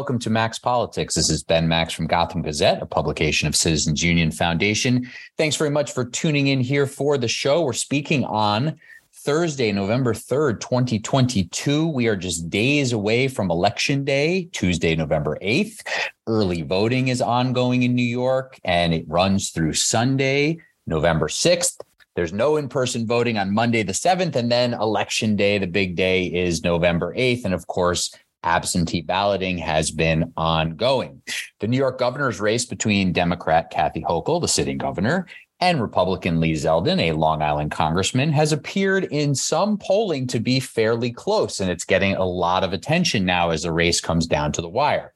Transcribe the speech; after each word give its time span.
Welcome 0.00 0.18
to 0.20 0.30
Max 0.30 0.58
Politics. 0.58 1.14
This 1.14 1.28
is 1.28 1.42
Ben 1.42 1.68
Max 1.68 1.92
from 1.92 2.06
Gotham 2.06 2.40
Gazette, 2.40 2.80
a 2.80 2.86
publication 2.86 3.46
of 3.46 3.54
Citizens 3.54 4.02
Union 4.02 4.30
Foundation. 4.30 5.06
Thanks 5.36 5.56
very 5.56 5.68
much 5.68 5.92
for 5.92 6.06
tuning 6.06 6.46
in 6.46 6.60
here 6.60 6.86
for 6.86 7.18
the 7.18 7.28
show. 7.28 7.60
We're 7.60 7.74
speaking 7.74 8.24
on 8.24 8.80
Thursday, 9.12 9.70
November 9.72 10.14
3rd, 10.14 10.60
2022. 10.60 11.86
We 11.86 12.06
are 12.06 12.16
just 12.16 12.48
days 12.48 12.94
away 12.94 13.28
from 13.28 13.50
Election 13.50 14.02
Day, 14.02 14.48
Tuesday, 14.52 14.96
November 14.96 15.36
8th. 15.42 15.86
Early 16.26 16.62
voting 16.62 17.08
is 17.08 17.20
ongoing 17.20 17.82
in 17.82 17.94
New 17.94 18.02
York 18.02 18.58
and 18.64 18.94
it 18.94 19.04
runs 19.06 19.50
through 19.50 19.74
Sunday, 19.74 20.60
November 20.86 21.28
6th. 21.28 21.78
There's 22.16 22.32
no 22.32 22.56
in 22.56 22.70
person 22.70 23.06
voting 23.06 23.36
on 23.36 23.52
Monday, 23.52 23.82
the 23.82 23.92
7th. 23.92 24.34
And 24.34 24.50
then 24.50 24.72
Election 24.72 25.36
Day, 25.36 25.58
the 25.58 25.66
big 25.66 25.94
day, 25.94 26.24
is 26.24 26.64
November 26.64 27.14
8th. 27.14 27.44
And 27.44 27.52
of 27.52 27.66
course, 27.66 28.14
absentee 28.42 29.02
balloting 29.02 29.58
has 29.58 29.90
been 29.90 30.32
ongoing. 30.36 31.22
The 31.60 31.68
New 31.68 31.76
York 31.76 31.98
governor's 31.98 32.40
race 32.40 32.64
between 32.64 33.12
Democrat 33.12 33.70
Kathy 33.70 34.02
Hochul, 34.02 34.40
the 34.40 34.48
sitting 34.48 34.78
governor, 34.78 35.26
and 35.60 35.82
Republican 35.82 36.40
Lee 36.40 36.54
Zeldin, 36.54 37.00
a 37.00 37.12
Long 37.12 37.42
Island 37.42 37.70
congressman, 37.70 38.32
has 38.32 38.52
appeared 38.52 39.04
in 39.04 39.34
some 39.34 39.76
polling 39.76 40.26
to 40.28 40.40
be 40.40 40.58
fairly 40.58 41.12
close, 41.12 41.60
and 41.60 41.70
it's 41.70 41.84
getting 41.84 42.16
a 42.16 42.24
lot 42.24 42.64
of 42.64 42.72
attention 42.72 43.24
now 43.24 43.50
as 43.50 43.62
the 43.62 43.72
race 43.72 44.00
comes 44.00 44.26
down 44.26 44.52
to 44.52 44.62
the 44.62 44.68
wire. 44.68 45.12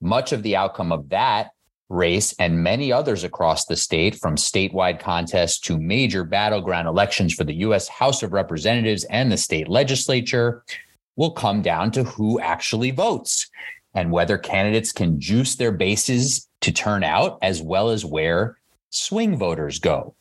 Much 0.00 0.32
of 0.32 0.42
the 0.42 0.56
outcome 0.56 0.92
of 0.92 1.08
that 1.08 1.50
race 1.88 2.34
and 2.38 2.62
many 2.62 2.92
others 2.92 3.24
across 3.24 3.64
the 3.64 3.76
state, 3.76 4.14
from 4.14 4.36
statewide 4.36 5.00
contests 5.00 5.58
to 5.58 5.78
major 5.78 6.22
battleground 6.22 6.86
elections 6.86 7.32
for 7.32 7.44
the 7.44 7.54
U.S. 7.54 7.88
House 7.88 8.22
of 8.22 8.34
Representatives 8.34 9.04
and 9.04 9.32
the 9.32 9.38
state 9.38 9.68
legislature, 9.68 10.64
will 11.18 11.32
come 11.32 11.60
down 11.60 11.90
to 11.90 12.04
who 12.04 12.40
actually 12.40 12.92
votes 12.92 13.50
and 13.92 14.12
whether 14.12 14.38
candidates 14.38 14.92
can 14.92 15.20
juice 15.20 15.56
their 15.56 15.72
bases 15.72 16.48
to 16.60 16.70
turn 16.70 17.02
out, 17.02 17.38
as 17.42 17.60
well 17.60 17.90
as 17.90 18.04
where 18.04 18.56
swing 18.90 19.36
voters 19.36 19.80
go. 19.80 20.14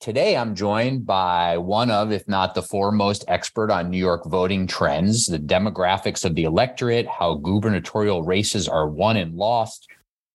Today, 0.00 0.36
I'm 0.36 0.56
joined 0.56 1.06
by 1.06 1.56
one 1.56 1.88
of, 1.88 2.10
if 2.10 2.26
not 2.26 2.54
the 2.54 2.62
foremost 2.62 3.24
expert 3.28 3.70
on 3.70 3.88
New 3.88 3.98
York 3.98 4.24
voting 4.26 4.66
trends, 4.66 5.26
the 5.26 5.38
demographics 5.38 6.24
of 6.24 6.34
the 6.34 6.44
electorate, 6.44 7.06
how 7.06 7.34
gubernatorial 7.36 8.24
races 8.24 8.66
are 8.66 8.88
won 8.88 9.16
and 9.16 9.36
lost, 9.36 9.86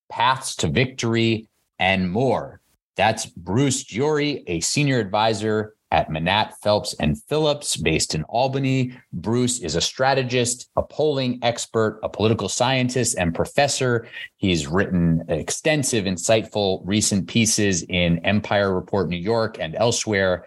paths 0.10 0.56
to 0.58 0.70
victory, 0.70 1.50
and 1.78 2.10
more. 2.10 2.62
That's 2.96 3.26
Bruce 3.26 3.84
Gyory, 3.84 4.44
a 4.48 4.62
senior 4.62 5.00
advisor 5.00 5.76
at 5.92 6.10
Manatt, 6.10 6.54
Phelps, 6.62 6.94
and 7.00 7.22
Phillips, 7.24 7.76
based 7.78 8.14
in 8.14 8.24
Albany. 8.26 8.94
Bruce 9.12 9.60
is 9.60 9.76
a 9.76 9.82
strategist, 9.82 10.70
a 10.76 10.84
polling 10.84 11.40
expert, 11.42 12.00
a 12.04 12.10
political 12.10 12.50
scientist, 12.50 13.18
and 13.18 13.34
professor. 13.34 14.08
He's 14.38 14.68
written 14.68 15.24
extensive, 15.28 16.06
insightful 16.06 16.82
recent 16.86 17.28
pieces 17.28 17.84
in 17.90 18.24
Empire 18.26 18.74
Report 18.74 19.10
New 19.10 19.18
York 19.18 19.58
and 19.60 19.76
elsewhere. 19.76 20.46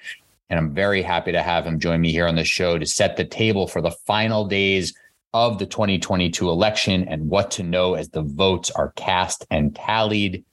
And 0.49 0.59
I'm 0.59 0.75
very 0.75 1.03
happy 1.03 1.33
to 1.33 1.43
have 1.43 1.67
him 1.67 1.81
join 1.81 2.01
me 2.01 2.13
here 2.13 2.29
on 2.29 2.37
the 2.37 2.45
show 2.45 2.79
to 2.79 2.87
set 2.87 3.17
the 3.17 3.25
table 3.25 3.67
for 3.67 3.81
the 3.81 3.91
final 4.07 4.47
days 4.47 4.95
of 5.35 5.59
the 5.59 5.67
2022 5.67 6.51
election 6.51 7.09
and 7.09 7.29
what 7.29 7.51
to 7.53 7.63
know 7.63 7.95
as 7.95 8.11
the 8.11 8.23
votes 8.23 8.71
are 8.71 8.93
cast 8.97 9.47
and 9.51 9.75
tallied 9.75 10.45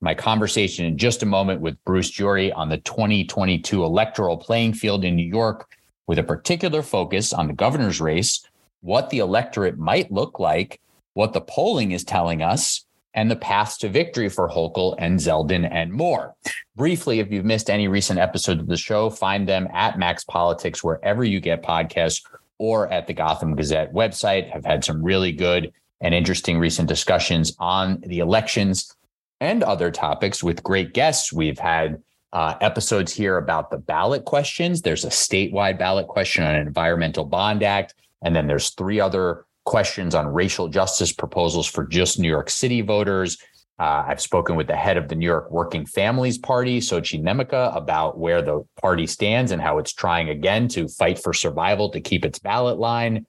my 0.00 0.14
conversation 0.14 0.86
in 0.86 0.96
just 0.96 1.22
a 1.22 1.26
moment 1.26 1.60
with 1.60 1.82
Bruce 1.84 2.10
Gyory 2.10 2.52
on 2.56 2.68
the 2.68 2.78
2022 2.78 3.84
electoral 3.84 4.38
playing 4.38 4.72
field 4.72 5.04
in 5.04 5.14
New 5.14 5.26
York, 5.26 5.68
with 6.06 6.18
a 6.18 6.24
particular 6.24 6.82
focus 6.82 7.32
on 7.32 7.46
the 7.46 7.52
governor's 7.52 8.00
race, 8.00 8.42
what 8.80 9.10
the 9.10 9.18
electorate 9.18 9.78
might 9.78 10.10
look 10.10 10.40
like, 10.40 10.80
what 11.14 11.32
the 11.32 11.40
polling 11.40 11.92
is 11.92 12.02
telling 12.02 12.42
us, 12.42 12.84
and 13.14 13.30
the 13.30 13.36
paths 13.36 13.76
to 13.78 13.88
victory 13.88 14.28
for 14.28 14.48
Hochul 14.48 14.94
and 14.98 15.18
Zeldin 15.18 15.68
and 15.70 15.92
more. 15.92 16.34
Briefly, 16.76 17.20
if 17.20 17.30
you've 17.30 17.44
missed 17.44 17.68
any 17.68 17.88
recent 17.88 18.18
episodes 18.18 18.60
of 18.60 18.68
the 18.68 18.76
show, 18.76 19.10
find 19.10 19.48
them 19.48 19.68
at 19.74 19.98
Max 19.98 20.24
Politics 20.24 20.82
wherever 20.82 21.24
you 21.24 21.40
get 21.40 21.62
podcasts 21.62 22.22
or 22.58 22.90
at 22.92 23.06
the 23.06 23.12
Gotham 23.12 23.54
Gazette 23.56 23.92
website. 23.92 24.50
Have 24.50 24.64
had 24.64 24.84
some 24.84 25.02
really 25.02 25.32
good 25.32 25.72
and 26.00 26.14
interesting 26.14 26.58
recent 26.58 26.88
discussions 26.88 27.54
on 27.58 28.00
the 28.06 28.20
elections 28.20 28.94
and 29.40 29.62
other 29.62 29.90
topics 29.90 30.42
with 30.42 30.62
great 30.62 30.92
guests. 30.94 31.32
We've 31.32 31.58
had 31.58 32.02
uh, 32.32 32.54
episodes 32.60 33.12
here 33.12 33.38
about 33.38 33.70
the 33.70 33.78
ballot 33.78 34.24
questions. 34.24 34.82
There's 34.82 35.04
a 35.04 35.08
statewide 35.08 35.78
ballot 35.78 36.06
question 36.06 36.44
on 36.44 36.54
an 36.54 36.66
environmental 36.66 37.24
bond 37.24 37.62
act, 37.62 37.94
and 38.22 38.36
then 38.36 38.46
there's 38.46 38.70
three 38.70 39.00
other 39.00 39.46
questions 39.64 40.14
on 40.14 40.26
racial 40.26 40.68
justice 40.68 41.12
proposals 41.12 41.66
for 41.66 41.86
just 41.86 42.18
New 42.18 42.28
York 42.28 42.50
City 42.50 42.82
voters. 42.82 43.38
Uh, 43.78 44.04
I've 44.06 44.20
spoken 44.20 44.56
with 44.56 44.66
the 44.66 44.76
head 44.76 44.98
of 44.98 45.08
the 45.08 45.14
New 45.14 45.24
York 45.24 45.50
Working 45.50 45.86
Families 45.86 46.36
Party, 46.36 46.80
Sochie 46.80 47.22
Nnaemeka, 47.22 47.74
about 47.74 48.18
where 48.18 48.42
the 48.42 48.62
party 48.80 49.06
stands 49.06 49.52
and 49.52 49.62
how 49.62 49.78
it's 49.78 49.94
trying 49.94 50.28
again 50.28 50.68
to 50.68 50.86
fight 50.86 51.18
for 51.18 51.32
survival 51.32 51.88
to 51.90 52.00
keep 52.00 52.26
its 52.26 52.38
ballot 52.38 52.78
line. 52.78 53.26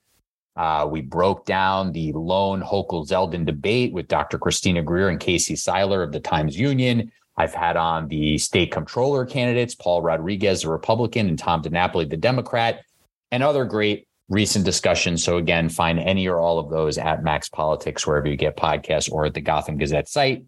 Uh, 0.56 0.86
we 0.90 1.00
broke 1.00 1.46
down 1.46 1.92
the 1.92 2.12
lone 2.12 2.60
Hochul 2.60 3.08
Zeldin 3.08 3.46
debate 3.46 3.92
with 3.92 4.08
Dr. 4.08 4.38
Christina 4.38 4.82
Greer 4.82 5.08
and 5.08 5.18
Casey 5.18 5.56
Seiler 5.56 6.02
of 6.02 6.12
the 6.12 6.20
Times 6.20 6.58
Union. 6.58 7.10
I've 7.36 7.54
had 7.54 7.76
on 7.76 8.08
the 8.08 8.36
state 8.36 8.70
comptroller 8.70 9.24
candidates, 9.24 9.74
Paul 9.74 10.02
Rodriguez, 10.02 10.62
the 10.62 10.70
Republican, 10.70 11.28
and 11.28 11.38
Tom 11.38 11.62
DiNapoli, 11.62 12.10
the 12.10 12.16
Democrat, 12.16 12.84
and 13.30 13.42
other 13.42 13.64
great 13.64 14.06
recent 14.28 14.64
discussions. 14.64 15.24
So, 15.24 15.38
again, 15.38 15.70
find 15.70 15.98
any 15.98 16.28
or 16.28 16.38
all 16.38 16.58
of 16.58 16.68
those 16.68 16.98
at 16.98 17.22
Max 17.22 17.48
Politics, 17.48 18.06
wherever 18.06 18.28
you 18.28 18.36
get 18.36 18.56
podcasts 18.56 19.10
or 19.10 19.24
at 19.24 19.34
the 19.34 19.40
Gotham 19.40 19.78
Gazette 19.78 20.08
site. 20.08 20.44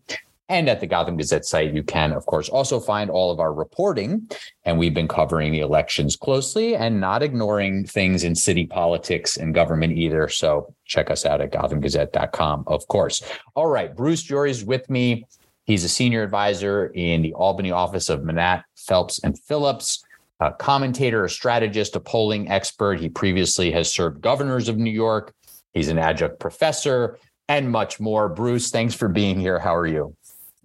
And 0.49 0.69
at 0.69 0.81
the 0.81 0.87
Gotham 0.87 1.17
Gazette 1.17 1.47
site, 1.47 1.73
you 1.73 1.83
can, 1.83 2.13
of 2.13 2.27
course, 2.27 2.51
also 2.51 2.79
find 2.79 3.11
all 3.11 3.31
of 3.31 3.41
our 3.41 3.53
reporting. 3.53 4.29
And 4.65 4.79
we've 4.79 4.93
been 4.93 5.09
covering 5.09 5.53
the 5.53 5.61
elections 5.61 6.17
closely 6.17 6.77
and 6.77 7.01
not 7.01 7.23
ignoring 7.23 7.87
things 7.87 8.25
in 8.25 8.35
city 8.35 8.67
politics 8.67 9.39
and 9.39 9.55
government 9.55 9.97
either. 9.97 10.29
So 10.29 10.75
check 10.85 11.11
us 11.11 11.25
out 11.25 11.41
at 11.41 11.51
gothamgazette.com, 11.51 12.65
of 12.67 12.87
course. 12.89 13.23
All 13.55 13.69
right. 13.69 13.95
Bruce 13.97 14.27
Gyory 14.27 14.51
is 14.51 14.65
with 14.65 14.89
me. 14.91 15.27
He's 15.65 15.83
a 15.83 15.89
senior 15.89 16.23
advisor 16.23 16.89
in 16.89 17.23
the 17.23 17.33
Albany 17.33 17.71
office 17.71 18.11
of 18.11 18.23
Manatt, 18.23 18.65
Phelps, 18.77 19.25
and 19.25 19.39
Phillips, 19.39 20.05
a 20.41 20.53
commentator, 20.53 21.25
a 21.25 21.31
strategist, 21.31 21.97
a 21.97 22.01
polling 22.01 22.51
expert. 22.51 23.01
He 23.01 23.09
previously 23.09 23.73
has 23.73 23.91
served 23.91 24.21
governors 24.21 24.69
of 24.69 24.77
New 24.77 24.91
York. 24.91 25.33
He's 25.73 25.89
an 25.89 25.99
adjunct 25.99 26.39
professor 26.39 27.19
and 27.49 27.71
much 27.71 27.99
more. 27.99 28.29
Bruce, 28.29 28.71
thanks 28.71 28.95
for 28.95 29.09
being 29.09 29.41
here. 29.41 29.59
How 29.59 29.75
are 29.75 29.87
you? 29.87 30.15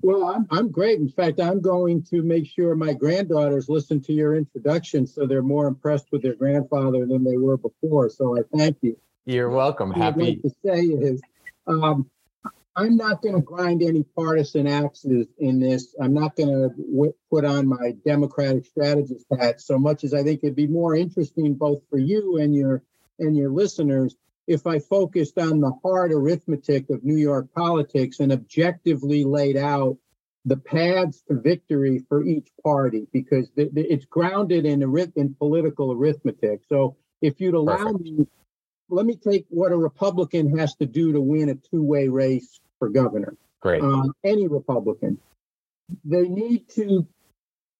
Well, 0.01 0.23
I'm, 0.25 0.47
I'm 0.49 0.71
great. 0.71 0.99
In 0.99 1.09
fact, 1.09 1.39
I'm 1.39 1.61
going 1.61 2.03
to 2.03 2.21
make 2.21 2.47
sure 2.47 2.75
my 2.75 2.93
granddaughters 2.93 3.67
listen 3.67 4.01
to 4.01 4.13
your 4.13 4.35
introduction 4.35 5.05
so 5.05 5.25
they're 5.25 5.41
more 5.41 5.67
impressed 5.67 6.07
with 6.11 6.21
their 6.21 6.35
grandfather 6.35 7.05
than 7.05 7.23
they 7.23 7.37
were 7.37 7.57
before. 7.57 8.09
So 8.09 8.37
I 8.37 8.41
thank 8.55 8.77
you. 8.81 8.97
You're 9.25 9.49
welcome. 9.49 9.89
What 9.89 9.97
Happy. 9.97 10.21
I'd 10.21 10.27
like 10.27 10.41
to 10.41 10.51
say 10.63 10.79
is, 10.81 11.21
um, 11.67 12.09
I'm 12.75 12.95
not 12.95 13.21
going 13.21 13.35
to 13.35 13.41
grind 13.41 13.83
any 13.83 14.03
partisan 14.15 14.65
axes 14.65 15.27
in 15.37 15.59
this. 15.59 15.95
I'm 16.01 16.13
not 16.13 16.37
going 16.37 16.49
to 16.49 16.69
w- 16.69 17.13
put 17.29 17.43
on 17.43 17.67
my 17.67 17.93
Democratic 18.05 18.65
strategist 18.65 19.25
hat 19.37 19.59
so 19.59 19.77
much 19.77 20.05
as 20.05 20.13
I 20.13 20.23
think 20.23 20.41
it'd 20.43 20.55
be 20.55 20.67
more 20.67 20.95
interesting 20.95 21.55
both 21.55 21.81
for 21.89 21.97
you 21.97 22.37
and 22.37 22.55
your 22.55 22.81
and 23.19 23.35
your 23.35 23.51
listeners 23.51 24.15
if 24.49 24.65
I 24.65 24.79
focused 24.79 25.37
on 25.37 25.61
the 25.61 25.71
hard 25.83 26.11
arithmetic 26.11 26.89
of 26.89 27.03
New 27.03 27.17
York 27.17 27.53
politics 27.53 28.19
and 28.19 28.31
objectively 28.31 29.23
laid 29.23 29.55
out 29.55 29.95
the 30.43 30.57
paths 30.57 31.21
to 31.27 31.39
victory 31.39 32.03
for 32.09 32.23
each 32.23 32.47
party, 32.63 33.05
because 33.13 33.47
th- 33.51 33.71
th- 33.75 33.85
it's 33.87 34.05
grounded 34.05 34.65
in, 34.65 34.79
arith- 34.79 35.15
in 35.15 35.35
political 35.35 35.91
arithmetic. 35.91 36.61
So 36.67 36.97
if 37.21 37.39
you'd 37.39 37.53
allow 37.53 37.91
Perfect. 37.91 37.99
me, 38.01 38.27
let 38.89 39.05
me 39.05 39.15
take 39.17 39.45
what 39.49 39.71
a 39.71 39.77
Republican 39.77 40.57
has 40.57 40.73
to 40.77 40.87
do 40.87 41.13
to 41.13 41.21
win 41.21 41.49
a 41.49 41.55
two 41.55 41.83
way 41.83 42.07
race 42.07 42.59
for 42.79 42.89
governor. 42.89 43.37
Great. 43.61 43.83
Um, 43.83 44.15
any 44.23 44.47
Republican. 44.47 45.19
They 46.03 46.27
need 46.27 46.69
to 46.69 47.05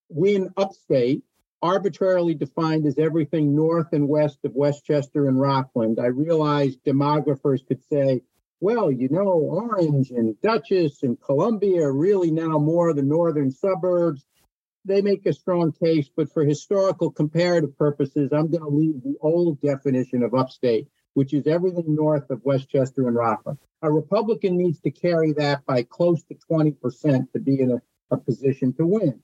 win 0.10 0.54
upstate 0.56 1.24
arbitrarily 1.62 2.34
defined 2.34 2.86
as 2.86 2.98
everything 2.98 3.56
north 3.56 3.92
and 3.92 4.08
west 4.08 4.40
of 4.46 4.56
Westchester 4.56 5.28
and 5.28 5.40
Rockland. 5.40 6.00
I 6.00 6.08
realize 6.08 6.78
demographers 6.78 7.66
could 7.66 7.84
say, 7.84 8.22
well, 8.62 8.92
you 8.92 9.10
know, 9.10 9.28
Orange 9.28 10.12
and 10.12 10.40
Dutchess 10.42 11.04
and 11.04 11.20
Columbia 11.22 11.84
are 11.84 11.94
really 11.94 12.32
now 12.32 12.58
more 12.58 12.94
the 12.94 13.02
northern 13.02 13.52
suburbs. 13.52 14.26
They 14.86 15.02
make 15.02 15.26
a 15.26 15.34
strong 15.34 15.72
case, 15.72 16.10
but 16.16 16.32
for 16.32 16.44
historical 16.44 17.12
comparative 17.12 17.78
purposes, 17.78 18.32
I'm 18.32 18.50
going 18.50 18.64
to 18.64 18.70
leave 18.70 19.04
the 19.04 19.18
old 19.22 19.62
definition 19.62 20.24
of 20.24 20.34
upstate, 20.34 20.88
which 21.14 21.34
is 21.34 21.48
everything 21.48 21.96
north 21.96 22.30
of 22.30 22.44
Westchester 22.44 23.08
and 23.08 23.16
Rockland. 23.16 23.60
A 23.82 23.92
Republican 23.92 24.58
needs 24.58 24.80
to 24.82 24.92
carry 24.92 25.34
that 25.34 25.66
by 25.66 25.84
close 25.84 26.24
to 26.24 26.36
20% 26.50 27.32
to 27.32 27.40
be 27.40 27.62
in 27.62 27.72
a, 27.72 27.82
a 28.12 28.18
position 28.18 28.74
to 28.74 28.86
win 28.86 29.22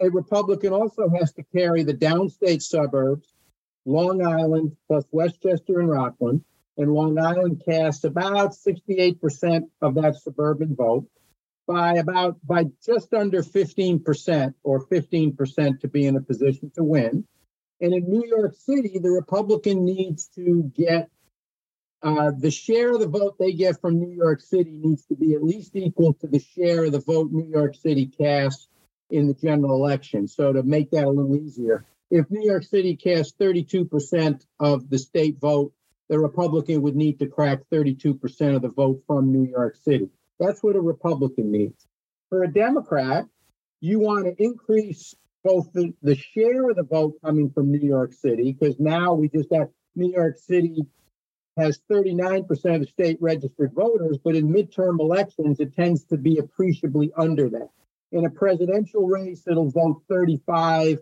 a 0.00 0.10
Republican 0.10 0.72
also 0.72 1.08
has 1.08 1.32
to 1.34 1.44
carry 1.54 1.82
the 1.82 1.94
downstate 1.94 2.62
suburbs, 2.62 3.34
Long 3.84 4.24
Island 4.24 4.76
plus 4.86 5.04
Westchester 5.10 5.80
and 5.80 5.90
Rockland, 5.90 6.42
and 6.76 6.92
Long 6.92 7.18
Island 7.18 7.62
casts 7.64 8.04
about 8.04 8.52
68% 8.52 9.68
of 9.82 9.94
that 9.96 10.16
suburban 10.16 10.74
vote 10.74 11.06
by 11.66 11.94
about 11.94 12.38
by 12.46 12.64
just 12.84 13.12
under 13.12 13.42
15% 13.42 14.54
or 14.64 14.86
15% 14.86 15.80
to 15.80 15.88
be 15.88 16.06
in 16.06 16.16
a 16.16 16.20
position 16.20 16.70
to 16.74 16.82
win. 16.82 17.24
And 17.80 17.94
in 17.94 18.08
New 18.08 18.26
York 18.26 18.54
City, 18.54 18.98
the 18.98 19.10
Republican 19.10 19.84
needs 19.84 20.28
to 20.34 20.70
get 20.74 21.10
uh, 22.02 22.32
the 22.36 22.50
share 22.50 22.92
of 22.92 23.00
the 23.00 23.06
vote 23.06 23.36
they 23.38 23.52
get 23.52 23.80
from 23.80 23.98
New 23.98 24.10
York 24.10 24.40
City 24.40 24.80
needs 24.82 25.04
to 25.06 25.14
be 25.14 25.34
at 25.34 25.42
least 25.42 25.76
equal 25.76 26.14
to 26.14 26.26
the 26.26 26.40
share 26.40 26.86
of 26.86 26.92
the 26.92 27.00
vote 27.00 27.30
New 27.30 27.46
York 27.46 27.74
City 27.74 28.06
casts 28.06 28.68
in 29.10 29.26
the 29.26 29.34
general 29.34 29.74
election. 29.74 30.28
So 30.28 30.52
to 30.52 30.62
make 30.62 30.90
that 30.90 31.04
a 31.04 31.10
little 31.10 31.36
easier, 31.36 31.84
if 32.10 32.30
New 32.30 32.44
York 32.44 32.64
City 32.64 32.96
casts 32.96 33.34
32% 33.40 34.44
of 34.58 34.90
the 34.90 34.98
state 34.98 35.38
vote, 35.40 35.72
the 36.08 36.18
Republican 36.18 36.82
would 36.82 36.96
need 36.96 37.20
to 37.20 37.26
crack 37.26 37.60
32% 37.72 38.56
of 38.56 38.62
the 38.62 38.68
vote 38.68 39.02
from 39.06 39.32
New 39.32 39.48
York 39.48 39.76
City. 39.76 40.10
That's 40.40 40.62
what 40.62 40.74
a 40.74 40.80
Republican 40.80 41.52
needs. 41.52 41.86
For 42.28 42.42
a 42.42 42.52
Democrat, 42.52 43.26
you 43.80 44.00
want 44.00 44.24
to 44.26 44.42
increase 44.42 45.14
both 45.44 45.72
the, 45.72 45.94
the 46.02 46.16
share 46.16 46.68
of 46.68 46.76
the 46.76 46.82
vote 46.82 47.14
coming 47.24 47.50
from 47.50 47.70
New 47.70 47.86
York 47.86 48.12
City, 48.12 48.52
because 48.52 48.78
now 48.78 49.14
we 49.14 49.28
just 49.28 49.52
have 49.52 49.68
New 49.94 50.12
York 50.12 50.36
City 50.38 50.84
has 51.56 51.80
39% 51.90 52.48
of 52.74 52.80
the 52.80 52.86
state 52.86 53.18
registered 53.20 53.72
voters, 53.72 54.18
but 54.22 54.34
in 54.34 54.48
midterm 54.48 54.98
elections, 55.00 55.60
it 55.60 55.74
tends 55.74 56.04
to 56.04 56.16
be 56.16 56.38
appreciably 56.38 57.12
under 57.16 57.48
that. 57.50 57.70
In 58.12 58.24
a 58.24 58.30
presidential 58.30 59.06
race, 59.06 59.46
it'll 59.46 59.70
vote 59.70 60.02
35, 60.08 60.98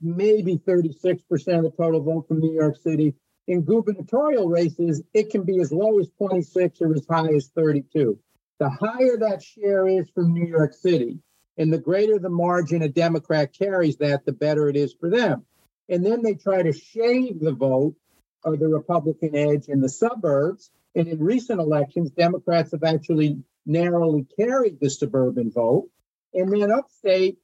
maybe 0.00 0.56
36% 0.56 1.20
of 1.30 1.62
the 1.62 1.72
total 1.76 2.02
vote 2.02 2.26
from 2.26 2.40
New 2.40 2.52
York 2.52 2.76
City. 2.82 3.14
In 3.46 3.62
gubernatorial 3.62 4.48
races, 4.48 5.02
it 5.14 5.30
can 5.30 5.44
be 5.44 5.60
as 5.60 5.70
low 5.70 6.00
as 6.00 6.08
26 6.18 6.80
or 6.80 6.94
as 6.94 7.06
high 7.08 7.32
as 7.32 7.48
32. 7.54 8.18
The 8.58 8.70
higher 8.70 9.16
that 9.18 9.42
share 9.42 9.86
is 9.86 10.10
from 10.10 10.32
New 10.32 10.46
York 10.46 10.72
City, 10.72 11.20
and 11.56 11.72
the 11.72 11.78
greater 11.78 12.18
the 12.18 12.30
margin 12.30 12.82
a 12.82 12.88
Democrat 12.88 13.52
carries 13.52 13.98
that, 13.98 14.24
the 14.24 14.32
better 14.32 14.68
it 14.68 14.76
is 14.76 14.94
for 14.94 15.08
them. 15.08 15.44
And 15.88 16.04
then 16.04 16.22
they 16.22 16.34
try 16.34 16.62
to 16.62 16.72
shave 16.72 17.38
the 17.38 17.52
vote 17.52 17.94
or 18.42 18.56
the 18.56 18.68
Republican 18.68 19.36
edge 19.36 19.68
in 19.68 19.80
the 19.80 19.88
suburbs. 19.88 20.70
And 20.94 21.06
in 21.06 21.22
recent 21.22 21.60
elections, 21.60 22.10
Democrats 22.10 22.72
have 22.72 22.82
actually 22.82 23.38
narrowly 23.66 24.26
carried 24.38 24.80
the 24.80 24.88
suburban 24.88 25.50
vote. 25.50 25.88
And 26.32 26.52
then 26.52 26.70
upstate, 26.70 27.38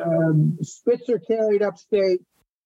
um, 0.00 0.58
Spitzer 0.62 1.18
carried 1.18 1.62
upstate, 1.62 2.20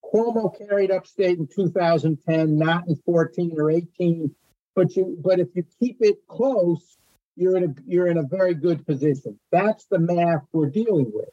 Cuomo 0.04 0.56
carried 0.56 0.90
upstate 0.90 1.38
in 1.38 1.46
2010, 1.46 2.58
not 2.58 2.86
in 2.88 2.96
14 2.96 3.54
or 3.58 3.70
18. 3.70 4.34
But 4.74 4.94
you, 4.94 5.18
but 5.22 5.40
if 5.40 5.48
you 5.54 5.64
keep 5.80 5.98
it 6.00 6.26
close, 6.28 6.98
you're 7.34 7.56
in 7.56 7.64
a 7.64 7.74
you're 7.86 8.08
in 8.08 8.18
a 8.18 8.22
very 8.22 8.54
good 8.54 8.86
position. 8.86 9.38
That's 9.50 9.86
the 9.86 9.98
math 9.98 10.44
we're 10.52 10.70
dealing 10.70 11.10
with. 11.12 11.30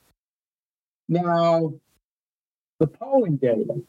Now, 1.10 1.74
the 2.80 2.88
polling 2.88 3.38
data. 3.38 3.82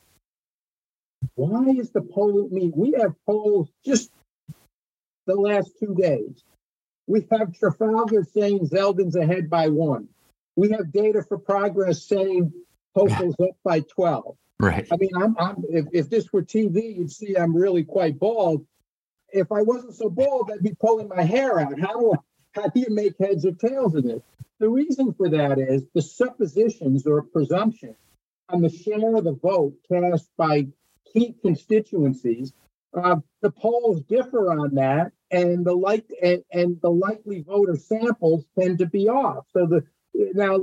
Why 1.37 1.71
is 1.71 1.91
the 1.91 2.03
polling? 2.03 2.51
I 2.51 2.55
mean, 2.55 2.73
we 2.77 2.93
have 2.93 3.15
polls 3.27 3.69
just 3.85 4.11
the 5.27 5.35
last 5.35 5.71
two 5.79 5.95
days. 5.95 6.43
We 7.07 7.27
have 7.31 7.55
Trafalgar 7.59 8.25
saying 8.33 8.69
Zeldin's 8.69 9.17
ahead 9.17 9.51
by 9.51 9.69
one. 9.69 10.09
We 10.57 10.71
have 10.71 10.93
data 10.93 11.23
for 11.23 11.39
progress 11.39 12.03
saying 12.05 12.53
Hochul's 12.97 13.37
up 13.41 13.57
by 13.65 13.81
12. 13.81 14.37
Right. 14.61 14.87
I 14.91 14.97
mean, 14.97 15.11
I'm, 15.17 15.37
I'm 15.39 15.65
if, 15.69 15.87
if 15.93 16.11
this 16.11 16.33
were 16.33 16.43
TV, 16.43 16.97
you'd 16.97 17.11
see 17.11 17.37
I'm 17.37 17.57
really 17.57 17.85
quite 17.85 18.19
bald 18.19 18.65
if 19.35 19.51
I 19.51 19.63
wasn't 19.63 19.95
so 19.95 20.09
bald, 20.09 20.51
I'd 20.53 20.63
be 20.63 20.75
pulling 20.81 21.09
my 21.09 21.23
hair 21.23 21.59
out. 21.59 21.79
How 21.79 21.99
do 21.99 22.13
I, 22.13 22.61
how 22.61 22.69
do 22.69 22.81
you 22.81 22.87
make 22.91 23.19
heads 23.19 23.45
or 23.45 23.53
tails 23.53 23.95
of 23.95 24.05
this? 24.05 24.23
The 24.61 24.69
reason 24.69 25.13
for 25.13 25.29
that 25.31 25.59
is 25.59 25.83
the 25.93 26.03
suppositions 26.03 27.07
or 27.07 27.23
presumption 27.23 27.97
on 28.49 28.63
the 28.63 28.71
share 28.71 29.17
of 29.17 29.25
the 29.25 29.33
vote 29.33 29.75
cast 29.91 30.31
by 30.37 30.69
key 31.13 31.35
constituencies. 31.43 32.53
Uh, 32.97 33.17
the 33.43 33.51
polls 33.51 34.03
differ 34.03 34.53
on 34.53 34.77
that, 34.77 35.11
and 35.35 35.65
the 35.65 35.75
like 35.75 36.07
and, 36.23 36.45
and 36.53 36.81
the 36.81 36.91
likely 36.91 37.43
voter 37.43 37.77
samples 37.77 38.45
tend 38.59 38.79
to 38.79 38.87
be 38.87 39.09
off. 39.09 39.47
So 39.53 39.67
the 39.67 39.85
now 40.15 40.59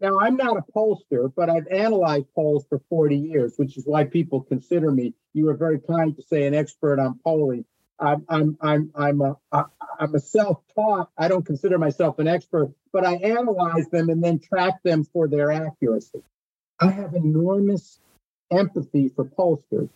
now 0.00 0.20
I'm 0.20 0.36
not 0.36 0.56
a 0.56 0.72
pollster, 0.72 1.32
but 1.34 1.48
I've 1.48 1.66
analyzed 1.68 2.26
polls 2.34 2.64
for 2.68 2.80
40 2.88 3.16
years, 3.16 3.54
which 3.56 3.76
is 3.76 3.84
why 3.86 4.04
people 4.04 4.42
consider 4.42 4.90
me. 4.90 5.14
You 5.32 5.46
were 5.46 5.54
very 5.54 5.80
kind 5.80 6.14
to 6.16 6.22
say 6.22 6.46
an 6.46 6.54
expert 6.54 6.98
on 6.98 7.20
polling. 7.24 7.64
I'm 8.00 8.24
I'm 8.28 8.58
I'm 8.60 8.90
I'm 8.94 9.20
a 9.20 9.36
I'm 9.52 10.14
a 10.14 10.20
self-taught. 10.20 11.10
I 11.16 11.28
don't 11.28 11.46
consider 11.46 11.78
myself 11.78 12.18
an 12.18 12.28
expert, 12.28 12.72
but 12.92 13.06
I 13.06 13.14
analyze 13.14 13.88
them 13.88 14.08
and 14.08 14.22
then 14.22 14.38
track 14.38 14.82
them 14.82 15.04
for 15.04 15.28
their 15.28 15.50
accuracy. 15.50 16.22
I 16.80 16.90
have 16.90 17.14
enormous 17.14 17.98
empathy 18.50 19.08
for 19.08 19.24
pollsters 19.24 19.90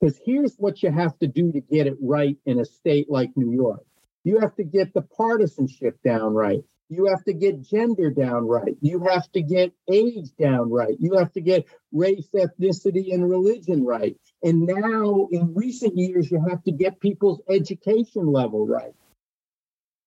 because 0.00 0.18
here's 0.24 0.56
what 0.56 0.82
you 0.82 0.90
have 0.90 1.18
to 1.18 1.26
do 1.26 1.52
to 1.52 1.60
get 1.60 1.86
it 1.86 1.96
right 2.02 2.36
in 2.46 2.60
a 2.60 2.64
state 2.64 3.10
like 3.10 3.30
New 3.36 3.52
York. 3.52 3.84
You 4.24 4.40
have 4.40 4.54
to 4.56 4.64
get 4.64 4.94
the 4.94 5.02
partisanship 5.02 6.02
down 6.02 6.34
right. 6.34 6.62
You 6.88 7.06
have 7.06 7.24
to 7.24 7.32
get 7.32 7.62
gender 7.62 8.10
down 8.10 8.46
right. 8.46 8.76
You 8.80 9.04
have 9.10 9.30
to 9.32 9.42
get 9.42 9.72
age 9.90 10.34
down 10.38 10.70
right. 10.70 10.94
You 10.98 11.14
have 11.16 11.32
to 11.32 11.40
get 11.40 11.66
race, 11.92 12.28
ethnicity, 12.34 13.12
and 13.12 13.28
religion 13.28 13.84
right. 13.84 14.16
And 14.42 14.62
now, 14.66 15.28
in 15.30 15.54
recent 15.54 15.96
years, 15.96 16.30
you 16.30 16.44
have 16.48 16.62
to 16.64 16.72
get 16.72 17.00
people's 17.00 17.40
education 17.48 18.26
level 18.26 18.66
right. 18.66 18.94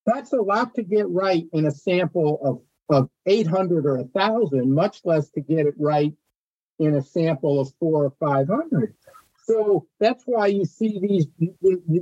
That's 0.05 0.33
a 0.33 0.41
lot 0.41 0.75
to 0.75 0.83
get 0.83 1.09
right 1.09 1.45
in 1.51 1.65
a 1.65 1.71
sample 1.71 2.63
of, 2.89 2.95
of 2.95 3.09
800 3.25 3.85
or 3.85 3.97
1,000, 3.97 4.73
much 4.73 5.01
less 5.03 5.29
to 5.31 5.41
get 5.41 5.65
it 5.65 5.75
right 5.77 6.13
in 6.79 6.93
a 6.93 7.01
sample 7.01 7.59
of 7.59 7.73
four 7.79 8.05
or 8.05 8.13
500. 8.19 8.93
So 9.47 9.87
that's 9.99 10.23
why 10.25 10.47
you 10.47 10.65
see 10.65 10.99
these, 10.99 11.27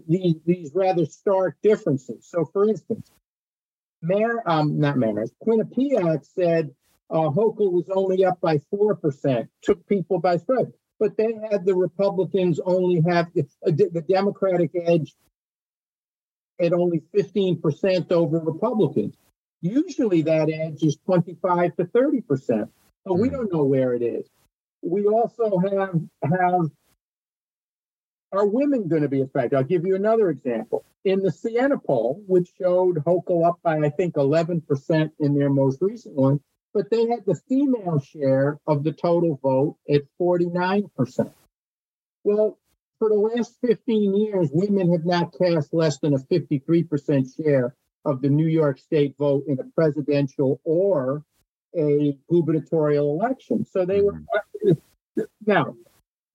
these, 0.07 0.35
these 0.45 0.71
rather 0.73 1.05
stark 1.05 1.57
differences. 1.61 2.27
So, 2.27 2.45
for 2.45 2.67
instance, 2.67 3.11
Mayor, 4.01 4.41
um, 4.47 4.79
not 4.79 4.97
Mayor, 4.97 5.25
Quinnipiac 5.45 6.25
said 6.25 6.73
uh, 7.11 7.29
Hochul 7.29 7.71
was 7.71 7.89
only 7.93 8.25
up 8.25 8.41
by 8.41 8.57
4%, 8.73 9.47
took 9.61 9.85
people 9.87 10.19
by 10.19 10.37
surprise. 10.37 10.71
But 10.99 11.17
they 11.17 11.33
had 11.51 11.65
the 11.65 11.75
Republicans 11.75 12.59
only 12.65 13.03
have 13.07 13.27
the, 13.33 13.41
uh, 13.67 13.71
the 13.71 14.03
Democratic 14.07 14.71
edge 14.73 15.13
at 16.59 16.73
only 16.73 17.03
15% 17.15 18.11
over 18.11 18.39
Republicans. 18.39 19.15
Usually 19.61 20.21
that 20.23 20.49
edge 20.49 20.83
is 20.83 20.97
25 21.05 21.75
to 21.75 21.85
30%, 21.85 22.69
but 23.03 23.13
we 23.15 23.27
hmm. 23.27 23.35
don't 23.35 23.53
know 23.53 23.65
where 23.65 23.93
it 23.93 24.01
is. 24.01 24.27
We 24.81 25.05
also 25.05 25.57
have 25.57 25.99
have 26.23 26.69
are 28.37 28.45
women 28.45 28.87
going 28.87 29.01
to 29.01 29.09
be 29.09 29.21
affected? 29.21 29.55
I'll 29.55 29.63
give 29.63 29.85
you 29.85 29.95
another 29.95 30.29
example. 30.29 30.85
In 31.03 31.21
the 31.21 31.31
Siena 31.31 31.77
poll, 31.77 32.21
which 32.27 32.49
showed 32.59 33.03
Hochul 33.03 33.47
up 33.47 33.59
by, 33.63 33.77
I 33.79 33.89
think, 33.89 34.15
11% 34.15 35.11
in 35.19 35.35
their 35.35 35.49
most 35.49 35.81
recent 35.81 36.15
one, 36.15 36.39
but 36.73 36.89
they 36.89 37.07
had 37.07 37.25
the 37.25 37.39
female 37.47 37.99
share 37.99 38.59
of 38.67 38.83
the 38.83 38.91
total 38.91 39.39
vote 39.41 39.77
at 39.89 40.01
49%. 40.19 41.33
Well, 42.23 42.57
for 42.99 43.09
the 43.09 43.15
last 43.15 43.55
15 43.65 44.15
years, 44.15 44.49
women 44.51 44.91
have 44.91 45.05
not 45.05 45.33
cast 45.37 45.73
less 45.73 45.99
than 45.99 46.13
a 46.13 46.19
53% 46.19 47.35
share 47.35 47.75
of 48.03 48.21
the 48.21 48.29
New 48.29 48.47
York 48.47 48.79
State 48.79 49.15
vote 49.17 49.45
in 49.47 49.59
a 49.59 49.63
presidential 49.75 50.59
or 50.63 51.23
a 51.77 52.17
gubernatorial 52.29 53.19
election. 53.19 53.65
So 53.65 53.85
they 53.85 54.01
were 54.01 54.13
mm-hmm. 54.13 55.21
now 55.45 55.75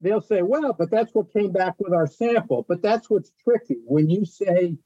they'll 0.01 0.21
say, 0.21 0.43
well, 0.43 0.73
but 0.73 0.91
that's 0.91 1.15
what 1.15 1.33
came 1.33 1.53
back 1.53 1.75
with 1.79 1.93
our 1.93 2.07
sample. 2.07 2.65
But 2.69 2.83
that's 2.83 3.11
what's 3.11 3.33
tricky. 3.45 3.79
When 3.85 4.09
you 4.09 4.25
say 4.25 4.77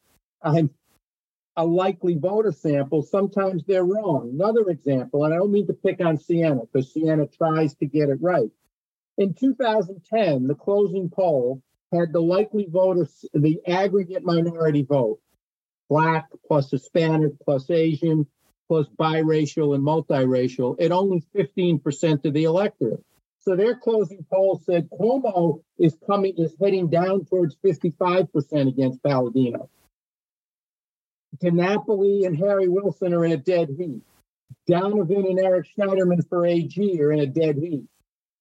I'm 0.43 0.71
a 1.57 1.65
likely 1.65 2.17
voter 2.17 2.53
sample, 2.53 3.03
sometimes 3.03 3.65
they're 3.65 3.85
wrong. 3.85 4.31
Another 4.35 4.69
example, 4.71 5.25
and 5.25 5.33
I 5.33 5.37
don't 5.37 5.53
mean 5.53 5.67
to 5.69 5.73
pick 5.73 6.01
on 6.01 6.19
Siena 6.19 6.61
because 6.61 6.93
Siena 6.93 7.27
tries 7.27 7.75
to 7.77 7.87
get 7.87 8.09
it 8.09 8.19
right. 8.21 8.51
In 9.17 9.35
2010, 9.35 10.49
the 10.49 10.55
closing 10.55 11.09
poll 11.09 11.63
had 11.93 12.13
the 12.13 12.21
likely 12.21 12.67
voters, 12.69 13.25
the 13.33 13.61
aggregate 13.69 14.25
minority 14.25 14.83
vote, 14.83 15.21
black 15.89 16.29
plus 16.47 16.71
Hispanic 16.71 17.33
plus 17.45 17.71
Asian 17.71 18.27
plus 18.67 18.87
biracial 18.99 19.75
and 19.75 19.85
multiracial 19.85 20.81
at 20.83 20.91
only 20.91 21.23
15% 21.37 22.25
of 22.25 22.33
the 22.33 22.45
electorate. 22.45 23.05
So 23.47 23.55
their 23.55 23.77
closing 23.77 24.25
poll 24.33 24.59
said 24.65 24.89
Cuomo 24.89 25.63
is 25.79 25.95
coming 26.07 26.33
is 26.39 26.57
heading 26.59 26.89
down 26.89 27.27
towards 27.27 27.57
55% 27.57 28.69
against 28.69 29.03
Paladino. 29.03 29.69
DiNapoli 31.43 32.27
and 32.27 32.39
Harry 32.39 32.69
Wilson 32.69 33.13
are 33.13 33.25
in 33.25 33.33
a 33.33 33.37
dead 33.37 33.69
heat. 33.77 34.01
Donovan 34.67 35.27
and 35.27 35.39
Eric 35.39 35.67
Schneiderman 35.77 36.27
for 36.27 36.47
AG 36.47 37.03
are 37.03 37.13
in 37.13 37.21
a 37.21 37.27
dead 37.27 37.57
heat. 37.57 37.85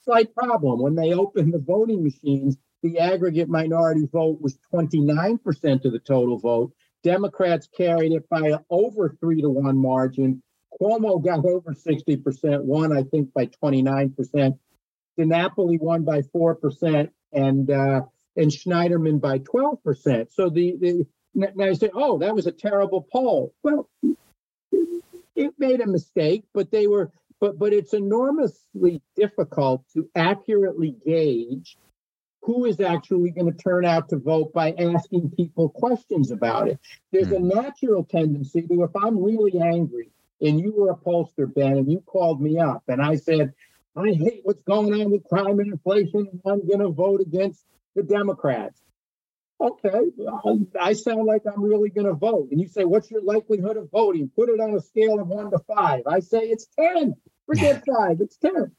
Slight 0.06 0.34
problem 0.34 0.82
when 0.82 0.96
they 0.96 1.14
opened 1.14 1.54
the 1.54 1.60
voting 1.60 2.02
machines, 2.02 2.56
the 2.82 3.00
aggregate 3.00 3.50
minority 3.50 4.08
vote 4.10 4.40
was 4.42 4.58
29% 4.74 5.86
of 5.86 5.92
the 5.92 6.00
total 6.00 6.38
vote. 6.40 6.72
Democrats 7.04 7.68
carried 7.76 8.14
it 8.14 8.30
by 8.30 8.58
over 8.70 9.18
three 9.20 9.42
to 9.42 9.50
one 9.50 9.78
margin. 9.78 10.42
Cuomo 10.80 11.22
got 11.24 11.46
over 11.46 11.74
60%, 11.74 12.64
won, 12.64 12.96
I 12.96 13.04
think, 13.04 13.34
by 13.34 13.48
29%. 13.48 14.58
DiNapoli 15.18 15.80
won 15.80 16.04
by 16.04 16.22
4%, 16.22 17.10
and 17.32 17.70
uh, 17.70 18.02
and 18.36 18.52
Schneiderman 18.52 19.22
by 19.22 19.40
12%. 19.40 20.32
So 20.34 20.50
the, 20.50 20.76
the 20.80 21.08
now 21.36 21.66
you 21.66 21.76
say, 21.76 21.90
oh, 21.94 22.20
that 22.20 22.34
was 22.34 22.48
a 22.48 22.52
terrible 22.52 23.08
poll. 23.12 23.54
Well, 23.64 23.90
it 25.36 25.54
made 25.58 25.82
a 25.82 25.88
mistake, 25.88 26.46
but 26.54 26.72
they 26.72 26.88
were 26.88 27.12
but 27.40 27.60
but 27.60 27.74
it's 27.74 27.94
enormously 27.94 29.02
difficult 29.16 29.84
to 29.94 30.10
accurately 30.16 30.96
gauge 31.06 31.78
who 32.42 32.66
is 32.66 32.82
actually 32.82 33.32
going 33.32 33.52
to 33.52 33.58
turn 33.58 33.86
out 33.86 34.10
to 34.10 34.18
vote 34.18 34.52
by 34.54 34.74
asking 34.74 35.32
people 35.32 35.70
questions 35.70 36.30
about 36.30 36.68
it. 36.68 36.80
There's 37.12 37.32
a 37.32 37.38
hmm. 37.38 37.48
natural 37.48 38.04
tendency 38.04 38.62
to, 38.64 38.84
if 38.84 38.96
I'm 38.96 39.24
really 39.24 39.60
angry 39.62 40.10
and 40.42 40.60
you 40.60 40.74
were 40.76 40.92
a 40.92 40.96
pollster, 40.96 41.52
Ben, 41.54 41.78
and 41.78 41.90
you 41.90 42.02
called 42.02 42.42
me 42.42 42.60
up 42.60 42.84
and 42.90 43.02
I 43.02 43.16
said, 43.16 43.54
I 43.96 44.12
hate 44.12 44.42
what's 44.44 44.64
going 44.64 44.94
on 45.02 45.12
with 45.12 45.24
crime 45.26 45.60
and 45.60 45.72
inflation, 45.72 46.28
and 46.32 46.42
I'm 46.46 46.68
going 46.68 46.80
to 46.80 46.90
vote 46.90 47.22
against 47.22 47.64
the 47.96 48.04
Democrats. 48.04 48.82
Okay, 49.62 50.12
I 50.80 50.94
sound 50.94 51.26
like 51.26 51.44
I'm 51.46 51.64
really 51.64 51.90
going 51.90 52.08
to 52.08 52.14
vote. 52.14 52.50
And 52.52 52.60
you 52.60 52.68
say, 52.68 52.84
What's 52.86 53.10
your 53.10 53.22
likelihood 53.22 53.78
of 53.78 53.90
voting? 53.92 54.30
Put 54.36 54.50
it 54.50 54.60
on 54.60 54.76
a 54.76 54.82
scale 54.82 55.20
of 55.20 55.28
one 55.28 55.52
to 55.52 55.60
five. 55.60 56.02
I 56.08 56.20
say 56.20 56.40
it's 56.40 56.68
10. 56.78 57.16
Forget 57.46 57.84
five, 57.98 58.20
it's 58.20 58.36
10. 58.38 58.72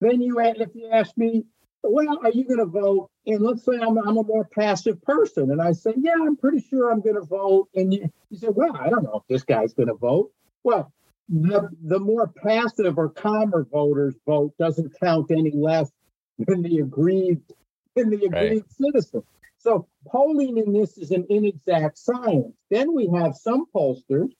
Then 0.00 0.20
you, 0.20 0.38
add 0.40 0.60
if 0.60 0.74
you 0.74 0.90
ask 0.92 1.16
me, 1.16 1.44
well, 1.82 2.20
are 2.22 2.30
you 2.30 2.44
going 2.44 2.58
to 2.58 2.66
vote? 2.66 3.10
And 3.26 3.40
let's 3.40 3.64
say 3.64 3.74
I'm, 3.74 3.98
I'm 3.98 4.16
a 4.16 4.22
more 4.22 4.44
passive 4.44 5.00
person. 5.02 5.50
And 5.50 5.62
I 5.62 5.72
say, 5.72 5.94
yeah, 5.96 6.14
I'm 6.20 6.36
pretty 6.36 6.60
sure 6.60 6.90
I'm 6.90 7.00
going 7.00 7.14
to 7.16 7.24
vote. 7.24 7.68
And 7.74 7.92
you, 7.94 8.10
you 8.28 8.38
say, 8.38 8.48
well, 8.48 8.76
I 8.76 8.90
don't 8.90 9.04
know 9.04 9.22
if 9.22 9.28
this 9.28 9.44
guy's 9.44 9.74
going 9.74 9.88
to 9.88 9.94
vote. 9.94 10.30
Well, 10.64 10.92
the, 11.28 11.68
the 11.82 11.98
more 11.98 12.28
passive 12.28 12.98
or 12.98 13.08
calmer 13.08 13.66
voters 13.70 14.14
vote 14.26 14.52
doesn't 14.58 14.98
count 15.00 15.30
any 15.30 15.52
less 15.52 15.90
than 16.38 16.62
the 16.62 16.78
aggrieved 16.78 17.52
than 17.94 18.10
the 18.10 18.26
aggrieved 18.26 18.66
right. 18.80 18.92
citizen. 18.92 19.22
So 19.58 19.88
polling 20.06 20.58
in 20.58 20.72
this 20.72 20.98
is 20.98 21.10
an 21.10 21.26
inexact 21.28 21.98
science. 21.98 22.54
Then 22.70 22.94
we 22.94 23.08
have 23.08 23.34
some 23.34 23.64
pollsters, 23.74 24.30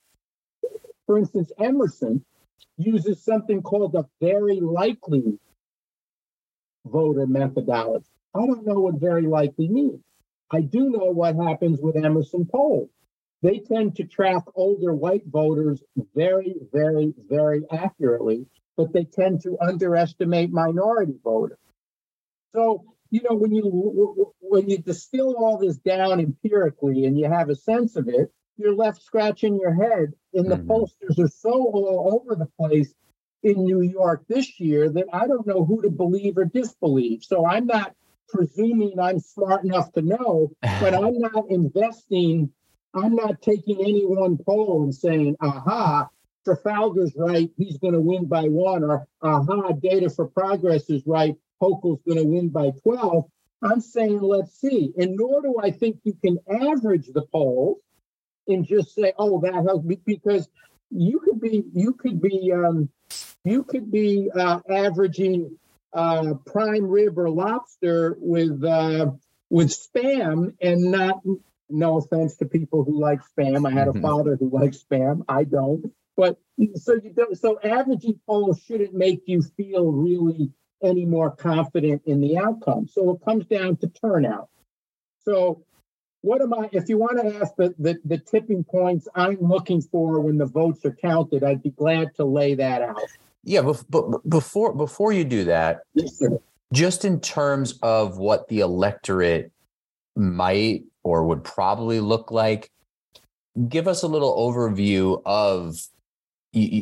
for 1.07 1.19
instance, 1.19 1.51
Emerson 1.59 2.25
uses 2.77 3.25
something 3.25 3.63
called 3.63 3.95
a 3.95 4.05
very 4.21 4.61
likely 4.61 5.39
voter 6.85 7.27
methodology. 7.27 8.07
I 8.35 8.47
don't 8.47 8.67
know 8.67 8.81
what 8.81 9.01
very 9.01 9.27
likely 9.27 9.69
means. 9.69 10.03
I 10.53 10.61
do 10.61 10.91
know 10.91 11.11
what 11.11 11.35
happens 11.35 11.81
with 11.81 11.97
Emerson 11.97 12.47
polls 12.47 12.91
they 13.47 13.61
tend 13.61 13.95
to 13.95 14.05
track 14.05 14.43
older 14.57 14.93
white 14.93 15.25
voters 15.27 15.81
very, 16.17 16.57
very, 16.73 17.15
very 17.29 17.63
accurately, 17.71 18.45
but 18.77 18.93
they 18.93 19.05
tend 19.05 19.41
to 19.43 19.57
underestimate 19.61 20.51
minority 20.51 21.15
voters. 21.23 21.59
So, 22.57 22.85
you 23.11 23.21
know, 23.23 23.37
when 23.37 23.55
you 23.55 24.35
when 24.41 24.69
you 24.69 24.79
distill 24.79 25.37
all 25.37 25.59
this 25.59 25.77
down 25.77 26.19
empirically 26.19 27.05
and 27.05 27.17
you 27.17 27.31
have 27.31 27.49
a 27.49 27.55
sense 27.55 27.95
of 27.95 28.09
it, 28.09 28.33
you're 28.57 28.75
left 28.75 29.01
scratching 29.01 29.61
your 29.61 29.75
head. 29.75 30.13
And 30.35 30.51
the 30.51 30.57
mm-hmm. 30.57 30.69
pollsters 30.69 31.25
are 31.25 31.29
so 31.29 31.53
all 31.53 32.21
over 32.21 32.35
the 32.35 32.49
place 32.59 32.93
in 33.45 33.65
New 33.65 33.83
York 33.83 34.25
this 34.29 34.59
year 34.59 34.91
that 34.91 35.07
I 35.13 35.29
don't 35.29 35.47
know 35.47 35.65
who 35.65 35.83
to 35.83 35.91
believe 35.91 36.37
or 36.37 36.47
disbelieve. 36.47 37.23
So 37.23 37.47
I'm 37.47 37.67
not 37.67 37.95
presuming 38.29 38.99
I'm 38.99 39.21
smart 39.21 39.63
enough 39.63 39.93
to 39.93 40.03
know, 40.03 40.51
but 40.81 40.95
I'm 41.05 41.21
not 41.21 41.45
investing 41.49 42.51
I'm 42.97 43.15
not 43.15 43.43
taking 43.43 43.81
any 43.81 44.05
one 44.05 44.39
poll 44.39 44.85
and 44.85 44.95
saying, 44.95 45.37
aha, 45.41 46.09
Trafalgar's 46.45 47.13
right, 47.17 47.51
he's 47.57 47.79
going 47.79 47.95
to 47.95 48.01
win 48.01 48.27
by 48.27 48.45
one, 48.45 48.85
or 48.85 49.07
aha, 49.23 49.73
Data 49.73 50.09
for 50.09 50.27
Progress 50.27 50.89
is 50.89 51.03
right, 51.07 51.37
Hochul's 51.63 52.01
going 52.07 52.19
to 52.19 52.25
win 52.25 52.49
by 52.49 52.71
12. 52.83 53.25
I'm 53.63 53.81
saying, 53.81 54.21
let's 54.21 54.59
see. 54.61 54.93
And 54.97 55.17
nor 55.17 55.43
do 55.43 55.57
I 55.63 55.71
think 55.71 56.01
you 56.05 56.15
can 56.15 56.39
average 56.49 57.09
the 57.13 57.23
polls 57.23 57.79
and 58.47 58.67
just 58.67 58.95
say, 58.95 59.13
oh, 59.19 59.41
that 59.41 59.55
helps 59.55 59.87
because 60.05 60.49
you 60.91 61.21
could 61.21 61.41
be, 61.41 61.65
you 61.75 61.95
could 61.95 62.21
be, 62.21 62.53
um, 62.53 62.89
you 63.45 63.65
could 63.65 63.91
be 63.91 64.31
uh, 64.35 64.61
averaging 64.71 65.59
uh, 65.93 66.35
prime 66.45 66.87
rib 66.87 67.19
or 67.19 67.31
lobster 67.31 68.17
with 68.21 68.63
uh, 68.63 69.11
with 69.49 69.69
spam 69.69 70.53
and 70.61 70.91
not 70.91 71.23
no 71.69 71.99
offense 71.99 72.37
to 72.37 72.47
people 72.47 72.85
who 72.85 73.01
like 73.01 73.21
spam. 73.37 73.67
I 73.67 73.73
had 73.73 73.89
a 73.89 73.95
father 74.01 74.37
who 74.37 74.51
liked 74.51 74.77
spam. 74.89 75.25
I 75.29 75.45
don't. 75.45 75.93
But 76.17 76.39
so 76.75 76.95
you 76.95 77.13
don't. 77.15 77.37
So 77.37 77.59
averaging 77.63 78.21
polls 78.27 78.63
shouldn't 78.67 78.95
make 78.95 79.23
you 79.27 79.43
feel 79.43 79.93
really 79.93 80.51
any 80.83 81.05
more 81.05 81.31
confident 81.31 82.03
in 82.07 82.21
the 82.21 82.39
outcome. 82.39 82.89
So 82.89 83.11
it 83.11 83.25
comes 83.25 83.47
down 83.47 83.77
to 83.79 83.89
turnout. 83.89 84.49
So 85.25 85.65
what 86.23 86.41
am 86.41 86.55
I? 86.55 86.69
If 86.73 86.89
you 86.89 86.99
want 86.99 87.21
to 87.21 87.37
ask 87.41 87.55
the, 87.57 87.75
the 87.79 87.99
the 88.05 88.19
tipping 88.19 88.65
points 88.65 89.07
I'm 89.15 89.39
looking 89.41 89.81
for 89.81 90.21
when 90.21 90.39
the 90.39 90.47
votes 90.47 90.85
are 90.85 90.95
counted, 90.95 91.45
I'd 91.45 91.63
be 91.63 91.71
glad 91.71 92.15
to 92.17 92.25
lay 92.25 92.55
that 92.55 92.83
out. 92.83 93.01
Yeah, 93.45 93.63
but, 93.63 93.85
but 93.89 94.29
before 94.29 94.75
before 94.75 95.13
you 95.13 95.25
do 95.25 95.45
that, 95.45 95.83
yes, 95.95 96.23
just 96.73 97.05
in 97.05 97.21
terms 97.21 97.79
of 97.83 98.19
what 98.19 98.49
the 98.49 98.61
electorate 98.61 99.53
might 100.17 100.83
or 101.07 101.25
would 101.25 101.45
probably 101.45 102.01
look 102.01 102.33
like. 102.33 102.69
Give 103.69 103.87
us 103.87 104.03
a 104.03 104.09
little 104.09 104.37
overview 104.37 105.23
of 105.25 105.81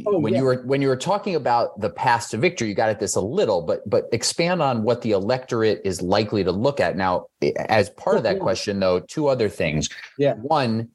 oh, 0.07 0.19
when 0.19 0.33
yeah. 0.33 0.41
you 0.41 0.45
were 0.45 0.63
when 0.65 0.81
you 0.83 0.89
were 0.89 0.97
talking 0.97 1.35
about 1.35 1.79
the 1.81 1.91
path 1.91 2.31
to 2.31 2.39
victory. 2.39 2.69
You 2.69 2.75
got 2.75 2.89
at 2.89 2.99
this 2.99 3.15
a 3.15 3.21
little, 3.21 3.63
but 3.63 3.89
but 3.89 4.09
expand 4.13 4.63
on 4.63 4.83
what 4.83 5.03
the 5.03 5.13
electorate 5.13 5.83
is 5.85 6.01
likely 6.01 6.43
to 6.43 6.51
look 6.51 6.81
at 6.81 6.97
now. 6.97 7.27
As 7.69 7.91
part 7.91 8.17
of 8.17 8.23
that 8.25 8.41
question, 8.41 8.81
though, 8.81 9.01
two 9.01 9.29
other 9.29 9.49
things. 9.49 9.89
Yeah, 10.19 10.35
one. 10.35 10.89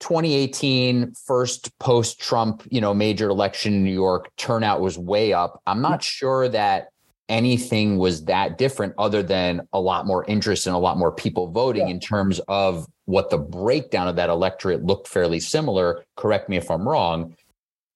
2018 0.00 1.12
first 1.12 1.78
post 1.78 2.18
Trump, 2.18 2.66
you 2.70 2.80
know, 2.80 2.94
major 2.94 3.28
election 3.28 3.74
in 3.74 3.84
New 3.84 3.92
York, 3.92 4.30
turnout 4.38 4.80
was 4.80 4.96
way 4.96 5.34
up. 5.34 5.60
I'm 5.66 5.82
not 5.82 6.02
sure 6.02 6.48
that 6.48 6.88
anything 7.30 7.96
was 7.96 8.24
that 8.24 8.58
different 8.58 8.92
other 8.98 9.22
than 9.22 9.62
a 9.72 9.80
lot 9.80 10.06
more 10.06 10.24
interest 10.26 10.66
and 10.66 10.76
a 10.76 10.78
lot 10.78 10.98
more 10.98 11.12
people 11.12 11.46
voting 11.46 11.86
yeah. 11.86 11.94
in 11.94 12.00
terms 12.00 12.40
of 12.48 12.86
what 13.06 13.30
the 13.30 13.38
breakdown 13.38 14.08
of 14.08 14.16
that 14.16 14.28
electorate 14.28 14.84
looked 14.84 15.08
fairly 15.08 15.40
similar. 15.40 16.04
Correct 16.16 16.48
me 16.48 16.56
if 16.56 16.70
I'm 16.70 16.86
wrong. 16.86 17.34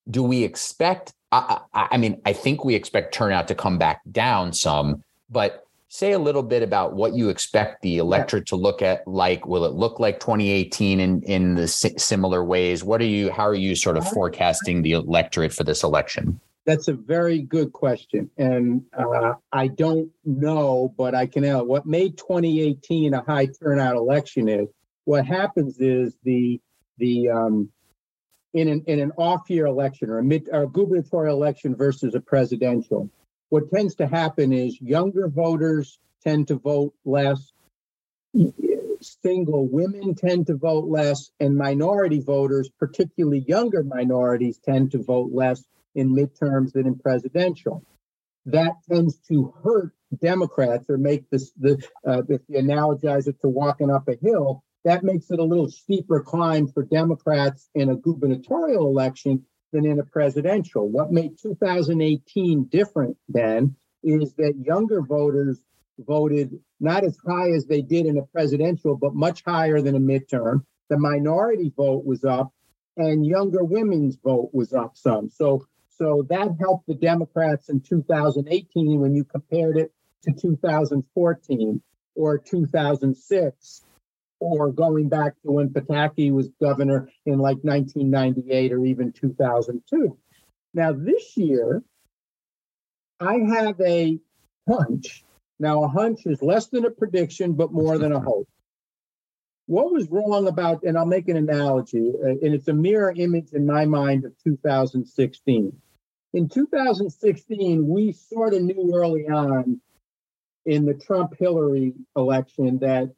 Do 0.09 0.23
we 0.23 0.43
expect? 0.43 1.13
I, 1.31 1.59
I, 1.73 1.87
I 1.91 1.97
mean, 1.97 2.21
I 2.25 2.33
think 2.33 2.65
we 2.65 2.73
expect 2.73 3.13
turnout 3.13 3.47
to 3.49 3.55
come 3.55 3.77
back 3.77 4.01
down 4.11 4.53
some, 4.53 5.03
but 5.29 5.65
say 5.89 6.13
a 6.13 6.19
little 6.19 6.43
bit 6.43 6.63
about 6.63 6.93
what 6.93 7.13
you 7.13 7.29
expect 7.29 7.81
the 7.81 7.97
electorate 7.97 8.45
to 8.47 8.55
look 8.55 8.81
at 8.81 9.07
like 9.07 9.45
will 9.45 9.65
it 9.65 9.73
look 9.73 9.99
like 9.99 10.19
2018 10.19 10.99
in 10.99 11.21
in 11.21 11.55
the 11.55 11.67
similar 11.67 12.43
ways 12.43 12.83
what 12.83 12.99
are 12.99 13.05
you 13.05 13.31
how 13.31 13.47
are 13.47 13.55
you 13.55 13.75
sort 13.75 13.95
of 13.95 14.05
forecasting 14.09 14.81
the 14.81 14.91
electorate 14.91 15.53
for 15.53 15.63
this 15.63 15.83
election 15.83 16.39
that's 16.65 16.87
a 16.87 16.93
very 16.93 17.41
good 17.41 17.71
question. 17.71 18.29
And 18.37 18.85
uh, 18.97 19.35
I 19.51 19.67
don't 19.67 20.11
know, 20.23 20.93
but 20.97 21.13
I 21.13 21.27
can 21.27 21.43
know 21.43 21.63
what 21.63 21.85
made 21.85 22.17
2018 22.17 23.13
a 23.13 23.21
high 23.21 23.45
turnout 23.45 23.95
election 23.95 24.49
is 24.49 24.67
what 25.05 25.25
happens 25.25 25.79
is 25.79 26.15
the 26.23 26.59
the 26.97 27.29
um, 27.29 27.69
in 28.53 28.67
an 28.67 28.83
in 28.87 28.99
an 28.99 29.11
off 29.17 29.49
year 29.49 29.67
election 29.67 30.09
or 30.09 30.17
a 30.17 30.23
mid 30.23 30.49
or 30.51 30.63
a 30.63 30.67
gubernatorial 30.67 31.35
election 31.35 31.75
versus 31.75 32.15
a 32.15 32.19
presidential, 32.19 33.09
what 33.49 33.69
tends 33.71 33.95
to 33.95 34.07
happen 34.07 34.51
is 34.51 34.81
younger 34.81 35.27
voters 35.27 35.99
tend 36.23 36.47
to 36.47 36.55
vote 36.55 36.93
less. 37.05 37.51
Single 39.01 39.67
women 39.67 40.15
tend 40.15 40.47
to 40.47 40.55
vote 40.55 40.85
less, 40.85 41.29
and 41.39 41.55
minority 41.55 42.19
voters, 42.19 42.69
particularly 42.79 43.45
younger 43.47 43.83
minorities, 43.83 44.57
tend 44.57 44.91
to 44.91 45.03
vote 45.03 45.31
less 45.31 45.63
in 45.95 46.15
midterms 46.15 46.73
than 46.73 46.85
in 46.85 46.97
presidential. 46.97 47.83
That 48.45 48.73
tends 48.87 49.17
to 49.29 49.53
hurt 49.63 49.93
Democrats 50.21 50.89
or 50.89 50.97
make 50.97 51.29
this 51.29 51.51
the 51.59 51.83
uh, 52.05 52.21
if 52.29 52.41
you 52.47 52.59
analogize 52.59 53.27
it 53.27 53.39
to 53.41 53.49
walking 53.49 53.89
up 53.89 54.07
a 54.07 54.15
hill, 54.21 54.63
that 54.83 55.03
makes 55.03 55.31
it 55.31 55.39
a 55.39 55.43
little 55.43 55.69
steeper 55.69 56.21
climb 56.21 56.67
for 56.67 56.83
Democrats 56.83 57.69
in 57.73 57.89
a 57.89 57.95
gubernatorial 57.95 58.87
election 58.87 59.43
than 59.73 59.85
in 59.85 59.99
a 59.99 60.03
presidential. 60.03 60.87
What 60.87 61.11
made 61.11 61.37
2018 61.41 62.65
different 62.65 63.17
then 63.27 63.75
is 64.03 64.33
that 64.35 64.53
younger 64.63 65.01
voters 65.01 65.59
voted 65.99 66.59
not 66.79 67.03
as 67.03 67.17
high 67.25 67.51
as 67.51 67.65
they 67.65 67.81
did 67.81 68.05
in 68.05 68.17
a 68.17 68.25
presidential, 68.25 68.95
but 68.95 69.15
much 69.15 69.43
higher 69.45 69.81
than 69.81 69.95
a 69.95 69.99
midterm. 69.99 70.63
The 70.89 70.99
minority 70.99 71.73
vote 71.75 72.05
was 72.05 72.23
up, 72.23 72.53
and 72.97 73.25
younger 73.25 73.63
women's 73.63 74.17
vote 74.17 74.51
was 74.53 74.73
up 74.73 74.95
some. 74.95 75.29
So 75.29 75.65
so 75.97 76.25
that 76.29 76.55
helped 76.59 76.87
the 76.87 76.95
Democrats 76.95 77.69
in 77.69 77.81
2018 77.81 78.99
when 78.99 79.15
you 79.15 79.23
compared 79.23 79.77
it 79.77 79.93
to 80.23 80.31
2014. 80.33 81.81
or 82.15 82.37
2006 82.37 83.81
or 84.39 84.71
going 84.71 85.09
back 85.09 85.33
to 85.41 85.51
when 85.51 85.69
Pataki 85.69 86.31
was 86.31 86.49
governor 86.61 87.09
in 87.25 87.39
like 87.39 87.57
1998 87.61 88.73
or 88.73 88.85
even 88.85 89.11
2002. 89.11 90.17
Now, 90.73 90.91
this 90.91 91.37
year, 91.37 91.83
I 93.19 93.37
have 93.37 93.79
a 93.81 94.19
hunch. 94.67 95.23
Now, 95.59 95.83
a 95.83 95.87
hunch 95.87 96.25
is 96.25 96.41
less 96.41 96.67
than 96.67 96.85
a 96.85 96.91
prediction, 96.91 97.53
but 97.53 97.71
more 97.71 97.97
than 97.97 98.11
a 98.11 98.19
hope. 98.19 98.49
What 99.67 99.91
was 99.91 100.09
wrong 100.09 100.47
about, 100.47 100.83
and 100.83 100.97
I'll 100.97 101.05
make 101.05 101.27
an 101.29 101.37
analogy, 101.37 102.11
uh, 102.21 102.27
and 102.27 102.53
it's 102.53 102.67
a 102.67 102.73
mirror 102.73 103.13
image 103.15 103.53
in 103.53 103.65
my 103.65 103.85
mind 103.85 104.25
of 104.25 104.33
2016. 104.43 105.81
In 106.35 106.49
2016, 106.49 107.87
we 107.87 108.11
sort 108.11 108.53
of 108.53 108.61
knew 108.61 108.91
early 108.93 109.25
on 109.29 109.79
in 110.65 110.83
the 110.83 110.93
Trump 110.93 111.33
Hillary 111.39 111.93
election 112.13 112.77
that 112.79 113.13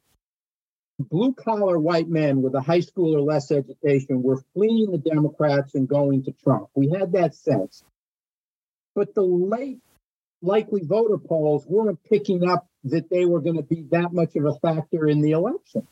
blue 1.00 1.32
collar 1.32 1.80
white 1.80 2.08
men 2.08 2.42
with 2.42 2.54
a 2.54 2.60
high 2.60 2.78
school 2.78 3.16
or 3.16 3.20
less 3.20 3.50
education 3.50 4.22
were 4.22 4.40
fleeing 4.54 4.92
the 4.92 4.98
Democrats 4.98 5.74
and 5.74 5.88
going 5.88 6.22
to 6.26 6.32
Trump. 6.44 6.68
We 6.76 6.90
had 6.90 7.10
that 7.14 7.34
sense. 7.34 7.82
But 8.94 9.16
the 9.16 9.22
late 9.22 9.80
likely 10.40 10.82
voter 10.84 11.18
polls 11.18 11.66
weren't 11.66 11.98
picking 12.04 12.48
up 12.48 12.68
that 12.84 13.10
they 13.10 13.24
were 13.24 13.40
going 13.40 13.56
to 13.56 13.64
be 13.64 13.82
that 13.90 14.12
much 14.12 14.36
of 14.36 14.44
a 14.44 14.54
factor 14.60 15.08
in 15.08 15.22
the 15.22 15.32
election. 15.32 15.88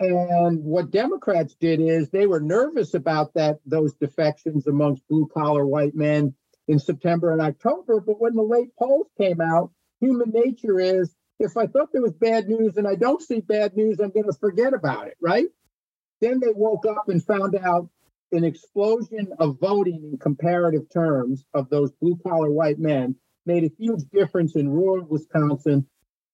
And 0.00 0.62
what 0.62 0.90
Democrats 0.90 1.54
did 1.54 1.80
is 1.80 2.10
they 2.10 2.26
were 2.26 2.40
nervous 2.40 2.94
about 2.94 3.34
that 3.34 3.58
those 3.66 3.94
defections 3.94 4.66
amongst 4.66 5.06
blue 5.08 5.28
collar 5.32 5.66
white 5.66 5.94
men 5.94 6.34
in 6.68 6.78
September 6.78 7.32
and 7.32 7.40
October. 7.40 8.00
But 8.00 8.20
when 8.20 8.34
the 8.34 8.42
late 8.42 8.76
polls 8.78 9.08
came 9.18 9.40
out, 9.40 9.72
human 10.00 10.30
nature 10.30 10.78
is 10.78 11.14
if 11.40 11.56
I 11.56 11.66
thought 11.66 11.92
there 11.92 12.02
was 12.02 12.14
bad 12.14 12.48
news 12.48 12.76
and 12.76 12.86
I 12.86 12.94
don't 12.94 13.22
see 13.22 13.40
bad 13.40 13.76
news, 13.76 13.98
I'm 14.00 14.10
going 14.10 14.26
to 14.26 14.38
forget 14.38 14.74
about 14.74 15.08
it, 15.08 15.16
right? 15.20 15.46
Then 16.20 16.40
they 16.40 16.52
woke 16.52 16.86
up 16.86 17.08
and 17.08 17.24
found 17.24 17.56
out 17.56 17.88
an 18.32 18.44
explosion 18.44 19.32
of 19.38 19.58
voting 19.60 20.10
in 20.12 20.18
comparative 20.18 20.90
terms 20.92 21.44
of 21.54 21.70
those 21.70 21.92
blue 21.92 22.18
collar 22.24 22.50
white 22.50 22.78
men 22.78 23.16
made 23.46 23.64
a 23.64 23.70
huge 23.78 24.02
difference 24.12 24.54
in 24.56 24.68
rural 24.68 25.06
Wisconsin, 25.06 25.86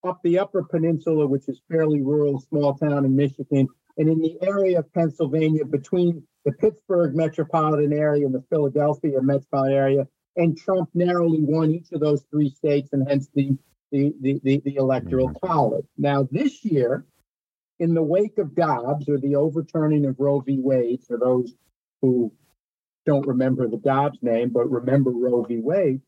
up 0.04 0.20
the 0.22 0.38
Upper 0.38 0.62
Peninsula, 0.62 1.26
which 1.26 1.48
is 1.48 1.60
fairly 1.70 2.00
rural, 2.00 2.40
small 2.40 2.74
town 2.74 3.04
in 3.04 3.16
Michigan, 3.16 3.68
and 3.96 4.08
in 4.08 4.20
the 4.20 4.36
area 4.42 4.78
of 4.78 4.92
Pennsylvania 4.92 5.64
between 5.64 6.22
the 6.44 6.52
Pittsburgh 6.52 7.14
metropolitan 7.14 7.92
area 7.92 8.26
and 8.26 8.34
the 8.34 8.44
Philadelphia 8.50 9.20
metropolitan 9.22 9.76
area. 9.76 10.08
And 10.36 10.56
Trump 10.58 10.90
narrowly 10.94 11.40
won 11.40 11.70
each 11.70 11.92
of 11.92 12.00
those 12.00 12.24
three 12.30 12.50
states 12.50 12.90
and 12.92 13.08
hence 13.08 13.28
the 13.34 13.56
the, 13.92 14.12
the, 14.20 14.40
the, 14.42 14.62
the 14.64 14.74
electoral 14.74 15.28
mm-hmm. 15.28 15.46
college. 15.46 15.86
Now, 15.96 16.26
this 16.30 16.64
year, 16.64 17.04
in 17.78 17.94
the 17.94 18.02
wake 18.02 18.38
of 18.38 18.54
Dobbs 18.54 19.08
or 19.08 19.18
the 19.18 19.36
overturning 19.36 20.04
of 20.06 20.16
Roe 20.18 20.40
v. 20.40 20.58
Wade, 20.58 21.02
for 21.06 21.16
those 21.16 21.54
who 22.02 22.32
don't 23.06 23.26
remember 23.26 23.68
the 23.68 23.76
Dobbs 23.76 24.18
name, 24.20 24.50
but 24.50 24.70
remember 24.70 25.10
Roe 25.10 25.44
v. 25.44 25.58
Wade, 25.58 26.00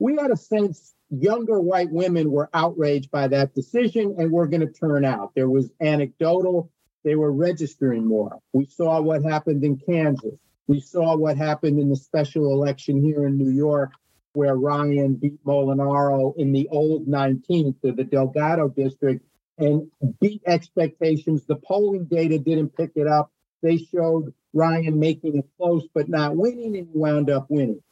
we 0.00 0.16
had 0.16 0.32
a 0.32 0.36
sense 0.36 0.94
younger 1.10 1.60
white 1.60 1.92
women 1.92 2.32
were 2.32 2.48
outraged 2.54 3.10
by 3.10 3.28
that 3.28 3.54
decision 3.54 4.16
and 4.18 4.32
were 4.32 4.46
going 4.46 4.60
to 4.60 4.72
turn 4.72 5.04
out. 5.04 5.32
There 5.34 5.48
was 5.48 5.70
anecdotal, 5.80 6.70
they 7.04 7.14
were 7.14 7.32
registering 7.32 8.04
more. 8.04 8.40
We 8.52 8.66
saw 8.66 9.00
what 9.00 9.22
happened 9.22 9.62
in 9.62 9.76
Kansas. 9.76 10.34
We 10.66 10.80
saw 10.80 11.16
what 11.16 11.36
happened 11.36 11.78
in 11.78 11.88
the 11.88 11.96
special 11.96 12.52
election 12.52 13.02
here 13.02 13.26
in 13.26 13.36
New 13.36 13.50
York 13.50 13.92
where 14.32 14.54
Ryan 14.54 15.14
beat 15.14 15.44
Molinaro 15.44 16.34
in 16.36 16.52
the 16.52 16.68
old 16.70 17.06
19th 17.06 17.82
of 17.84 17.96
the 17.96 18.04
Delgado 18.04 18.68
district 18.68 19.24
and 19.58 19.90
beat 20.20 20.42
expectations. 20.46 21.44
The 21.44 21.56
polling 21.56 22.04
data 22.04 22.38
didn't 22.38 22.76
pick 22.76 22.92
it 22.94 23.08
up. 23.08 23.32
They 23.62 23.78
showed 23.78 24.32
Ryan 24.52 24.98
making 24.98 25.36
it 25.36 25.46
close 25.58 25.86
but 25.92 26.08
not 26.08 26.36
winning, 26.36 26.76
and 26.76 26.86
he 26.86 26.98
wound 26.98 27.28
up 27.28 27.46
winning. 27.48 27.82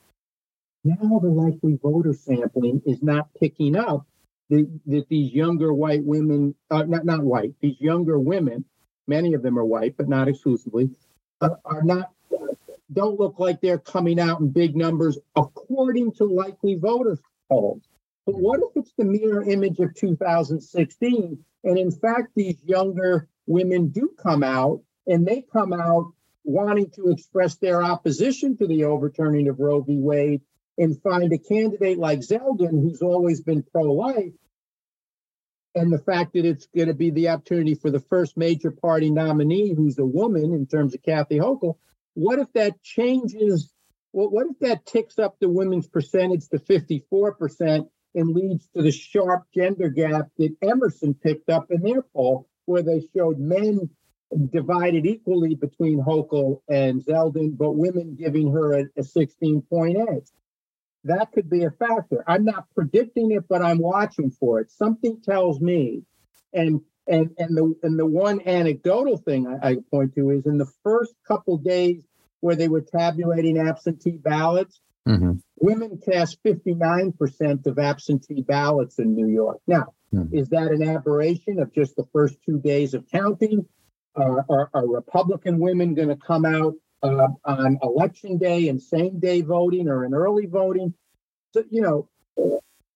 Now 0.89 1.19
the 1.19 1.29
likely 1.29 1.79
voter 1.83 2.15
sampling 2.15 2.81
is 2.87 3.03
not 3.03 3.29
picking 3.39 3.77
up 3.77 4.07
that, 4.49 4.67
that 4.87 5.07
these 5.11 5.35
younger 5.35 5.75
white 5.75 6.03
women, 6.03 6.55
uh, 6.71 6.85
not 6.85 7.05
not 7.05 7.23
white, 7.23 7.53
these 7.61 7.79
younger 7.79 8.19
women, 8.19 8.65
many 9.07 9.35
of 9.35 9.43
them 9.43 9.59
are 9.59 9.67
white 9.67 9.99
but 9.99 10.09
not 10.09 10.29
exclusively, 10.29 10.89
uh, 11.43 11.51
are 11.67 11.83
not 11.83 12.13
don't 12.91 13.21
look 13.21 13.39
like 13.39 13.61
they're 13.61 13.77
coming 13.77 14.19
out 14.19 14.41
in 14.41 14.49
big 14.49 14.75
numbers 14.75 15.19
according 15.37 16.13
to 16.13 16.25
likely 16.25 16.77
voter 16.77 17.19
polls. 17.51 17.83
But 18.25 18.37
what 18.37 18.61
if 18.61 18.77
it's 18.77 18.95
the 18.97 19.05
mirror 19.05 19.43
image 19.43 19.81
of 19.81 19.95
2016? 19.95 21.45
And 21.65 21.79
in 21.79 21.91
fact, 21.91 22.29
these 22.35 22.57
younger 22.65 23.29
women 23.47 23.89
do 23.89 24.15
come 24.19 24.43
out 24.43 24.81
and 25.07 25.27
they 25.27 25.45
come 25.53 25.75
out 25.75 26.15
wanting 26.45 26.89
to 26.93 27.11
express 27.11 27.57
their 27.57 27.83
opposition 27.83 28.57
to 28.57 28.67
the 28.67 28.85
overturning 28.85 29.49
of 29.49 29.61
Roe 29.61 29.83
v. 29.83 29.99
Wade 29.99 30.41
and 30.79 31.01
find 31.03 31.33
a 31.33 31.39
candidate 31.39 31.99
like 31.99 32.21
Zeldin, 32.21 32.83
who's 32.83 33.03
always 33.03 33.43
been 33.43 33.63
pro 33.63 33.93
life, 33.93 34.33
and 35.75 35.93
the 35.93 35.99
fact 35.99 36.33
that 36.33 36.47
it's 36.47 36.67
going 36.75 36.89
to 36.89 36.95
be 36.95 37.11
the 37.11 37.29
opportunity 37.29 37.75
for 37.75 37.91
the 37.91 38.01
first 38.01 38.37
major 38.37 38.71
party 38.71 39.11
nominee 39.11 39.75
who's 39.75 39.99
a 39.99 40.05
woman 40.05 40.55
in 40.55 40.67
terms 40.67 40.95
of 40.95 41.03
Kathy 41.03 41.39
Hochul 41.39 41.77
what 42.19 42.41
if 42.41 42.53
that 42.55 42.83
changes? 42.83 43.73
Well, 44.13 44.29
what 44.29 44.49
if 44.51 44.59
that 44.59 44.85
ticks 44.87 45.21
up 45.21 45.37
the 45.39 45.49
women's 45.49 45.87
percentage 45.87 46.49
to 46.49 46.59
54% 46.59 47.89
and 48.17 48.35
leads 48.35 48.69
to 48.75 48.83
the 48.83 48.91
sharp 48.91 49.45
gender 49.55 49.89
gap 49.89 50.27
that 50.37 50.57
Emerson 50.61 51.15
picked 51.15 51.49
up 51.49 51.71
in 51.71 51.83
their 51.83 52.03
poll, 52.03 52.49
where 52.65 52.83
they 52.83 53.07
showed 53.17 53.39
men 53.39 53.91
divided 54.51 55.07
equally 55.07 55.55
between 55.55 56.03
Hochul 56.03 56.61
and 56.69 57.05
Zeldin, 57.05 57.57
but 57.57 57.77
women 57.77 58.17
giving 58.19 58.51
her 58.51 58.81
a, 58.81 58.85
a 58.97 59.05
16 59.05 59.63
point 59.71 59.97
edge? 59.97 60.27
That 61.05 61.33
could 61.33 61.49
be 61.49 61.65
a 61.65 61.71
factor. 61.71 62.25
I'm 62.27 62.45
not 62.45 62.67
predicting 62.75 63.31
it, 63.31 63.45
but 63.49 63.63
I'm 63.63 63.79
watching 63.79 64.31
for 64.31 64.61
it. 64.61 64.71
Something 64.71 65.21
tells 65.23 65.61
me, 65.61 66.03
and 66.53 66.81
and 67.07 67.31
and 67.39 67.57
the 67.57 67.75
and 67.83 67.99
the 67.99 68.07
one 68.07 68.41
anecdotal 68.47 69.17
thing 69.17 69.47
I, 69.47 69.71
I 69.71 69.77
point 69.91 70.15
to 70.17 70.31
is 70.31 70.47
in 70.47 70.59
the 70.59 70.71
first 70.83 71.15
couple 71.27 71.59
days 71.59 72.05
where 72.41 72.57
they 72.57 72.69
were 72.69 72.81
tabulating 72.81 73.59
absentee 73.59 74.17
ballots, 74.17 74.81
mm-hmm. 75.09 75.33
women 75.57 76.01
cast 76.05 76.43
59% 76.45 77.67
of 77.67 77.79
absentee 77.79 78.43
ballots 78.43 78.99
in 78.99 79.15
New 79.15 79.27
York. 79.27 79.59
Now, 79.67 79.95
mm-hmm. 80.15 80.37
is 80.37 80.51
that 80.51 80.71
an 80.71 80.83
aberration 80.83 81.59
of 81.59 81.75
just 81.75 81.97
the 81.97 82.07
first 82.13 82.37
two 82.47 82.61
days 82.61 82.95
of 82.95 83.07
counting? 83.11 83.67
Uh, 84.17 84.43
are, 84.49 84.71
are, 84.75 84.87
Republican 84.89 85.61
women 85.61 85.95
going 85.95 86.09
to 86.09 86.17
come 86.17 86.45
out 86.45 86.75
uh, 87.03 87.29
on 87.45 87.79
election 87.83 88.39
day 88.39 88.69
and 88.69 88.81
same 88.81 89.19
day 89.19 89.41
voting 89.41 89.89
or 89.89 90.05
in 90.05 90.15
early 90.15 90.47
voting? 90.47 90.95
So, 91.53 91.65
you 91.71 91.83
know, 91.83 92.09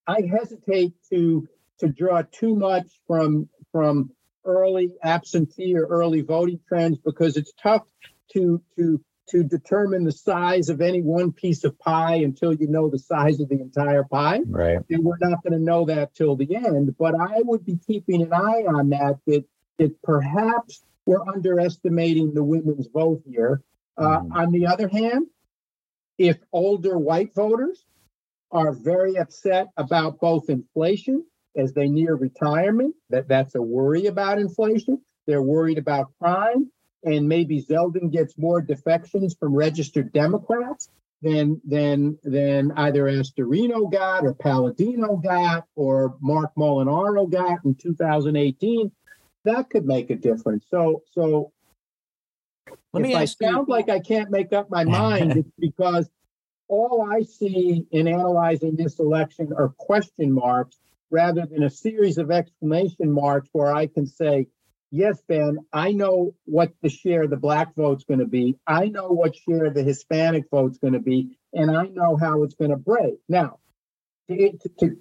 I 0.07 0.23
hesitate 0.23 0.95
to 1.11 1.49
to 1.79 1.89
draw 1.89 2.23
too 2.23 2.55
much 2.55 2.87
from 3.07 3.49
from 3.71 4.11
early 4.45 4.95
absentee 5.03 5.77
or 5.77 5.87
early 5.87 6.21
voting 6.21 6.61
trends 6.69 6.99
because 6.99 7.37
it's 7.37 7.53
tough 7.61 7.87
to 8.33 8.63
to 8.77 9.01
to 9.29 9.43
determine 9.43 10.05
the 10.05 10.13
size 10.13 10.69
of 10.69 10.81
any 10.81 11.01
one 11.01 11.33
piece 11.33 11.65
of 11.65 11.79
pie 11.79 12.17
until 12.17 12.53
you 12.53 12.69
know 12.69 12.91
the 12.91 12.99
size 12.99 13.41
of 13.41 13.49
the 13.49 13.61
entire 13.61 14.05
pie. 14.05 14.41
Right. 14.47 14.79
And 14.91 15.05
we're 15.05 15.17
not 15.21 15.43
going 15.43 15.55
to 15.55 15.59
know 15.59 15.87
that 15.87 16.15
till 16.15 16.37
the 16.37 16.55
end. 16.55 16.95
But 16.99 17.15
I 17.19 17.41
would 17.41 17.65
be 17.65 17.79
keeping 17.87 18.23
an 18.23 18.33
eye 18.33 18.65
on 18.69 18.91
that, 18.91 19.19
that, 19.27 19.45
that 19.79 20.03
perhaps 20.03 20.83
we're 21.07 21.27
underestimating 21.27 22.35
the 22.35 22.45
women's 22.45 22.89
vote 22.89 23.23
here. 23.27 23.63
Uh, 23.97 24.21
mm. 24.21 24.35
On 24.35 24.53
the 24.53 24.67
other 24.67 24.89
hand, 24.89 25.27
if 26.19 26.39
older 26.53 26.99
white 26.99 27.35
voters 27.35 27.85
are 28.51 28.73
very 28.73 29.17
upset 29.17 29.69
about 29.77 30.21
both 30.21 30.51
inflation 30.51 31.25
as 31.57 31.73
they 31.73 31.89
near 31.89 32.15
retirement, 32.15 32.95
that 33.11 33.29
that's 33.29 33.55
a 33.55 33.63
worry 33.63 34.07
about 34.07 34.39
inflation. 34.39 35.01
They're 35.27 35.43
worried 35.43 35.79
about 35.79 36.13
crime, 36.19 36.71
and 37.05 37.29
maybe 37.29 37.63
Zeldin 37.63 38.11
gets 38.11 38.37
more 38.37 38.61
defections 38.61 39.35
from 39.39 39.55
registered 39.55 40.13
Democrats 40.13 40.89
than 41.23 41.61
than 41.65 42.19
than 42.23 42.73
either 42.73 43.05
Astorino 43.05 43.91
got 43.91 44.25
or 44.25 44.35
Paladino 44.35 45.17
got 45.17 45.67
or 45.77 46.17
Marc 46.21 46.53
Molinaro 46.57 47.31
got 47.31 47.65
in 47.65 47.75
2018. 47.75 48.91
That 49.45 49.71
could 49.71 49.87
make 49.87 50.11
a 50.11 50.17
difference. 50.17 50.67
So 50.69 51.03
so 51.13 51.53
Let 52.93 53.07
if 53.07 53.17
I 53.17 53.25
sound 53.25 53.69
you. 53.69 53.75
like 53.75 53.89
I 53.89 54.01
can't 54.01 54.31
make 54.31 54.53
up 54.53 54.71
my 54.71 54.85
mind, 54.85 55.33
it's 55.37 55.51
because 55.59 56.11
all 56.69 57.07
I 57.11 57.23
see 57.23 57.87
in 57.91 58.09
analyzing 58.09 58.77
this 58.77 58.99
election 58.99 59.53
are 59.57 59.69
question 59.69 60.33
marks 60.33 60.79
rather 61.11 61.47
than 61.47 61.63
a 61.63 61.71
series 61.71 62.19
of 62.19 62.31
exclamation 62.31 63.13
marks 63.13 63.49
where 63.53 63.75
I 63.75 63.87
can 63.87 64.07
say, 64.07 64.47
yes, 64.91 65.21
Ben, 65.29 65.59
I 65.73 65.93
know 65.93 66.35
what 66.45 66.73
the 66.83 66.89
share 66.89 67.25
of 67.25 67.31
the 67.31 67.37
black 67.37 67.75
vote's 67.75 68.05
going 68.05 68.21
to 68.21 68.27
be. 68.27 68.57
I 68.67 68.87
know 68.87 69.09
what 69.09 69.37
share 69.37 69.67
of 69.67 69.75
the 69.75 69.83
Hispanic 69.83 70.45
vote's 70.51 70.79
going 70.79 70.95
to 70.95 71.01
be, 71.01 71.37
and 71.53 71.77
I 71.77 71.87
know 71.87 72.17
how 72.17 72.43
it's 72.43 72.55
going 72.55 72.71
to 72.71 72.77
break. 72.77 73.15
Now, 73.29 73.59
to, 74.29 74.59
to, 74.81 74.97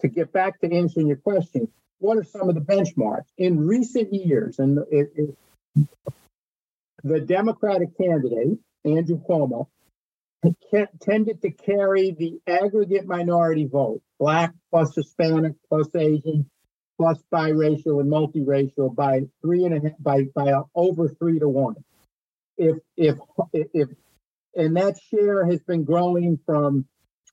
to 0.00 0.08
get 0.08 0.32
back 0.32 0.60
to 0.60 0.72
answering 0.72 1.08
your 1.08 1.16
question, 1.16 1.68
what 1.98 2.18
are 2.18 2.24
some 2.24 2.48
of 2.48 2.54
the 2.54 2.60
benchmarks 2.60 3.32
in 3.38 3.66
recent 3.66 4.12
years? 4.12 4.58
And 4.58 4.78
it, 4.90 5.10
it, 5.16 5.36
the 7.06 7.20
Democratic 7.20 7.96
candidate 7.96 8.58
Andrew 8.84 9.20
Cuomo 9.28 9.68
tended 11.00 11.42
to 11.42 11.50
carry 11.50 12.12
the 12.12 12.40
aggregate 12.46 13.06
minority 13.06 13.66
vote, 13.66 14.02
black 14.18 14.52
plus 14.70 14.94
Hispanic 14.94 15.54
plus 15.68 15.94
Asian 15.94 16.48
plus 16.96 17.18
biracial 17.32 18.00
and 18.00 18.10
multiracial 18.10 18.94
by 18.94 19.22
three 19.42 19.64
and 19.64 19.74
a 19.74 19.80
half 19.80 19.98
by 20.00 20.22
by 20.34 20.52
over 20.74 21.08
three 21.08 21.38
to 21.38 21.48
one. 21.48 21.76
If 22.56 22.76
if 22.96 23.18
if 23.52 23.88
and 24.54 24.76
that 24.76 24.96
share 25.10 25.44
has 25.46 25.62
been 25.62 25.84
growing 25.84 26.38
from 26.46 26.86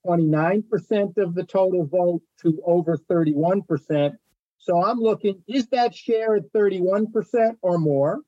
29% 0.06 1.16
of 1.16 1.34
the 1.34 1.44
total 1.44 1.86
vote 1.86 2.20
to 2.42 2.60
over 2.66 2.98
31%. 2.98 4.16
So 4.58 4.84
I'm 4.84 4.98
looking, 4.98 5.42
is 5.48 5.68
that 5.68 5.94
share 5.94 6.36
at 6.36 6.52
31% 6.52 7.56
or 7.62 7.78
more? 7.78 8.20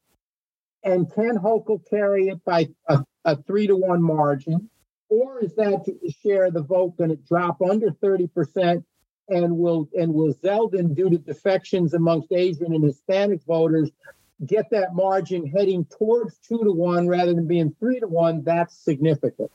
And 0.87 1.13
can 1.13 1.37
Hochul 1.37 1.81
carry 1.91 2.29
it 2.29 2.45
by 2.45 2.69
a, 2.87 3.01
a 3.25 3.43
three 3.43 3.67
to 3.67 3.75
one 3.75 4.01
margin? 4.01 4.71
Or 5.09 5.43
is 5.43 5.53
that 5.57 5.85
share 6.23 6.45
of 6.45 6.55
the 6.55 6.63
vote 6.63 6.97
going 6.97 7.11
to 7.11 7.17
drop 7.17 7.61
under 7.61 7.91
30% 7.91 8.85
and 9.29 9.59
will 9.59 9.89
and 9.99 10.15
will 10.15 10.33
Zeldin, 10.35 10.95
due 10.95 11.11
to 11.11 11.19
defections 11.19 11.93
amongst 11.93 12.31
Asian 12.31 12.73
and 12.73 12.85
Hispanic 12.85 13.43
voters, 13.43 13.91
get 14.45 14.71
that 14.71 14.95
margin 14.95 15.45
heading 15.49 15.85
towards 15.87 16.39
two 16.39 16.63
to 16.63 16.71
one 16.71 17.09
rather 17.09 17.35
than 17.35 17.49
being 17.49 17.75
three 17.81 17.99
to 17.99 18.07
one? 18.07 18.45
That's 18.45 18.77
significant. 18.77 19.51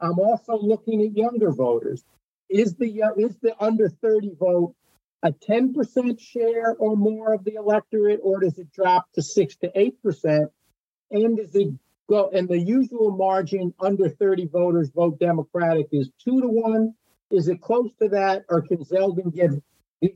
I'm 0.00 0.18
also 0.18 0.58
looking 0.58 1.00
at 1.00 1.16
younger 1.16 1.50
voters. 1.50 2.04
Is 2.50 2.74
the 2.74 3.04
uh, 3.04 3.12
is 3.16 3.36
the 3.40 3.54
under 3.58 3.88
30 3.88 4.34
vote 4.38 4.74
a 5.22 5.32
10% 5.32 6.20
share 6.20 6.74
or 6.78 6.96
more 6.96 7.34
of 7.34 7.44
the 7.44 7.54
electorate, 7.54 8.20
or 8.22 8.40
does 8.40 8.58
it 8.58 8.70
drop 8.72 9.10
to 9.14 9.22
six 9.22 9.56
to 9.56 9.70
eight 9.74 10.00
percent? 10.02 10.50
And 11.10 11.36
does 11.36 11.54
it 11.54 11.68
go? 12.08 12.30
And 12.32 12.48
the 12.48 12.58
usual 12.58 13.10
margin 13.16 13.74
under 13.80 14.08
30 14.08 14.46
voters 14.46 14.90
vote 14.90 15.18
Democratic 15.18 15.88
is 15.92 16.10
two 16.22 16.40
to 16.40 16.48
one. 16.48 16.94
Is 17.30 17.48
it 17.48 17.60
close 17.60 17.90
to 18.00 18.08
that, 18.10 18.44
or 18.48 18.62
can 18.62 18.78
Zeldin 18.78 19.34
get 19.34 19.50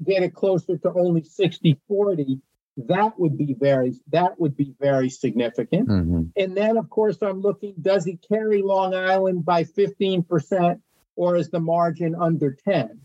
get 0.04 0.22
it 0.22 0.34
closer 0.34 0.76
to 0.78 0.92
only 0.94 1.24
60 1.24 1.78
40? 1.88 2.40
That 2.88 3.18
would 3.18 3.36
be 3.36 3.54
very 3.58 3.94
that 4.08 4.40
would 4.40 4.56
be 4.56 4.74
very 4.80 5.10
significant. 5.10 5.88
Mm-hmm. 5.88 6.22
And 6.36 6.56
then, 6.56 6.78
of 6.78 6.88
course, 6.88 7.18
I'm 7.20 7.40
looking: 7.40 7.74
does 7.80 8.04
he 8.04 8.16
carry 8.16 8.62
Long 8.62 8.94
Island 8.94 9.44
by 9.44 9.64
15 9.64 10.22
percent, 10.22 10.80
or 11.16 11.36
is 11.36 11.50
the 11.50 11.60
margin 11.60 12.14
under 12.14 12.56
10? 12.66 13.00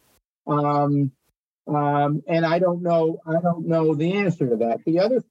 Um, 0.48 1.12
um, 1.68 2.24
and 2.28 2.46
I 2.46 2.60
don't 2.60 2.82
know. 2.82 3.20
I 3.26 3.40
don't 3.42 3.68
know 3.68 3.94
the 3.94 4.14
answer 4.14 4.48
to 4.48 4.56
that. 4.58 4.80
The 4.86 5.00
other, 5.00 5.24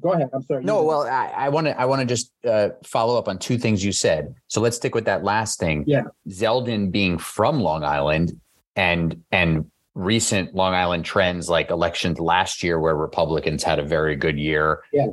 go 0.00 0.12
ahead. 0.12 0.30
I'm 0.32 0.42
sorry. 0.42 0.64
No, 0.64 0.82
well, 0.82 1.02
I 1.02 1.48
want 1.48 1.66
to. 1.66 1.78
I 1.78 1.84
want 1.84 2.00
to 2.00 2.06
just 2.06 2.32
uh, 2.46 2.70
follow 2.84 3.18
up 3.18 3.28
on 3.28 3.38
two 3.38 3.58
things 3.58 3.84
you 3.84 3.92
said. 3.92 4.34
So 4.48 4.60
let's 4.60 4.76
stick 4.76 4.94
with 4.94 5.04
that 5.04 5.22
last 5.22 5.58
thing. 5.58 5.84
Yeah, 5.86 6.04
Zeldin 6.28 6.90
being 6.90 7.18
from 7.18 7.60
Long 7.60 7.84
Island 7.84 8.40
and 8.76 9.22
and 9.30 9.70
recent 9.94 10.54
Long 10.54 10.74
Island 10.74 11.04
trends 11.04 11.50
like 11.50 11.70
elections 11.70 12.18
last 12.18 12.62
year 12.62 12.80
where 12.80 12.96
Republicans 12.96 13.62
had 13.62 13.78
a 13.78 13.84
very 13.84 14.16
good 14.16 14.38
year 14.38 14.82
yeah. 14.92 15.08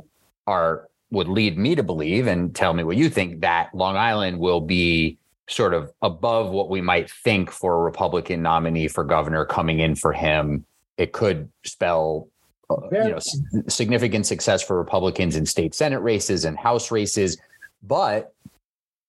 are 0.46 0.88
would 1.10 1.28
lead 1.28 1.58
me 1.58 1.74
to 1.74 1.82
believe 1.82 2.26
and 2.26 2.54
tell 2.54 2.72
me 2.72 2.84
what 2.84 2.96
you 2.96 3.10
think 3.10 3.40
that 3.40 3.74
Long 3.74 3.96
Island 3.96 4.38
will 4.38 4.60
be 4.60 5.18
sort 5.48 5.74
of 5.74 5.90
above 6.00 6.50
what 6.50 6.70
we 6.70 6.80
might 6.80 7.10
think 7.10 7.50
for 7.50 7.74
a 7.74 7.80
Republican 7.80 8.40
nominee 8.40 8.86
for 8.86 9.02
governor 9.02 9.44
coming 9.44 9.80
in 9.80 9.96
for 9.96 10.12
him 10.12 10.64
it 11.00 11.12
could 11.12 11.48
spell 11.64 12.28
uh, 12.68 12.76
you 12.92 13.10
know 13.10 13.18
significant 13.68 14.26
success 14.26 14.62
for 14.62 14.78
Republicans 14.78 15.34
in 15.34 15.46
state 15.46 15.74
senate 15.74 16.00
races 16.00 16.44
and 16.44 16.56
house 16.58 16.90
races 16.90 17.38
but 17.82 18.34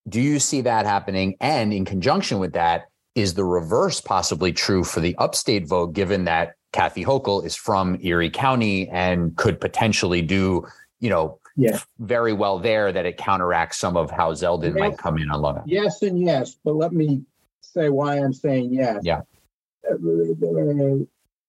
do 0.08 0.20
you 0.20 0.40
see 0.40 0.62
that 0.62 0.86
happening 0.86 1.36
and 1.42 1.74
in 1.74 1.86
conjunction 1.86 2.40
with 2.40 2.54
that 2.54 2.86
is 3.14 3.34
the 3.34 3.44
reverse 3.44 4.00
possibly 4.00 4.54
true 4.54 4.84
for 4.84 5.02
the 5.02 5.16
upstate 5.18 5.68
vote 5.68 5.94
given 5.94 6.24
that 6.24 6.56
Kathy 6.72 7.04
Hochul 7.04 7.46
is 7.46 7.56
from 7.56 7.98
Erie 8.02 8.30
County 8.30 8.88
and 8.90 9.36
could 9.36 9.60
potentially 9.60 10.22
do 10.22 10.66
you 11.02 11.10
know 11.10 11.38
yeah. 11.58 11.80
very 12.00 12.32
well 12.32 12.58
there 12.58 12.94
that 12.94 13.06
it 13.06 13.18
counteracts 13.18 13.78
some 13.78 13.98
of 13.98 14.10
how 14.10 14.32
Zeldin 14.32 14.70
yes. 14.70 14.80
might 14.80 14.98
come 14.98 15.18
in 15.18 15.30
on 15.30 15.42
Long 15.42 15.56
Island. 15.56 15.70
Yes 15.70 16.02
and 16.02 16.18
yes, 16.18 16.56
but 16.64 16.76
let 16.76 16.94
me 16.94 17.24
say 17.60 17.90
why 17.90 18.16
I'm 18.16 18.34
saying 18.34 18.74
yes. 18.74 19.02
Yeah. 19.04 19.22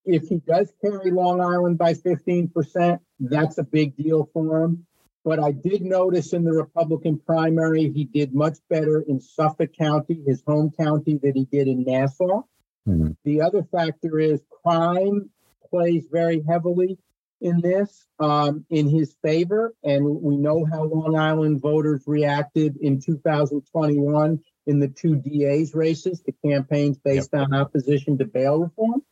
If 0.04 0.28
he 0.28 0.38
does 0.38 0.72
carry 0.80 1.10
Long 1.10 1.40
Island 1.40 1.78
by 1.78 1.94
15%, 1.94 2.98
that's 3.20 3.58
a 3.58 3.62
big 3.62 3.96
deal 3.96 4.28
for 4.32 4.64
him. 4.64 4.86
But 5.24 5.38
I 5.38 5.52
did 5.52 5.82
notice 5.82 6.32
in 6.32 6.42
the 6.42 6.52
Republican 6.52 7.20
primary, 7.24 7.92
he 7.92 8.04
did 8.04 8.34
much 8.34 8.58
better 8.68 9.00
in 9.00 9.20
Suffolk 9.20 9.70
County, 9.78 10.20
his 10.26 10.42
home 10.44 10.72
county, 10.76 11.18
than 11.22 11.34
he 11.36 11.44
did 11.44 11.68
in 11.68 11.84
Nassau. 11.84 12.42
Mm-hmm. 12.88 13.12
The 13.24 13.42
other 13.42 13.62
factor 13.62 14.18
is 14.18 14.40
crime 14.64 15.30
plays 15.70 16.06
very 16.10 16.42
heavily 16.46 16.98
in 17.40 17.60
this 17.60 18.06
um, 18.18 18.64
in 18.70 18.88
his 18.88 19.16
favor. 19.22 19.74
And 19.82 20.04
we 20.04 20.36
know 20.36 20.64
how 20.64 20.84
Long 20.84 21.16
Island 21.16 21.60
voters 21.60 22.02
reacted 22.06 22.76
in 22.76 23.00
2021 23.00 24.40
in 24.66 24.78
the 24.78 24.88
two 24.88 25.16
DA's 25.16 25.74
races, 25.74 26.22
the 26.22 26.32
campaigns 26.44 26.98
based 26.98 27.30
yep. 27.32 27.42
on 27.42 27.54
opposition 27.54 28.18
to 28.18 28.24
bail 28.24 28.58
reform. 28.58 29.02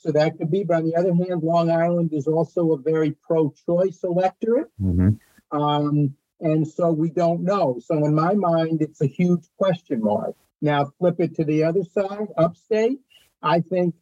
So 0.00 0.10
that 0.12 0.38
could 0.38 0.50
be. 0.50 0.64
But 0.64 0.78
on 0.78 0.84
the 0.86 0.96
other 0.96 1.14
hand, 1.14 1.42
Long 1.42 1.70
Island 1.70 2.12
is 2.12 2.26
also 2.26 2.72
a 2.72 2.78
very 2.78 3.12
pro-choice 3.12 4.00
electorate. 4.02 4.70
Mm-hmm. 4.82 5.10
Um, 5.56 6.14
and 6.40 6.66
so 6.66 6.90
we 6.90 7.10
don't 7.10 7.42
know. 7.42 7.80
So 7.84 7.94
in 8.04 8.14
my 8.14 8.34
mind, 8.34 8.80
it's 8.80 9.02
a 9.02 9.06
huge 9.06 9.44
question 9.58 10.00
mark. 10.02 10.34
Now 10.62 10.90
flip 10.98 11.16
it 11.20 11.34
to 11.36 11.44
the 11.44 11.64
other 11.64 11.84
side, 11.84 12.28
upstate. 12.38 13.00
I 13.42 13.60
think, 13.60 13.94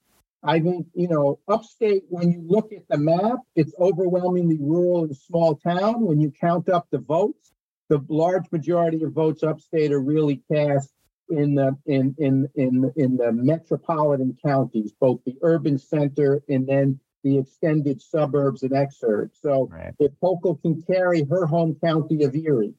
I 0.43 0.61
think 0.61 0.87
you 0.95 1.09
know, 1.09 1.41
upstate. 1.49 2.05
When 2.09 2.31
you 2.31 2.45
look 2.47 2.73
at 2.73 2.87
the 2.89 2.99
map, 2.99 3.39
it's 3.57 3.75
overwhelmingly 3.81 4.59
rural 4.61 5.05
and 5.05 5.17
small 5.17 5.57
town. 5.57 6.07
When 6.07 6.21
you 6.21 6.31
count 6.31 6.69
up 6.69 6.87
the 6.91 6.99
votes, 6.99 7.53
the 7.89 8.05
large 8.09 8.51
majority 8.53 9.03
of 9.03 9.13
votes 9.13 9.43
upstate 9.43 9.93
are 9.93 10.01
really 10.01 10.43
cast 10.53 10.93
in 11.31 11.55
the 11.55 11.77
in 11.87 12.15
in 12.19 12.49
in 12.55 12.93
in 12.97 13.17
the 13.17 13.33
metropolitan 13.33 14.37
counties, 14.45 14.93
both 14.99 15.21
the 15.25 15.37
urban 15.43 15.79
center 15.79 16.43
and 16.49 16.67
then 16.67 17.01
the 17.25 17.39
extended 17.39 18.01
suburbs 18.01 18.63
and 18.63 18.73
exurbs. 18.73 19.33
So 19.41 19.69
right. 19.71 19.95
if 19.99 20.13
Hochul 20.23 20.61
can 20.63 20.83
carry 20.83 21.25
her 21.25 21.47
home 21.47 21.77
county 21.83 22.25
of 22.25 22.35
Erie, 22.35 22.75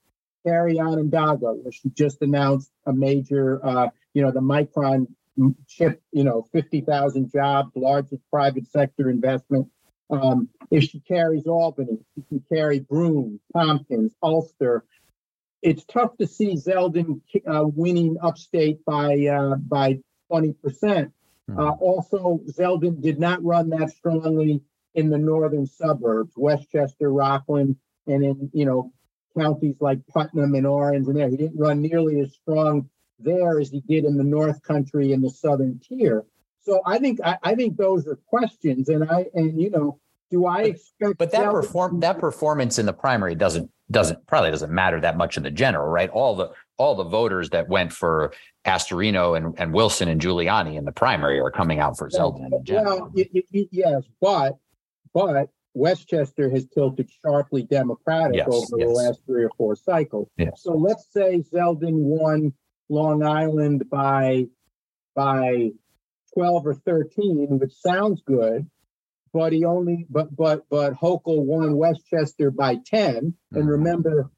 carry 0.45 0.79
Onondaga, 0.79 1.53
where 1.53 1.71
she 1.71 1.89
just 1.89 2.21
announced 2.21 2.71
a 2.85 2.93
major, 2.93 3.59
uh, 3.65 3.89
you 4.13 4.21
know, 4.21 4.31
the 4.31 4.39
Micron 4.39 5.07
chip, 5.67 6.01
you 6.11 6.23
know, 6.23 6.47
50,000 6.51 7.31
jobs, 7.31 7.71
largest 7.75 8.21
private 8.31 8.67
sector 8.67 9.09
investment. 9.09 9.67
Um, 10.09 10.49
if 10.71 10.85
she 10.85 10.99
carries 11.01 11.45
Albany, 11.45 11.99
she 12.15 12.23
can 12.23 12.43
carry 12.51 12.79
Broome, 12.79 13.39
Tompkins, 13.53 14.13
Ulster, 14.23 14.83
it's 15.61 15.83
tough 15.85 16.15
to 16.17 16.27
see 16.27 16.55
Zeldin 16.55 17.21
uh, 17.47 17.65
winning 17.65 18.17
upstate 18.21 18.83
by 18.85 19.25
uh, 19.25 19.55
by 19.55 19.99
20%. 20.31 20.55
Mm-hmm. 20.63 21.59
Uh, 21.59 21.71
also, 21.71 22.39
Zeldin 22.47 23.01
did 23.01 23.19
not 23.19 23.43
run 23.43 23.69
that 23.69 23.91
strongly 23.91 24.61
in 24.95 25.09
the 25.09 25.17
northern 25.17 25.65
suburbs, 25.65 26.33
Westchester, 26.35 27.11
Rockland, 27.11 27.75
and 28.07 28.23
in 28.23 28.49
you 28.53 28.65
know 28.65 28.91
counties 29.37 29.75
like 29.79 30.05
Putnam 30.07 30.55
and 30.55 30.67
Orange 30.67 31.07
and 31.07 31.15
there. 31.15 31.29
He 31.29 31.37
didn't 31.37 31.59
run 31.59 31.81
nearly 31.81 32.19
as 32.19 32.33
strong 32.33 32.89
there 33.19 33.59
as 33.59 33.69
he 33.69 33.81
did 33.81 34.05
in 34.05 34.17
the 34.17 34.23
North 34.23 34.61
Country 34.63 35.11
and 35.13 35.23
the 35.23 35.29
Southern 35.29 35.79
Tier. 35.79 36.25
So 36.61 36.81
I 36.85 36.99
think 36.99 37.19
I, 37.23 37.37
I 37.43 37.55
think 37.55 37.77
those 37.77 38.07
are 38.07 38.15
questions, 38.27 38.89
and 38.89 39.09
I 39.09 39.25
and 39.33 39.59
you 39.59 39.69
know 39.69 39.99
do 40.29 40.45
I 40.45 40.63
expect? 40.63 41.17
But 41.17 41.31
that 41.31 41.51
perform 41.51 41.99
that 42.01 42.19
performance 42.19 42.79
in 42.79 42.85
the 42.85 42.93
primary 42.93 43.35
doesn't 43.35 43.69
doesn't 43.91 44.25
probably 44.27 44.51
doesn't 44.51 44.71
matter 44.71 45.01
that 45.01 45.17
much 45.17 45.37
in 45.37 45.43
the 45.43 45.51
general, 45.51 45.87
right? 45.87 46.09
All 46.09 46.35
the 46.35 46.51
all 46.77 46.95
the 46.95 47.03
voters 47.03 47.49
that 47.49 47.67
went 47.67 47.91
for 47.91 48.33
Astorino 48.65 49.35
and, 49.35 49.53
and 49.59 49.73
Wilson 49.73 50.07
and 50.07 50.21
Giuliani 50.21 50.75
in 50.75 50.85
the 50.85 50.91
primary 50.91 51.39
are 51.39 51.51
coming 51.51 51.79
out 51.79 51.97
for 51.97 52.09
Zeldin 52.09 52.53
in 52.53 52.63
general. 52.63 53.11
Well, 53.13 53.25
yes, 53.71 54.03
but 54.21 54.57
but 55.13 55.49
Westchester 55.73 56.49
has 56.49 56.65
tilted 56.67 57.09
sharply 57.23 57.63
Democratic 57.63 58.37
yes, 58.37 58.47
over 58.47 58.77
yes. 58.77 58.87
the 58.87 58.93
last 58.93 59.25
three 59.25 59.43
or 59.43 59.51
four 59.57 59.75
cycles. 59.75 60.29
Yes. 60.37 60.61
So 60.61 60.73
let's 60.73 61.07
say 61.11 61.43
Zeldin 61.53 61.93
won 61.93 62.53
Long 62.89 63.23
Island 63.23 63.89
by 63.89 64.45
by 65.15 65.71
12 66.33 66.67
or 66.67 66.73
13, 66.75 67.59
which 67.59 67.73
sounds 67.73 68.21
good 68.25 68.69
but 69.33 69.53
he 69.53 69.65
only 69.65 70.05
but 70.09 70.35
but 70.35 70.65
but 70.69 70.93
Hochul 70.93 71.43
won 71.43 71.75
Westchester 71.75 72.51
by 72.51 72.77
10. 72.85 73.15
And 73.15 73.35
mm-hmm. 73.53 73.67
remember, 73.67 74.29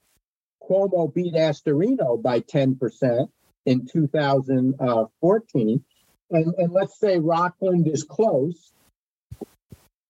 Cuomo 0.62 1.14
beat 1.14 1.34
Astorino 1.34 2.22
by 2.22 2.42
10% 2.42 3.30
in 3.66 3.88
2014. 3.88 5.84
And 6.32 6.54
and 6.58 6.72
let's 6.72 7.00
say 7.00 7.20
Rockland 7.20 7.88
is 7.88 8.04
close. 8.04 8.72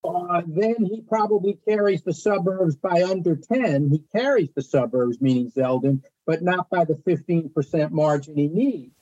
uh, 0.03 0.41
then 0.47 0.83
he 0.83 1.01
probably 1.01 1.57
carries 1.67 2.01
the 2.03 2.13
suburbs 2.13 2.75
by 2.75 3.03
under 3.03 3.35
10. 3.35 3.89
He 3.89 4.03
carries 4.11 4.49
the 4.55 4.63
suburbs, 4.63 5.21
meaning 5.21 5.51
Zeldin, 5.51 6.01
but 6.25 6.41
not 6.41 6.69
by 6.69 6.85
the 6.85 6.95
15% 6.95 7.91
margin 7.91 8.35
he 8.35 8.47
needs. 8.47 8.95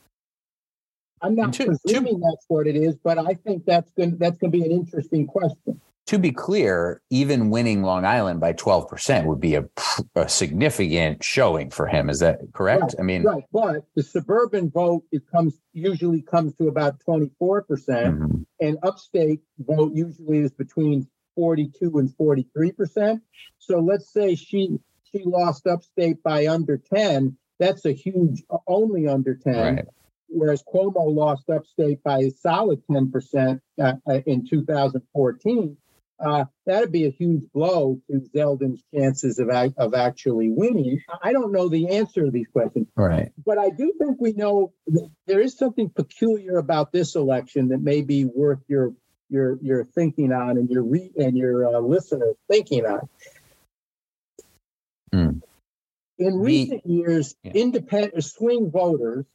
I'm 1.21 1.35
not 1.35 1.53
to, 1.53 1.65
presuming 1.65 2.19
to, 2.19 2.27
that's 2.29 2.45
what 2.47 2.67
it 2.67 2.75
is, 2.75 2.95
but 3.03 3.17
I 3.17 3.33
think 3.33 3.65
that's 3.65 3.91
going 3.91 4.17
that's 4.17 4.37
going 4.37 4.51
to 4.51 4.57
be 4.57 4.65
an 4.65 4.71
interesting 4.71 5.27
question. 5.27 5.79
To 6.07 6.17
be 6.17 6.31
clear, 6.31 7.01
even 7.11 7.51
winning 7.51 7.83
Long 7.83 8.03
Island 8.03 8.39
by 8.39 8.53
12% 8.53 9.25
would 9.25 9.39
be 9.39 9.53
a, 9.53 9.65
a 10.15 10.27
significant 10.27 11.23
showing 11.23 11.69
for 11.69 11.85
him. 11.85 12.09
Is 12.09 12.19
that 12.19 12.39
correct? 12.51 12.81
Right, 12.81 12.95
I 12.97 13.01
mean, 13.03 13.23
right. 13.23 13.43
But 13.53 13.85
the 13.95 14.01
suburban 14.01 14.71
vote 14.71 15.03
it 15.11 15.21
comes 15.31 15.59
usually 15.73 16.23
comes 16.23 16.55
to 16.55 16.67
about 16.67 16.99
24%, 17.07 17.67
percent 17.67 18.15
mm 18.15 18.27
hmm 18.27 18.41
and 18.61 18.77
upstate 18.83 19.39
vote 19.59 19.93
usually 19.95 20.39
is 20.39 20.51
between 20.51 21.07
42 21.35 21.97
and 21.97 22.09
43%. 22.17 23.21
So 23.57 23.79
let's 23.79 24.11
say 24.11 24.35
she 24.35 24.79
she 25.03 25.23
lost 25.23 25.65
upstate 25.65 26.21
by 26.21 26.47
under 26.47 26.77
10. 26.77 27.37
That's 27.57 27.85
a 27.85 27.93
huge 27.93 28.43
only 28.67 29.07
under 29.07 29.33
10. 29.35 29.55
Right 29.55 29.85
whereas 30.29 30.63
Cuomo 30.63 31.13
lost 31.13 31.49
upstate 31.49 32.03
by 32.03 32.19
a 32.19 32.31
solid 32.31 32.81
10% 32.89 33.59
uh, 33.81 33.93
uh, 34.07 34.13
in 34.25 34.47
2014, 34.47 35.77
uh, 36.19 36.45
that'd 36.65 36.91
be 36.91 37.05
a 37.05 37.11
huge 37.11 37.43
blow 37.53 38.01
to 38.09 38.19
Zeldin's 38.35 38.83
chances 38.93 39.39
of, 39.39 39.49
of 39.49 39.93
actually 39.93 40.49
winning. 40.49 41.01
I 41.23 41.31
don't 41.31 41.51
know 41.51 41.69
the 41.69 41.95
answer 41.95 42.25
to 42.25 42.31
these 42.31 42.47
questions. 42.47 42.87
Right. 42.95 43.31
But 43.45 43.57
I 43.57 43.69
do 43.69 43.93
think 43.97 44.17
we 44.19 44.33
know 44.33 44.73
there 45.27 45.39
is 45.39 45.57
something 45.57 45.89
peculiar 45.89 46.57
about 46.57 46.91
this 46.91 47.15
election 47.15 47.69
that 47.69 47.81
may 47.81 48.01
be 48.01 48.25
worth 48.25 48.59
your 48.67 48.93
your 49.29 49.59
your 49.61 49.85
thinking 49.85 50.33
on 50.33 50.57
and 50.57 50.69
your 50.69 50.83
re- 50.83 51.11
and 51.15 51.37
your 51.37 51.67
uh, 51.67 51.79
listeners 51.79 52.35
thinking 52.49 52.85
on. 52.85 53.09
Mm. 55.13 55.41
In 56.17 56.39
recent 56.39 56.85
years, 56.85 57.35
yeah. 57.43 57.51
independent 57.53 58.23
swing 58.25 58.71
voters 58.71 59.25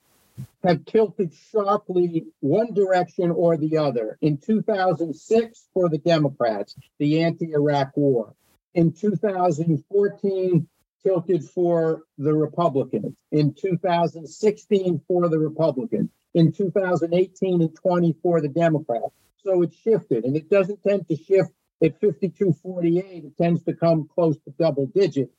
have 0.64 0.84
tilted 0.86 1.32
sharply 1.52 2.26
one 2.40 2.74
direction 2.74 3.30
or 3.30 3.56
the 3.56 3.76
other. 3.78 4.18
In 4.20 4.38
2006, 4.38 5.68
for 5.72 5.88
the 5.88 5.98
Democrats, 5.98 6.74
the 6.98 7.22
anti 7.22 7.52
Iraq 7.52 7.96
war. 7.96 8.34
In 8.74 8.92
2014, 8.92 10.68
tilted 11.04 11.44
for 11.44 12.02
the 12.18 12.34
Republicans. 12.34 13.14
In 13.30 13.54
2016, 13.54 15.00
for 15.06 15.28
the 15.28 15.38
Republicans. 15.38 16.10
In 16.34 16.52
2018 16.52 17.62
and 17.62 17.76
20 17.76 18.16
for 18.22 18.40
the 18.40 18.48
Democrats. 18.48 19.12
So 19.44 19.62
it 19.62 19.72
shifted, 19.84 20.24
and 20.24 20.36
it 20.36 20.48
doesn't 20.48 20.82
tend 20.82 21.06
to 21.08 21.16
shift 21.16 21.50
at 21.82 22.00
52 22.00 22.54
48. 22.62 23.24
It 23.24 23.36
tends 23.36 23.62
to 23.64 23.74
come 23.74 24.08
close 24.12 24.36
to 24.38 24.50
double 24.58 24.86
digit. 24.86 25.30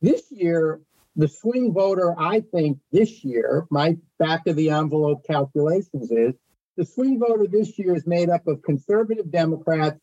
This 0.00 0.30
year, 0.30 0.80
the 1.16 1.28
swing 1.28 1.72
voter, 1.72 2.14
I 2.18 2.40
think, 2.40 2.78
this 2.92 3.24
year, 3.24 3.66
my 3.70 3.96
back 4.18 4.46
of 4.46 4.56
the 4.56 4.70
envelope 4.70 5.26
calculations 5.26 6.10
is 6.10 6.34
the 6.76 6.84
swing 6.84 7.18
voter 7.18 7.46
this 7.50 7.78
year 7.78 7.96
is 7.96 8.06
made 8.06 8.28
up 8.28 8.46
of 8.46 8.62
conservative 8.62 9.30
Democrats, 9.30 9.98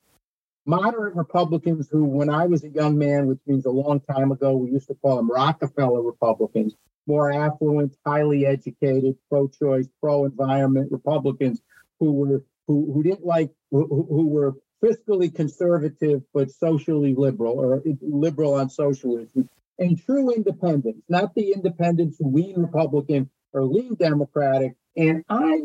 moderate 0.66 1.16
Republicans 1.16 1.88
who, 1.92 2.04
when 2.04 2.32
I 2.32 2.48
was 2.48 2.64
a 2.64 2.70
young 2.70 2.98
man, 2.98 3.28
which 3.28 3.40
means 3.46 3.68
a 3.68 3.72
long 3.72 4.00
time 4.00 4.32
ago, 4.32 4.56
we 4.56 4.72
used 4.72 4.88
to 4.88 4.96
call 4.96 5.18
them 5.18 5.30
Rockefeller 5.30 6.02
Republicans, 6.02 6.74
more 7.06 7.32
affluent, 7.32 7.96
highly 8.04 8.48
educated, 8.48 9.16
pro-choice, 9.30 9.88
pro-environment 10.02 10.92
Republicans 10.92 11.62
who 12.00 12.12
were 12.14 12.44
who, 12.66 12.92
who 12.94 13.04
didn't 13.04 13.26
like 13.26 13.52
who, 13.72 13.86
who 13.86 14.28
were 14.30 14.54
fiscally 14.84 15.34
conservative 15.34 16.24
but 16.34 16.50
socially 16.50 17.14
liberal 17.14 17.60
or 17.60 17.84
liberal 18.02 18.56
on 18.56 18.70
social 18.70 19.18
issues 19.18 19.48
and 19.80 20.02
true 20.02 20.34
independents, 20.34 21.04
not 21.10 21.34
the 21.36 21.52
independents 21.52 22.18
who 22.20 22.32
lean 22.32 22.60
Republican 22.60 23.30
or 23.54 23.64
lean 23.64 23.96
Democratic. 23.96 24.76
And 24.96 25.24
I, 25.30 25.62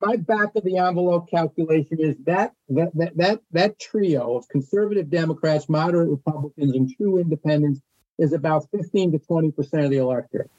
my 0.00 0.16
back 0.16 0.54
of 0.56 0.64
the 0.64 0.78
envelope 0.78 1.30
calculation 1.30 1.98
is 2.00 2.16
that 2.26 2.52
that 2.68 2.90
that 2.94 3.16
that, 3.16 3.40
that 3.52 3.78
trio 3.78 4.36
of 4.36 4.48
conservative 4.48 5.10
Democrats, 5.10 5.68
moderate 5.68 6.10
Republicans, 6.10 6.74
and 6.74 6.94
true 6.96 7.18
independents 7.18 7.80
is 8.18 8.32
about 8.32 8.68
15 8.70 9.12
to 9.12 9.18
20 9.18 9.52
percent 9.52 9.84
of 9.84 9.90
the 9.90 9.98
electorate. 9.98 10.50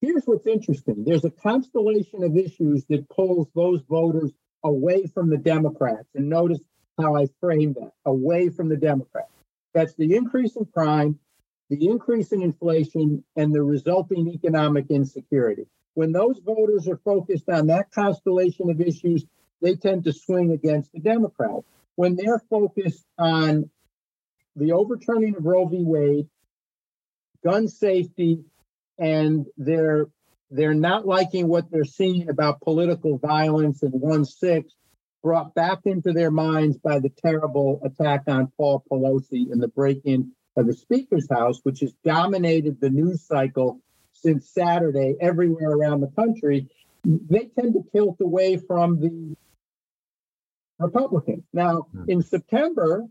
Here's 0.00 0.24
what's 0.24 0.46
interesting: 0.46 1.04
there's 1.04 1.24
a 1.24 1.30
constellation 1.30 2.22
of 2.24 2.36
issues 2.36 2.84
that 2.88 3.08
pulls 3.08 3.48
those 3.54 3.82
voters 3.88 4.32
away 4.64 5.06
from 5.06 5.30
the 5.30 5.38
Democrats. 5.38 6.08
And 6.14 6.28
notice 6.28 6.60
how 6.98 7.16
I 7.16 7.26
frame 7.40 7.74
that: 7.74 7.92
away 8.04 8.48
from 8.48 8.68
the 8.68 8.76
Democrats. 8.76 9.30
That's 9.74 9.94
the 9.94 10.16
increase 10.16 10.56
in 10.56 10.64
crime, 10.66 11.18
the 11.70 11.86
increase 11.86 12.32
in 12.32 12.42
inflation, 12.42 13.24
and 13.36 13.54
the 13.54 13.62
resulting 13.62 14.28
economic 14.28 14.86
insecurity. 14.90 15.66
When 15.94 16.12
those 16.12 16.38
voters 16.38 16.88
are 16.88 17.00
focused 17.04 17.48
on 17.48 17.66
that 17.66 17.90
constellation 17.90 18.70
of 18.70 18.80
issues, 18.80 19.26
they 19.60 19.74
tend 19.74 20.04
to 20.04 20.12
swing 20.12 20.52
against 20.52 20.92
the 20.92 21.00
Democrats. 21.00 21.66
When 21.96 22.16
they're 22.16 22.42
focused 22.50 23.04
on 23.18 23.70
the 24.56 24.72
overturning 24.72 25.36
of 25.36 25.44
Roe 25.44 25.66
v. 25.66 25.82
Wade, 25.82 26.28
gun 27.44 27.68
safety, 27.68 28.44
and 28.98 29.46
they're 29.56 30.06
they're 30.50 30.74
not 30.74 31.06
liking 31.06 31.46
what 31.46 31.70
they're 31.70 31.84
seeing 31.84 32.30
about 32.30 32.62
political 32.62 33.18
violence 33.18 33.82
and 33.82 33.92
one 33.92 34.24
six 34.24 34.72
brought 35.22 35.54
back 35.54 35.80
into 35.84 36.12
their 36.12 36.30
minds 36.30 36.78
by 36.78 36.98
the 37.00 37.10
terrible 37.10 37.80
attack 37.84 38.22
on 38.28 38.50
Paul 38.56 38.82
Pelosi 38.90 39.52
and 39.52 39.62
the 39.62 39.68
break-in 39.68 40.32
of 40.58 40.66
the 40.66 40.74
Speaker's 40.74 41.28
House, 41.30 41.60
which 41.62 41.80
has 41.80 41.92
dominated 42.04 42.80
the 42.80 42.90
news 42.90 43.22
cycle 43.22 43.80
since 44.12 44.48
Saturday 44.50 45.16
everywhere 45.20 45.70
around 45.70 46.00
the 46.00 46.08
country, 46.08 46.68
they 47.04 47.50
tend 47.58 47.74
to 47.74 47.84
tilt 47.92 48.16
away 48.20 48.56
from 48.56 49.00
the 49.00 49.36
Republicans. 50.80 51.44
Now, 51.52 51.86
hmm. 51.92 52.04
in 52.08 52.22
September, 52.22 53.04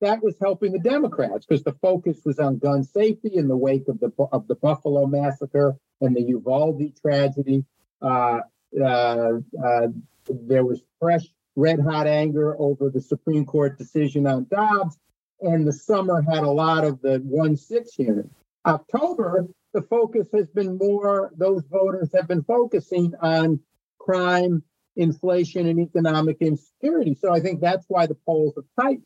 that 0.00 0.22
was 0.22 0.34
helping 0.40 0.72
the 0.72 0.80
Democrats 0.80 1.46
because 1.46 1.62
the 1.62 1.72
focus 1.72 2.20
was 2.24 2.38
on 2.40 2.58
gun 2.58 2.82
safety 2.82 3.30
in 3.34 3.48
the 3.48 3.56
wake 3.56 3.88
of 3.88 4.00
the 4.00 4.10
of 4.32 4.48
the 4.48 4.54
Buffalo 4.56 5.06
massacre 5.06 5.76
and 6.00 6.14
the 6.16 6.22
Uvalde 6.22 6.92
tragedy. 7.00 7.64
Uh, 8.02 8.40
uh, 8.80 9.32
uh, 9.64 9.88
there 10.28 10.64
was 10.64 10.82
fresh, 11.00 11.26
red 11.56 11.80
hot 11.80 12.06
anger 12.06 12.56
over 12.58 12.90
the 12.90 13.00
Supreme 13.00 13.44
Court 13.44 13.78
decision 13.78 14.26
on 14.26 14.46
Dobbs 14.50 14.98
and 15.40 15.66
the 15.66 15.72
summer 15.72 16.22
had 16.22 16.42
a 16.42 16.50
lot 16.50 16.84
of 16.84 17.00
the 17.00 17.18
1 17.18 17.56
6 17.56 17.94
hearings. 17.94 18.34
October, 18.66 19.46
the 19.72 19.82
focus 19.82 20.28
has 20.32 20.48
been 20.48 20.76
more, 20.78 21.30
those 21.36 21.62
voters 21.70 22.10
have 22.14 22.28
been 22.28 22.42
focusing 22.42 23.14
on 23.20 23.60
crime, 23.98 24.62
inflation, 24.96 25.66
and 25.66 25.78
economic 25.78 26.38
insecurity. 26.40 27.14
So 27.14 27.32
I 27.32 27.40
think 27.40 27.60
that's 27.60 27.86
why 27.88 28.06
the 28.06 28.16
polls 28.26 28.54
are 28.56 28.82
tight. 28.82 29.00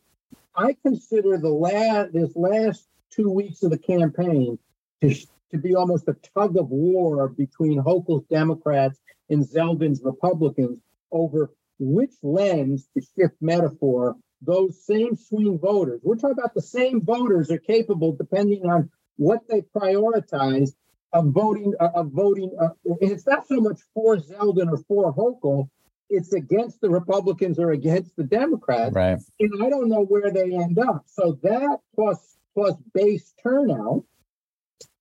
I 0.55 0.77
consider 0.83 1.39
the 1.39 1.49
last 1.49 2.13
this 2.13 2.35
last 2.37 2.87
two 3.11 3.31
weeks 3.31 3.63
of 3.63 3.71
the 3.71 3.79
campaign 3.79 4.59
to, 5.03 5.15
to 5.51 5.59
be 5.59 5.75
almost 5.75 6.09
a 6.09 6.17
tug 6.35 6.57
of 6.57 6.69
war 6.69 7.29
between 7.29 7.83
Hochul's 7.83 8.25
Democrats 8.31 8.99
and 9.29 9.47
Zeldin's 9.47 10.03
Republicans 10.03 10.79
over 11.11 11.51
which 11.79 12.13
lens, 12.23 12.89
to 12.95 13.05
shift 13.17 13.35
metaphor, 13.41 14.17
those 14.45 14.85
same 14.85 15.17
swing 15.17 15.59
voters, 15.59 16.01
we're 16.03 16.17
talking 16.17 16.39
about 16.39 16.55
the 16.55 16.63
same 16.63 17.01
voters 17.01 17.51
are 17.51 17.59
capable, 17.59 18.13
depending 18.13 18.67
on 18.67 18.91
what 19.17 19.41
they 19.49 19.63
prioritize, 19.63 20.71
of 21.13 21.27
voting. 21.27 21.75
Uh, 21.79 21.91
of 21.95 22.11
voting, 22.13 22.51
uh, 22.61 22.69
and 22.85 23.11
it's 23.11 23.27
not 23.27 23.47
so 23.47 23.61
much 23.61 23.81
for 23.95 24.17
Zeldin 24.17 24.71
or 24.71 24.79
for 24.89 25.15
Hochul; 25.15 25.69
it's 26.09 26.33
against 26.33 26.81
the 26.81 26.91
Republicans 26.91 27.59
or 27.59 27.71
against 27.71 28.17
the 28.17 28.25
Democrats. 28.25 28.95
Right. 28.95 29.19
And 29.41 29.63
I 29.63 29.69
don't 29.69 29.89
know 29.89 30.05
where 30.05 30.31
they 30.31 30.55
end 30.55 30.79
up. 30.79 31.05
So 31.07 31.39
that 31.43 31.79
plus 31.95 32.37
plus 32.55 32.75
base 32.95 33.33
turnout, 33.43 34.05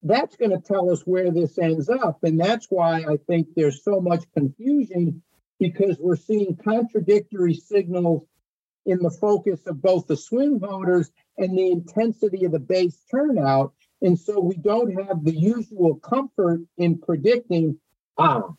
that's 0.04 0.36
going 0.36 0.51
to 0.51 0.60
tell 0.60 0.89
us 0.89 1.01
where 1.06 1.32
this 1.32 1.58
ends 1.58 1.89
up, 1.89 2.23
and 2.23 2.39
that's 2.39 2.67
why 2.69 3.04
I 3.04 3.17
think 3.27 3.47
there's 3.56 3.84
so 3.84 4.01
much 4.01 4.23
confusion 4.36 5.21
because 5.60 5.97
we're 5.99 6.15
seeing 6.15 6.58
contradictory 6.58 7.54
signals 7.54 8.23
in 8.86 9.00
the 9.00 9.12
focus 9.12 9.60
of 9.67 9.82
both 9.82 10.08
the 10.08 10.17
swing 10.17 10.60
voters 10.60 11.12
and 11.38 11.58
the 11.58 11.72
intensity 11.72 12.46
of 12.46 12.52
the 12.52 12.60
base 12.60 12.98
turnout. 13.10 13.74
And 14.02 14.17
so 14.17 14.39
we 14.39 14.56
don't 14.56 14.91
have 15.08 15.24
the 15.24 15.36
usual 15.36 15.96
comfort 15.96 16.62
in 16.78 16.98
predicting, 16.98 17.78
ah, 18.17 18.54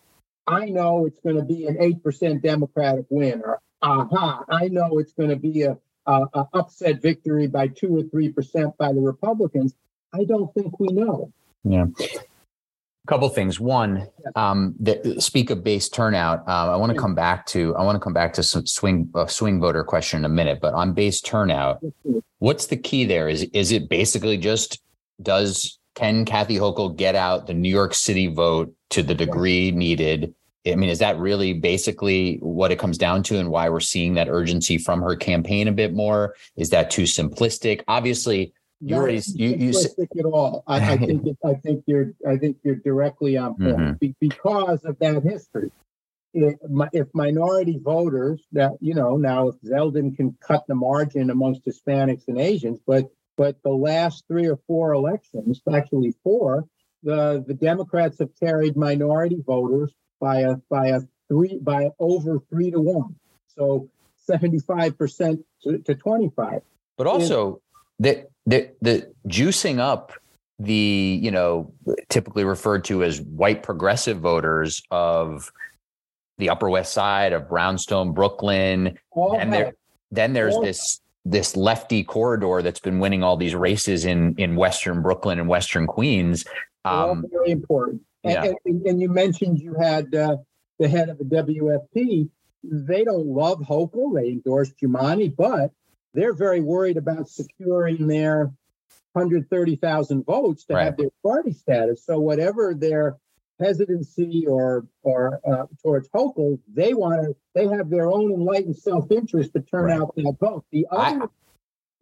I 0.47 0.67
know 0.67 1.07
it's 1.07 1.21
going 1.21 1.37
to 1.37 1.43
be 1.43 1.67
an 1.67 1.77
8% 1.77 2.43
Democratic 2.43 3.07
win, 3.11 3.43
or 3.45 3.61
aha, 3.81 4.45
I 4.49 4.69
know 4.69 4.99
it's 4.99 5.13
going 5.13 5.31
to 5.31 5.37
be 5.37 5.63
a, 5.63 5.79
a, 6.07 6.27
a 6.35 6.49
upset 6.53 7.03
victory 7.03 7.47
by 7.47 7.69
two 7.69 7.97
or 7.97 8.03
3% 8.03 8.77
by 8.77 8.93
the 8.93 9.01
Republicans. 9.01 9.75
I 10.13 10.25
don't 10.25 10.53
think 10.55 10.79
we 10.79 10.89
know. 10.89 11.33
Yeah. 11.65 11.87
A 13.05 13.09
couple 13.09 13.29
things. 13.31 13.59
One, 13.59 14.07
um, 14.37 14.77
the, 14.79 15.17
speak 15.19 15.51
of 15.51 15.65
base 15.65 15.89
turnout. 15.89 16.47
Uh, 16.47 16.73
I 16.73 16.77
want 16.77 16.93
to 16.93 16.99
come 16.99 17.17
back 17.17 17.47
to. 17.47 17.75
I 17.75 17.83
want 17.83 17.97
to 17.97 18.01
come 18.01 18.13
back 18.13 18.33
to 18.35 18.45
some 18.45 18.65
swing 18.65 19.11
uh, 19.15 19.27
swing 19.27 19.61
voter 19.61 19.83
question 19.83 20.19
in 20.19 20.25
a 20.25 20.29
minute. 20.29 20.61
But 20.61 20.75
on 20.75 20.93
base 20.93 21.21
turnout, 21.21 21.83
what's 22.39 22.67
the 22.67 22.77
key 22.77 23.05
there? 23.05 23.29
Is 23.29 23.43
is 23.53 23.73
it 23.73 23.89
basically 23.89 24.39
just 24.39 24.81
does 25.21 25.81
can 25.97 26.25
Kathy 26.25 26.59
Hochul 26.59 26.97
get 26.97 27.17
out 27.17 27.49
the 27.49 27.55
New 27.55 27.69
York 27.69 27.93
City 27.93 28.29
vote 28.29 28.73
to 28.91 29.03
the 29.03 29.15
degree 29.15 29.73
needed? 29.73 30.33
I 30.65 30.77
mean, 30.77 30.89
is 30.89 31.01
that 31.01 31.19
really 31.19 31.55
basically 31.55 32.37
what 32.37 32.71
it 32.71 32.79
comes 32.79 32.99
down 32.99 33.25
to, 33.25 33.39
and 33.41 33.51
why 33.51 33.69
we're 33.69 33.81
seeing 33.81 34.15
that 34.15 34.29
urgency 34.29 34.79
from 34.79 35.03
her 35.03 35.17
campaign 35.17 35.67
a 35.67 35.73
bit 35.73 35.93
more? 35.93 36.37
Is 36.55 36.71
that 36.71 36.89
too 36.89 37.03
simplistic? 37.03 37.83
Obviously, 37.89 38.53
you 38.85 38.97
already 38.97 39.23
you, 39.35 39.49
you 39.49 39.81
at 40.19 40.25
all. 40.25 40.65
I, 40.67 40.93
I 40.95 40.97
think 41.07 41.27
it, 41.27 41.39
I 41.45 41.55
think 41.55 41.85
you're 41.87 42.13
I 42.29 42.37
think 42.37 42.59
you're 42.65 42.77
directly 42.77 43.37
on 43.37 43.55
point 43.55 43.77
Mhm. 43.79 43.99
be, 44.01 44.15
because 44.21 44.85
of 44.85 44.99
that 44.99 45.23
history. 45.23 45.71
If, 46.35 46.55
if 46.95 47.09
minority 47.15 47.79
voters 47.83 48.43
that 48.53 48.73
you 48.81 48.95
know 48.95 49.17
now 49.17 49.49
if 49.49 49.61
Zeldin 49.61 50.17
can 50.17 50.37
cut 50.41 50.65
the 50.67 50.75
margin 50.75 51.31
amongst 51.31 51.65
Hispanics 51.65 52.27
and 52.29 52.39
Asians, 52.41 52.81
but 52.87 53.05
but 53.37 53.57
the 53.63 53.71
last 53.71 54.25
three 54.29 54.47
or 54.47 54.59
four 54.67 54.93
elections, 54.93 55.61
actually 55.73 56.15
four, 56.25 56.65
the 57.03 57.45
the 57.47 57.55
Democrats 57.55 58.19
have 58.19 58.31
carried 58.41 58.77
minority 58.77 59.43
voters 59.47 59.93
by 60.21 60.41
a 60.41 60.57
by 60.71 60.89
a 60.89 61.01
three 61.29 61.59
by 61.61 61.91
over 61.99 62.39
three 62.51 62.71
to 62.71 62.81
one. 62.81 63.15
So 63.49 63.91
seventy 64.17 64.59
five 64.59 64.97
percent 64.97 65.41
to 65.65 65.95
twenty 65.95 66.31
five. 66.35 66.63
but 66.97 67.07
also 67.07 67.61
the 67.99 68.27
the 68.47 68.71
the 68.81 69.13
juicing 69.29 69.79
up 69.79 70.13
the 70.59 71.19
you 71.23 71.31
know 71.31 71.73
typically 72.09 72.45
referred 72.45 72.85
to 72.85 73.03
as 73.03 73.21
white 73.21 73.63
progressive 73.63 74.19
voters 74.19 74.83
of 74.91 75.53
the 76.39 76.51
Upper 76.51 76.69
West 76.71 76.93
Side 76.93 77.33
of 77.33 77.49
Brownstone, 77.49 78.13
Brooklyn, 78.13 78.99
and 79.15 79.53
there 79.53 79.75
then 80.11 80.33
there's 80.33 80.59
this 80.61 81.01
this 81.25 81.57
lefty 81.57 82.03
corridor 82.03 82.63
that's 82.63 82.81
been 82.81 82.99
winning 82.99 83.23
all 83.23 83.37
these 83.37 83.55
races 83.55 84.05
in 84.05 84.35
in 84.39 84.57
Western 84.57 85.03
Brooklyn 85.03 85.39
and 85.39 85.49
Western 85.49 85.87
Queens. 85.87 86.45
Um, 86.85 87.25
very 87.31 87.51
important. 87.51 88.03
And, 88.25 88.33
yeah. 88.33 88.53
and, 88.65 88.87
and 88.87 89.01
you 89.01 89.09
mentioned 89.09 89.59
you 89.59 89.75
had 89.75 90.15
uh, 90.15 90.37
the 90.79 90.89
head 90.89 91.09
of 91.09 91.19
the 91.19 91.25
WFP. 91.25 92.29
They 92.65 93.05
don't 93.05 93.27
love 93.27 93.59
Hochul. 93.61 94.15
They 94.15 94.31
endorsed 94.31 94.75
Jumaane, 94.83 95.35
but 95.37 95.73
they're 96.15 96.35
very 96.35 96.61
worried 96.61 96.97
about 96.97 97.29
securing 97.29 98.07
their 98.07 98.53
130,000 99.15 100.25
votes 100.25 100.65
to 100.65 100.75
Right. 100.75 100.85
have 100.85 100.97
their 100.97 101.11
party 101.23 101.53
status. 101.53 102.05
So 102.05 102.19
whatever 102.19 102.75
their 102.75 103.17
hesitancy 103.61 104.47
or 104.47 104.87
or 105.03 105.41
uh, 105.47 105.67
towards 105.83 106.09
Hochul, 106.09 106.59
they 106.73 106.95
want 106.95 107.23
to. 107.23 107.37
They 107.55 107.67
have 107.69 107.91
their 107.91 108.11
own 108.11 108.33
enlightened 108.33 108.77
self-interest 108.77 109.53
to 109.53 109.61
turn 109.61 109.85
Right. 109.85 110.01
out 110.01 110.15
that 110.17 110.37
vote. 110.41 110.65
The 110.73 110.87
I- 110.91 111.17
other 111.17 111.29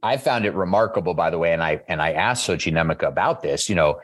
I 0.03 0.17
found 0.17 0.47
it 0.47 0.55
remarkable, 0.55 1.13
by 1.13 1.29
the 1.29 1.37
way, 1.39 1.53
and 1.53 1.63
I 1.63 1.83
and 1.89 2.01
I 2.01 2.13
asked 2.13 2.49
Sochie 2.49 2.73
Nnaemeka 2.73 3.07
about 3.07 3.43
this. 3.43 3.69
You 3.69 3.75
know, 3.75 4.01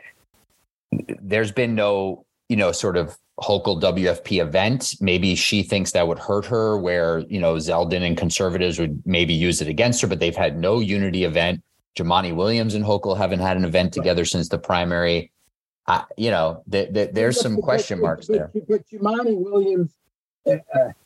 there's 1.23 1.53
been 1.53 1.75
no, 1.75 2.27
you 2.49 2.57
know, 2.57 2.73
sort 2.73 2.97
of 2.99 3.17
Hochul 3.41 3.81
WFP 3.83 4.41
event. 4.41 4.95
Maybe 5.01 5.35
she 5.35 5.63
thinks 5.63 5.93
that 5.93 6.09
would 6.09 6.19
hurt 6.19 6.47
her, 6.47 6.79
where 6.79 7.19
you 7.29 7.39
know 7.41 7.55
Zeldin 7.57 8.03
and 8.07 8.17
conservatives 8.17 8.79
would 8.79 9.03
maybe 9.07 9.35
use 9.35 9.61
it 9.61 9.69
against 9.69 10.01
her, 10.03 10.09
but 10.09 10.21
they've 10.21 10.37
had 10.37 10.59
no 10.59 10.81
unity 10.81 11.25
event. 11.25 11.63
Jumaane 11.99 12.35
Williams 12.37 12.75
and 12.75 12.85
Hochul 12.85 13.17
haven't 13.17 13.41
had 13.41 13.57
an 13.57 13.65
event 13.65 13.93
together 13.93 14.25
since 14.25 14.49
the 14.49 14.59
primary. 14.59 15.33
I, 15.87 16.05
you 16.17 16.31
know, 16.31 16.63
th- 16.71 16.93
th- 16.93 17.11
there's 17.13 17.41
some 17.41 17.57
But- 17.57 17.63
question 17.63 17.99
but- 17.99 18.05
marks 18.07 18.27
but- 18.27 18.53
there. 18.53 18.63
But 18.69 18.87
Jumaane 18.89 19.39
Williams, 19.39 19.93
uh, 20.47 20.57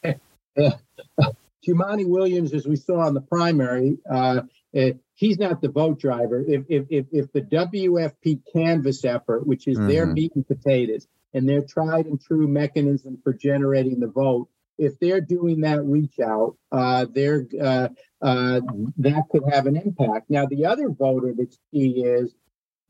uh, 0.04 0.12
uh, 0.56 1.30
Jumaane 1.66 2.08
Williams, 2.08 2.52
as 2.54 2.66
we 2.66 2.76
saw 2.76 3.06
in 3.06 3.14
the 3.14 3.20
primary, 3.20 3.98
uh, 4.10 4.42
uh, 4.76 4.90
he's 5.14 5.38
not 5.38 5.60
the 5.60 5.68
vote 5.68 5.98
driver. 6.00 6.44
If, 6.46 6.64
if, 6.68 6.86
if, 6.90 7.06
if 7.12 7.32
the 7.32 7.42
WFP 7.42 8.40
canvas 8.52 9.04
effort, 9.04 9.46
which 9.46 9.66
is 9.68 9.76
their 9.78 10.06
Mhm. 10.06 10.14
meat 10.14 10.32
and 10.36 10.46
potatoes, 10.46 11.06
and 11.34 11.48
their 11.48 11.62
tried 11.62 12.06
and 12.06 12.20
true 12.20 12.48
mechanism 12.48 13.18
for 13.22 13.32
generating 13.32 14.00
the 14.00 14.08
vote, 14.08 14.48
if 14.78 14.98
they're 14.98 15.20
doing 15.20 15.60
that 15.60 15.84
reach 15.84 16.18
out, 16.20 16.56
uh, 16.72 17.06
they're 17.12 17.46
uh, 17.60 17.88
uh, 18.22 18.60
that 18.96 19.24
could 19.30 19.42
have 19.52 19.66
an 19.66 19.76
impact. 19.76 20.30
Now, 20.30 20.46
the 20.46 20.64
other 20.64 20.88
voter 20.88 21.34
that's 21.36 21.58
key 21.70 22.02
is 22.02 22.34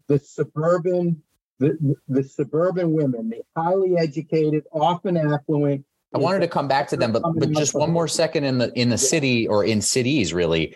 the 0.06 0.18
suburban 0.18 1.22
the, 1.60 1.96
the 2.08 2.24
suburban 2.24 2.92
women, 2.92 3.28
the 3.28 3.42
highly 3.56 3.96
educated, 3.98 4.64
often 4.72 5.16
affluent. 5.16 5.84
I 6.14 6.18
wanted 6.18 6.40
to 6.40 6.48
come 6.48 6.66
back 6.66 6.88
to 6.88 6.96
them, 6.96 7.12
but 7.12 7.22
but 7.36 7.52
just 7.52 7.74
one 7.74 7.92
more 7.92 8.08
second 8.08 8.44
in 8.44 8.58
the 8.58 8.72
in 8.72 8.88
the 8.88 8.98
city 8.98 9.46
or 9.46 9.64
in 9.64 9.80
cities 9.80 10.32
really. 10.32 10.74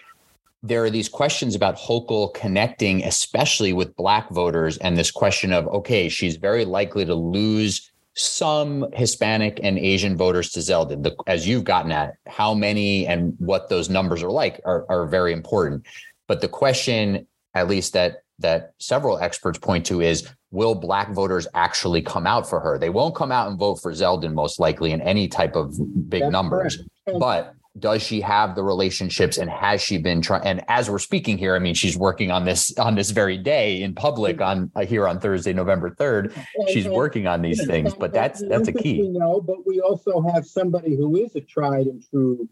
There 0.66 0.82
are 0.82 0.88
these 0.88 1.10
questions 1.10 1.54
about 1.54 1.76
Hochul 1.76 2.32
connecting, 2.32 3.04
especially 3.04 3.74
with 3.74 3.94
black 3.96 4.30
voters, 4.30 4.78
and 4.78 4.96
this 4.96 5.10
question 5.10 5.52
of 5.52 5.68
okay, 5.68 6.08
she's 6.08 6.36
very 6.36 6.64
likely 6.64 7.04
to 7.04 7.14
lose 7.14 7.92
some 8.14 8.86
Hispanic 8.94 9.60
and 9.62 9.78
Asian 9.78 10.16
voters 10.16 10.50
to 10.52 10.60
Zeldin. 10.60 11.02
The, 11.02 11.14
as 11.26 11.46
you've 11.46 11.64
gotten 11.64 11.92
at, 11.92 12.14
how 12.26 12.54
many 12.54 13.06
and 13.06 13.34
what 13.38 13.68
those 13.68 13.90
numbers 13.90 14.22
are 14.22 14.30
like 14.30 14.58
are, 14.64 14.86
are 14.88 15.04
very 15.06 15.34
important. 15.34 15.84
But 16.28 16.40
the 16.40 16.48
question, 16.48 17.26
at 17.52 17.68
least 17.68 17.92
that 17.92 18.22
that 18.38 18.72
several 18.78 19.18
experts 19.18 19.58
point 19.58 19.84
to, 19.86 20.00
is 20.00 20.26
will 20.50 20.74
black 20.74 21.12
voters 21.12 21.46
actually 21.52 22.00
come 22.00 22.26
out 22.26 22.48
for 22.48 22.58
her? 22.60 22.78
They 22.78 22.88
won't 22.88 23.14
come 23.14 23.30
out 23.30 23.48
and 23.48 23.58
vote 23.58 23.82
for 23.82 23.92
Zeldin 23.92 24.32
most 24.32 24.58
likely 24.58 24.92
in 24.92 25.02
any 25.02 25.28
type 25.28 25.56
of 25.56 25.76
big 26.08 26.22
That's 26.22 26.32
numbers. 26.32 26.76
correct. 27.04 27.20
But 27.20 27.54
does 27.76 28.02
she 28.02 28.20
have 28.20 28.54
the 28.54 28.62
relationships 28.62 29.36
and 29.36 29.50
has 29.50 29.82
she 29.82 29.98
been 29.98 30.20
trying 30.20 30.44
and 30.44 30.62
as 30.68 30.88
we're 30.88 30.98
speaking 30.98 31.36
here 31.36 31.56
i 31.56 31.58
mean 31.58 31.74
she's 31.74 31.96
working 31.96 32.30
on 32.30 32.44
this 32.44 32.72
on 32.78 32.94
this 32.94 33.10
very 33.10 33.36
day 33.36 33.82
in 33.82 33.92
public 33.94 34.40
on 34.40 34.70
uh, 34.76 34.84
here 34.84 35.08
on 35.08 35.18
thursday 35.18 35.52
november 35.52 35.90
3rd 35.90 36.32
she's 36.68 36.86
working 36.86 37.26
on 37.26 37.42
these 37.42 37.66
things 37.66 37.92
but 37.94 38.12
that's 38.12 38.42
that's 38.48 38.68
a 38.68 38.72
key. 38.72 38.96
You 38.96 39.12
know, 39.12 39.40
but 39.40 39.66
we 39.66 39.80
also 39.80 40.22
have 40.34 40.46
somebody 40.46 40.96
who 40.96 41.16
is 41.16 41.34
a 41.36 41.40
tried 41.40 41.86
and 41.86 42.02
true 42.10 42.48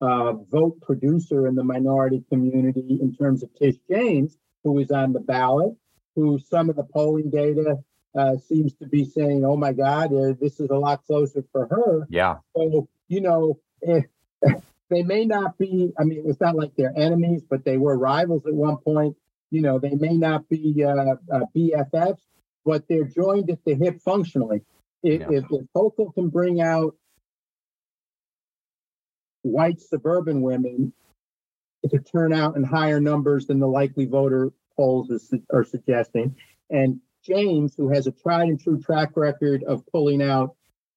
uh, 0.00 0.32
vote 0.32 0.80
producer 0.80 1.46
in 1.46 1.54
the 1.54 1.64
minority 1.64 2.24
community 2.28 2.98
in 3.00 3.14
terms 3.14 3.42
of 3.42 3.54
Tish 3.54 3.76
James, 3.90 4.36
who 4.64 4.78
is 4.78 4.90
on 4.90 5.12
the 5.12 5.20
ballot, 5.20 5.74
who 6.16 6.38
some 6.38 6.68
of 6.68 6.76
the 6.76 6.84
polling 6.84 7.30
data 7.30 7.76
uh, 8.16 8.36
seems 8.36 8.74
to 8.74 8.86
be 8.86 9.04
saying, 9.04 9.44
"Oh 9.44 9.56
my 9.56 9.72
God, 9.72 10.12
uh, 10.12 10.34
this 10.40 10.60
is 10.60 10.70
a 10.70 10.76
lot 10.76 11.04
closer 11.06 11.44
for 11.52 11.66
her." 11.68 12.06
yeah. 12.10 12.36
So 12.56 12.88
you 13.08 13.20
know, 13.20 13.58
eh, 13.86 14.02
they 14.90 15.02
may 15.02 15.24
not 15.24 15.58
be. 15.58 15.92
I 15.98 16.04
mean, 16.04 16.24
it's 16.26 16.40
not 16.40 16.56
like 16.56 16.72
they're 16.76 16.96
enemies, 16.96 17.42
but 17.48 17.64
they 17.64 17.78
were 17.78 17.96
rivals 17.96 18.46
at 18.46 18.54
one 18.54 18.76
point. 18.78 19.16
You 19.50 19.62
know, 19.62 19.78
they 19.78 19.94
may 19.94 20.16
not 20.16 20.48
be 20.48 20.82
uh, 20.84 21.16
uh, 21.32 21.40
BFFs, 21.54 22.22
but 22.64 22.88
they're 22.88 23.04
joined 23.04 23.50
at 23.50 23.64
the 23.64 23.74
hip 23.74 24.00
functionally. 24.00 24.62
If, 25.02 25.20
Yeah. 25.20 25.30
if, 25.30 25.44
if 25.50 25.66
Hochul 25.76 26.14
can 26.14 26.28
bring 26.28 26.60
out 26.60 26.96
white 29.42 29.80
suburban 29.80 30.40
women 30.42 30.92
to 31.90 31.98
turn 31.98 32.32
out 32.32 32.56
in 32.56 32.62
higher 32.62 33.00
numbers 33.00 33.46
than 33.46 33.58
the 33.58 33.66
likely 33.66 34.06
voter 34.06 34.52
polls 34.76 35.10
is, 35.10 35.34
are 35.52 35.64
suggesting, 35.64 36.36
and 36.70 37.00
James, 37.24 37.74
who 37.76 37.88
has 37.88 38.06
a 38.06 38.12
tried 38.12 38.48
and 38.48 38.60
true 38.60 38.80
track 38.80 39.10
record 39.16 39.62
of 39.64 39.86
pulling 39.86 40.22
out 40.22 40.56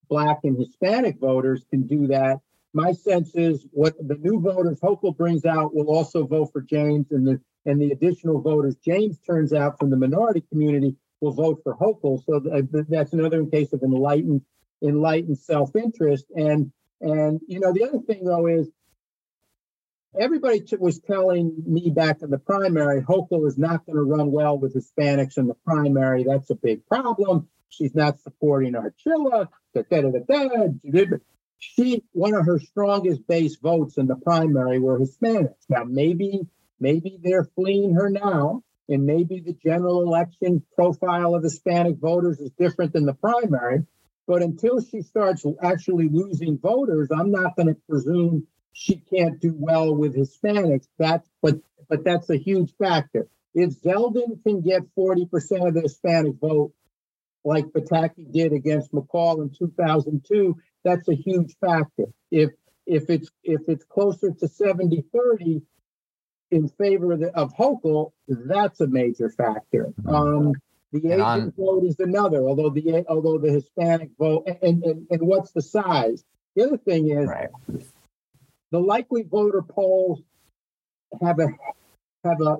black 0.09 0.39
and 0.43 0.57
Hispanic 0.57 1.19
voters, 1.19 1.65
can 1.69 1.87
do 1.87 2.07
that. 2.07 2.39
My 2.75 2.91
sense 2.91 3.31
is 3.35 3.65
what 3.71 3.95
the 4.05 4.15
new 4.15 4.41
voters 4.41 4.81
Hochul 4.81 5.15
brings 5.15 5.45
out 5.45 5.73
will 5.73 5.89
also 5.89 6.27
vote 6.27 6.49
for 6.51 6.59
James, 6.59 7.09
and 7.09 7.25
the 7.25 7.39
and 7.65 7.81
the 7.81 7.91
additional 7.91 8.41
voters 8.41 8.75
James 8.83 9.17
turns 9.25 9.53
out 9.53 9.79
from 9.79 9.91
the 9.91 9.95
minority 9.95 10.43
community 10.51 10.97
will 11.21 11.31
vote 11.31 11.61
for 11.63 11.73
Hochul. 11.77 12.21
So 12.25 12.41
th- 12.41 12.85
that's 12.89 13.13
another 13.13 13.45
case 13.45 13.71
of 13.71 13.81
enlightened 13.81 14.41
enlightened 14.83 15.37
self-interest. 15.37 16.25
And 16.35 16.73
and 16.99 17.39
you 17.47 17.61
know 17.61 17.71
the 17.71 17.85
other 17.85 17.99
thing 17.99 18.25
though 18.25 18.45
is 18.47 18.67
everybody 20.19 20.59
t- 20.59 20.75
was 20.75 20.99
telling 20.99 21.55
me 21.65 21.91
back 21.91 22.23
in 22.23 22.29
the 22.29 22.39
primary, 22.39 23.01
Hochul 23.03 23.47
is 23.47 23.57
not 23.57 23.85
going 23.85 23.95
to 23.95 24.03
run 24.03 24.33
well 24.33 24.59
with 24.59 24.75
Hispanics 24.75 25.37
in 25.37 25.47
the 25.47 25.55
primary. 25.65 26.25
That's 26.25 26.49
a 26.49 26.55
big 26.55 26.85
problem. 26.87 27.47
She's 27.69 27.95
not 27.95 28.19
supporting 28.19 28.73
Archila. 28.73 29.47
Da, 29.73 29.83
da, 29.89 30.01
da, 30.01 30.19
da, 30.27 30.67
da. 30.91 31.17
She 31.59 32.03
one 32.11 32.33
of 32.33 32.45
her 32.45 32.59
strongest 32.59 33.27
base 33.27 33.57
votes 33.57 33.97
in 33.97 34.07
the 34.07 34.15
primary 34.15 34.79
were 34.79 34.99
Hispanics. 34.99 35.65
Now 35.69 35.83
maybe 35.83 36.47
maybe 36.79 37.19
they're 37.21 37.49
fleeing 37.55 37.95
her 37.95 38.09
now, 38.09 38.63
and 38.89 39.05
maybe 39.05 39.39
the 39.39 39.53
general 39.53 40.01
election 40.01 40.63
profile 40.75 41.35
of 41.35 41.43
Hispanic 41.43 41.97
voters 41.97 42.39
is 42.39 42.51
different 42.51 42.93
than 42.93 43.05
the 43.05 43.13
primary. 43.13 43.85
But 44.27 44.41
until 44.41 44.81
she 44.81 45.01
starts 45.01 45.45
actually 45.61 46.09
losing 46.09 46.57
voters, 46.57 47.09
I'm 47.11 47.31
not 47.31 47.55
going 47.55 47.67
to 47.67 47.81
presume 47.87 48.47
she 48.73 48.95
can't 48.95 49.39
do 49.39 49.55
well 49.55 49.95
with 49.95 50.15
Hispanics. 50.15 50.87
That's 50.97 51.29
but 51.41 51.59
but 51.87 52.03
that's 52.03 52.29
a 52.29 52.37
huge 52.37 52.73
factor. 52.77 53.27
If 53.53 53.81
Zeldin 53.81 54.43
can 54.43 54.61
get 54.61 54.83
40% 54.97 55.67
of 55.67 55.73
the 55.75 55.81
Hispanic 55.81 56.35
vote 56.41 56.73
like 57.45 57.65
Pataki 57.67 58.29
did 58.31 58.51
against 58.51 58.91
McCall 58.91 59.41
in 59.41 59.51
2002, 59.51 60.57
that's 60.85 61.09
a 61.09 61.15
huge 61.15 61.57
factor. 61.59 62.05
If 62.31 62.51
if 62.85 63.09
it's 63.09 63.29
if 63.43 63.61
it's 63.67 63.83
closer 63.83 64.31
to 64.31 64.45
70-30 64.45 65.63
in 66.51 66.69
favor 66.69 67.13
of, 67.13 67.19
the, 67.19 67.35
of 67.35 67.53
Hochul, 67.55 68.11
that's 68.27 68.79
a 68.79 68.87
major 68.87 69.29
factor. 69.29 69.93
Mm-hmm. 70.01 70.15
Um, 70.15 70.53
the 70.93 71.07
Asian 71.07 71.21
on, 71.21 71.53
vote 71.57 71.83
is 71.83 71.99
another, 71.99 72.47
although 72.47 72.69
the 72.69 73.03
although 73.09 73.39
the 73.39 73.51
Hispanic 73.51 74.11
vote 74.17 74.47
and, 74.61 74.83
and, 74.83 75.07
and 75.09 75.21
what's 75.21 75.51
the 75.51 75.61
size? 75.61 76.23
The 76.55 76.67
other 76.67 76.77
thing 76.77 77.09
is 77.09 77.27
right. 77.27 77.49
the 78.71 78.79
likely 78.79 79.23
voter 79.23 79.61
polls 79.61 80.21
have 81.21 81.39
a 81.39 81.47
have 82.23 82.39
a 82.39 82.57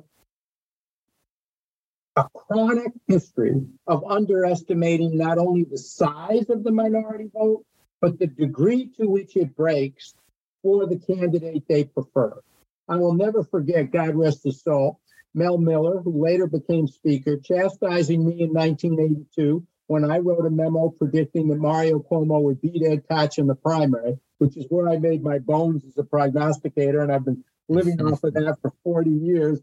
a 2.18 2.28
chronic 2.34 2.94
history 3.08 3.62
of 3.88 4.04
underestimating 4.10 5.18
not 5.18 5.38
only 5.38 5.66
the 5.66 5.78
size 5.78 6.50
of 6.50 6.64
the 6.64 6.72
minority 6.72 7.30
vote, 7.34 7.66
but 8.02 8.20
the 8.20 8.28
degree 8.28 8.92
to 9.00 9.08
which 9.08 9.36
it 9.36 9.56
breaks 9.56 10.14
for 10.62 10.88
the 10.88 10.98
candidate 10.98 11.64
they 11.68 11.84
prefer. 11.84 12.42
I 12.88 12.98
will 12.98 13.14
never 13.14 13.44
forget, 13.44 13.92
God 13.92 14.16
rest 14.16 14.44
his 14.44 14.62
soul, 14.62 15.00
Mel 15.34 15.58
Miller, 15.58 16.02
who 16.02 16.24
later 16.24 16.48
became 16.48 16.88
Speaker, 16.88 17.38
chastising 17.38 18.26
me 18.26 18.42
in 18.42 18.54
1982 18.54 19.66
when 19.88 20.10
I 20.10 20.20
wrote 20.20 20.46
a 20.46 20.50
memo 20.50 20.90
predicting 20.90 21.50
that 21.50 21.60
Mario 21.60 22.00
Cuomo 22.00 22.42
would 22.42 22.62
beat 22.62 22.84
Ed 22.84 23.04
Koch 23.08 23.38
in 23.38 23.48
the 23.48 23.56
primary, 23.56 24.18
which 24.40 24.58
is 24.58 24.66
where 24.70 24.90
I 24.90 24.98
made 24.98 25.22
my 25.22 25.40
bones 25.40 25.84
as 25.86 25.98
a 25.98 26.04
prognosticator, 26.04 27.02
and 27.02 27.12
I've 27.12 27.26
been 27.26 27.44
living 27.70 28.02
off 28.02 28.24
of 28.24 28.34
that 28.34 28.58
for 28.62 28.74
40 28.84 29.10
years. 29.10 29.60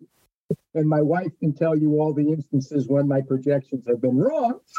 And 0.75 0.89
my 0.89 1.01
wife 1.01 1.33
can 1.41 1.55
tell 1.55 1.77
you 1.77 2.01
all 2.01 2.13
the 2.13 2.29
instances 2.29 2.87
when 2.87 3.09
my 3.09 3.21
projections 3.23 3.87
have 3.87 4.01
been 4.01 4.19
wrong. 4.19 4.61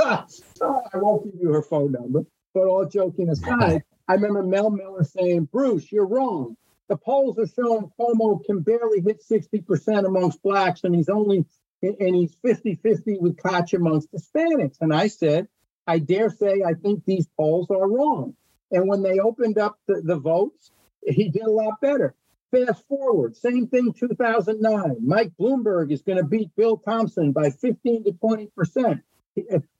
Ah, 0.00 0.26
I 0.62 0.96
won't 0.96 1.22
give 1.22 1.34
you 1.38 1.52
her 1.52 1.60
phone 1.60 1.92
number, 1.92 2.24
but 2.54 2.66
all 2.66 2.86
joking 2.86 3.28
aside, 3.28 3.82
I 4.08 4.14
remember 4.14 4.42
Mel 4.42 4.70
Miller 4.70 5.04
saying, 5.04 5.48
Bruce, 5.52 5.90
you're 5.90 6.06
wrong. 6.06 6.56
The 6.88 6.96
polls 6.96 7.38
are 7.38 7.46
showing 7.46 7.90
Cuomo 7.98 8.44
can 8.44 8.60
barely 8.60 9.00
hit 9.00 9.22
60% 9.22 10.04
amongst 10.06 10.42
blacks, 10.42 10.84
and 10.84 10.94
he's 10.94 11.08
only 11.08 11.46
and 11.82 12.14
he's 12.14 12.36
50-50 12.44 13.20
with 13.20 13.36
Koch 13.42 13.72
amongst 13.72 14.12
Hispanics. 14.12 14.76
And 14.80 14.94
I 14.94 15.08
said, 15.08 15.48
I 15.86 15.98
dare 15.98 16.30
say 16.30 16.62
I 16.64 16.74
think 16.74 17.04
these 17.04 17.26
polls 17.36 17.70
are 17.70 17.88
wrong. 17.88 18.34
And 18.70 18.88
when 18.88 19.02
they 19.02 19.18
opened 19.18 19.58
up 19.58 19.78
the, 19.86 20.00
the 20.00 20.16
votes, 20.16 20.70
he 21.04 21.28
did 21.28 21.42
a 21.42 21.50
lot 21.50 21.80
better. 21.80 22.14
Fast 22.52 22.86
forward, 22.86 23.36
same 23.36 23.66
thing 23.66 23.94
2009. 23.94 24.96
Mike 25.00 25.32
Bloomberg 25.40 25.90
is 25.90 26.02
going 26.02 26.18
to 26.18 26.24
beat 26.24 26.54
Bill 26.54 26.76
Thompson 26.76 27.32
by 27.32 27.50
15 27.50 28.04
to 28.04 28.12
20 28.12 28.48
percent 28.54 29.00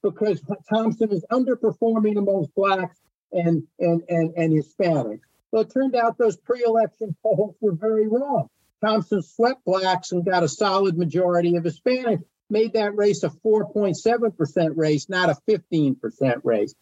because 0.03 0.43
Thompson 0.69 1.13
is 1.13 1.25
underperforming 1.31 2.17
amongst 2.17 2.55
blacks 2.55 2.99
and 3.33 3.65
and 3.79 4.03
and, 4.09 4.33
and 4.37 4.53
Hispanics. 4.53 5.21
Well, 5.51 5.63
it 5.63 5.73
turned 5.73 5.95
out 5.95 6.17
those 6.17 6.37
pre-election 6.37 7.15
polls 7.23 7.57
were 7.61 7.73
very 7.73 8.09
wrong. 8.09 8.49
Thompson 8.83 9.23
swept 9.23 9.65
blacks 9.65 10.13
and 10.13 10.25
got 10.25 10.43
a 10.43 10.49
solid 10.49 10.97
majority 10.97 11.57
of 11.57 11.65
Hispanics, 11.65 12.25
made 12.49 12.73
that 12.73 12.97
race 12.97 13.23
a 13.23 13.29
4.7% 13.29 14.77
race, 14.77 15.09
not 15.09 15.29
a 15.29 15.37
15% 15.49 16.41
race. 16.43 16.75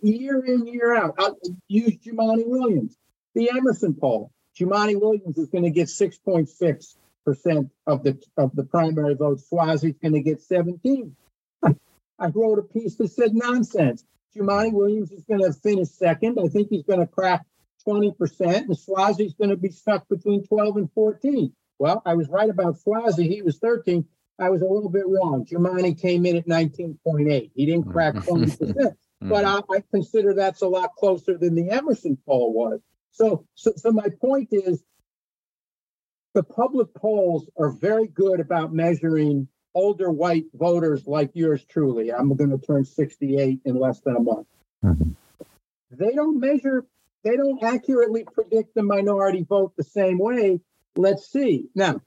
Year 0.00 0.44
in, 0.44 0.66
year 0.66 0.96
out, 0.96 1.14
I'll 1.16 1.38
use 1.68 1.96
Jumaane 1.98 2.46
Williams. 2.46 2.96
The 3.34 3.50
Emerson 3.50 3.94
poll, 3.94 4.32
Jumaane 4.58 5.00
Williams 5.00 5.38
is 5.38 5.48
going 5.48 5.64
to 5.64 5.70
get 5.70 5.86
6.6 5.86 6.96
percent 7.24 7.70
of 7.86 8.02
the 8.02 8.20
of 8.36 8.54
the 8.54 8.64
primary 8.64 9.14
votes. 9.14 9.46
Suozzi's 9.50 9.96
going 9.98 10.14
to 10.14 10.20
get 10.20 10.42
17. 10.42 11.14
I, 12.22 12.28
wrote 12.34 12.58
a 12.58 12.62
piece 12.62 12.96
that 12.96 13.08
said 13.08 13.34
nonsense. 13.34 14.04
Jumaane 14.36 14.72
Williams 14.72 15.12
is 15.12 15.24
going 15.24 15.42
to 15.42 15.52
finish 15.52 15.88
second. 15.88 16.38
I 16.42 16.48
think 16.48 16.68
he's 16.70 16.84
going 16.84 17.00
to 17.00 17.06
crack 17.06 17.44
20%, 17.86 18.14
and 18.40 18.70
Suozzi's 18.70 19.34
going 19.34 19.50
to 19.50 19.56
be 19.56 19.70
stuck 19.70 20.08
between 20.08 20.46
12 20.46 20.76
and 20.76 20.92
14. 20.92 21.52
Well, 21.78 22.02
I 22.06 22.14
was 22.14 22.28
right 22.28 22.48
about 22.48 22.76
Suozzi. 22.76 23.28
He 23.28 23.42
was 23.42 23.58
13. 23.58 24.06
I 24.38 24.50
was 24.50 24.62
a 24.62 24.66
little 24.66 24.88
bit 24.88 25.06
wrong. 25.06 25.44
Jumaane 25.44 26.00
came 26.00 26.24
in 26.26 26.36
at 26.36 26.46
19.8. 26.46 27.50
He 27.54 27.66
didn't 27.66 27.90
crack 27.90 28.14
20%. 28.14 28.58
Mm-hmm. 28.58 28.88
but 29.28 29.44
I, 29.44 29.60
I 29.70 29.82
consider 29.90 30.34
that's 30.34 30.62
a 30.62 30.68
lot 30.68 30.94
closer 30.98 31.36
than 31.36 31.54
the 31.54 31.70
Emerson 31.70 32.18
poll 32.26 32.52
was. 32.52 32.80
So, 33.12 33.46
so, 33.54 33.72
so 33.76 33.92
my 33.92 34.08
point 34.20 34.48
is 34.52 34.82
the 36.34 36.42
public 36.42 36.94
polls 36.94 37.48
are 37.58 37.70
very 37.70 38.06
good 38.06 38.40
about 38.40 38.72
measuring 38.72 39.48
older 39.74 40.10
white 40.10 40.46
voters 40.54 41.06
like 41.06 41.30
yours 41.34 41.64
truly. 41.64 42.12
I'm 42.12 42.34
going 42.34 42.50
to 42.50 42.58
turn 42.58 42.84
68 42.84 43.60
in 43.64 43.74
less 43.76 44.00
than 44.00 44.16
a 44.16 44.20
month. 44.20 44.46
Mm-hmm. 44.84 45.12
They 45.90 46.14
don't 46.14 46.40
measure, 46.40 46.84
they 47.24 47.36
don't 47.36 47.62
accurately 47.62 48.24
predict 48.24 48.74
the 48.74 48.82
minority 48.82 49.44
vote 49.48 49.74
the 49.76 49.84
same 49.84 50.18
way. 50.18 50.60
Let's 50.96 51.30
see. 51.30 51.66
Now, 51.74 52.00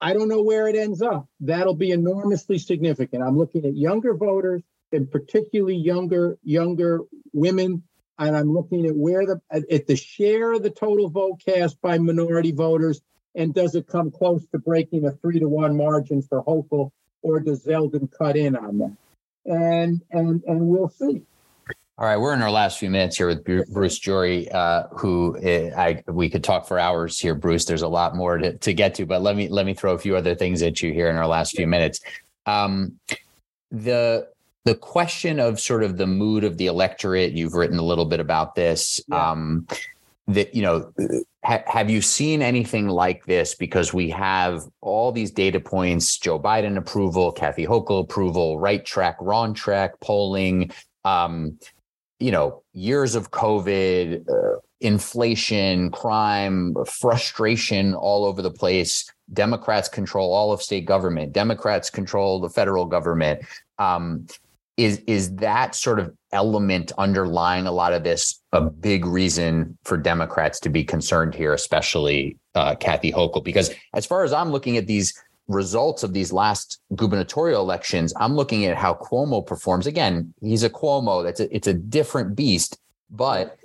I 0.00 0.14
don't 0.14 0.28
know 0.28 0.42
where 0.42 0.66
it 0.68 0.76
ends 0.76 1.02
up. 1.02 1.28
That'll 1.40 1.74
be 1.74 1.90
enormously 1.90 2.58
significant. 2.58 3.22
I'm 3.22 3.36
looking 3.36 3.66
at 3.66 3.76
younger 3.76 4.14
voters 4.14 4.62
and 4.92 5.10
particularly 5.10 5.76
younger 5.76 6.38
younger 6.42 7.00
women 7.32 7.84
and 8.20 8.36
I'm 8.36 8.52
looking 8.52 8.86
at 8.86 8.94
where 8.94 9.24
the 9.24 9.40
at 9.50 9.86
the 9.86 9.96
share 9.96 10.52
of 10.52 10.62
the 10.62 10.70
total 10.70 11.08
vote 11.08 11.40
cast 11.44 11.80
by 11.80 11.98
minority 11.98 12.52
voters, 12.52 13.00
and 13.34 13.54
does 13.54 13.74
it 13.74 13.86
come 13.86 14.10
close 14.10 14.46
to 14.52 14.58
breaking 14.58 15.06
a 15.06 15.12
three 15.12 15.38
to 15.38 15.48
one 15.48 15.76
margin 15.76 16.22
for 16.22 16.42
Hochul, 16.44 16.90
or 17.22 17.40
does 17.40 17.64
Zeldin 17.64 18.10
cut 18.10 18.36
in 18.36 18.56
on 18.56 18.78
that? 18.78 18.96
And 19.46 20.02
and 20.10 20.42
and 20.44 20.60
we'll 20.68 20.88
see. 20.88 21.22
All 22.00 22.06
right, 22.06 22.16
we're 22.16 22.32
in 22.32 22.40
our 22.40 22.50
last 22.50 22.78
few 22.78 22.88
minutes 22.88 23.18
here 23.18 23.26
with 23.26 23.44
Bruce 23.44 24.00
Gyory, 24.00 24.52
uh, 24.54 24.88
who 24.92 25.36
eh, 25.42 25.70
I 25.76 26.02
we 26.10 26.30
could 26.30 26.42
talk 26.42 26.66
for 26.66 26.78
hours 26.78 27.18
here, 27.18 27.34
Bruce. 27.34 27.66
There's 27.66 27.82
a 27.82 27.88
lot 27.88 28.16
more 28.16 28.38
to, 28.38 28.56
to 28.56 28.72
get 28.72 28.94
to, 28.94 29.06
but 29.06 29.20
let 29.20 29.36
me 29.36 29.48
let 29.48 29.66
me 29.66 29.74
throw 29.74 29.92
a 29.92 29.98
few 29.98 30.16
other 30.16 30.34
things 30.34 30.62
at 30.62 30.82
you 30.82 30.94
here 30.94 31.10
in 31.10 31.16
our 31.16 31.26
last 31.26 31.54
few 31.54 31.66
minutes. 31.66 32.00
Um, 32.46 32.98
the 33.70 34.28
the 34.64 34.74
question 34.74 35.38
of 35.38 35.60
sort 35.60 35.82
of 35.82 35.98
the 35.98 36.06
mood 36.06 36.42
of 36.42 36.56
the 36.56 36.66
electorate 36.66 37.32
you've 37.32 37.54
written 37.54 37.78
a 37.78 37.82
little 37.82 38.06
bit 38.06 38.20
about 38.20 38.54
this 38.54 39.00
yeah. 39.08 39.30
um, 39.30 39.66
that 40.26 40.54
you 40.54 40.62
know 40.62 40.92
ha- 41.44 41.62
have 41.66 41.90
you 41.90 42.02
seen 42.02 42.42
anything 42.42 42.88
like 42.88 43.24
this? 43.26 43.54
Because 43.54 43.92
we 43.92 44.10
have 44.10 44.62
all 44.80 45.12
these 45.12 45.30
data 45.30 45.60
points 45.60 46.18
joe 46.18 46.38
biden 46.38 46.76
approval 46.76 47.32
kathy 47.32 47.66
hochul 47.66 48.02
approval 48.02 48.58
right 48.58 48.84
track 48.84 49.16
wrong 49.20 49.54
track 49.54 49.98
polling 50.00 50.70
um, 51.04 51.58
you 52.18 52.30
know 52.30 52.62
years 52.72 53.14
of 53.14 53.30
covid 53.30 54.28
uh, 54.28 54.58
inflation 54.80 55.90
crime 55.90 56.74
frustration 56.86 57.94
all 57.94 58.24
over 58.24 58.42
the 58.42 58.50
place. 58.50 59.10
Democrats 59.32 59.88
control 59.88 60.32
all 60.32 60.52
of 60.52 60.62
state 60.62 60.86
government. 60.86 61.32
Democrats 61.32 61.90
control 61.90 62.40
the 62.40 62.48
federal 62.48 62.86
government. 62.86 63.42
Um, 63.78 64.26
is 64.80 65.02
is 65.06 65.34
that 65.36 65.74
sort 65.74 65.98
of 65.98 66.14
element 66.32 66.90
underlying 66.96 67.66
a 67.66 67.72
lot 67.72 67.92
of 67.92 68.02
this 68.02 68.40
a 68.52 68.62
big 68.62 69.04
reason 69.04 69.76
for 69.84 69.96
Democrats 69.96 70.58
to 70.60 70.70
be 70.70 70.82
concerned 70.82 71.34
here, 71.34 71.52
especially 71.52 72.38
uh, 72.54 72.74
Kathy 72.76 73.12
Hochul? 73.12 73.44
Because 73.44 73.70
as 73.94 74.06
far 74.06 74.24
as 74.24 74.32
I'm 74.32 74.50
looking 74.50 74.78
at 74.78 74.86
these 74.86 75.12
results 75.48 76.02
of 76.02 76.14
these 76.14 76.32
last 76.32 76.80
gubernatorial 76.94 77.60
elections, 77.60 78.14
I'm 78.16 78.34
looking 78.34 78.64
at 78.64 78.76
how 78.76 78.94
Cuomo 78.94 79.46
performs. 79.46 79.86
Again, 79.86 80.32
he's 80.40 80.62
a 80.62 80.70
Cuomo. 80.70 81.22
That's 81.22 81.40
a, 81.40 81.54
it's 81.54 81.68
a 81.68 81.74
different 81.74 82.34
beast, 82.34 82.78
but 83.10 83.58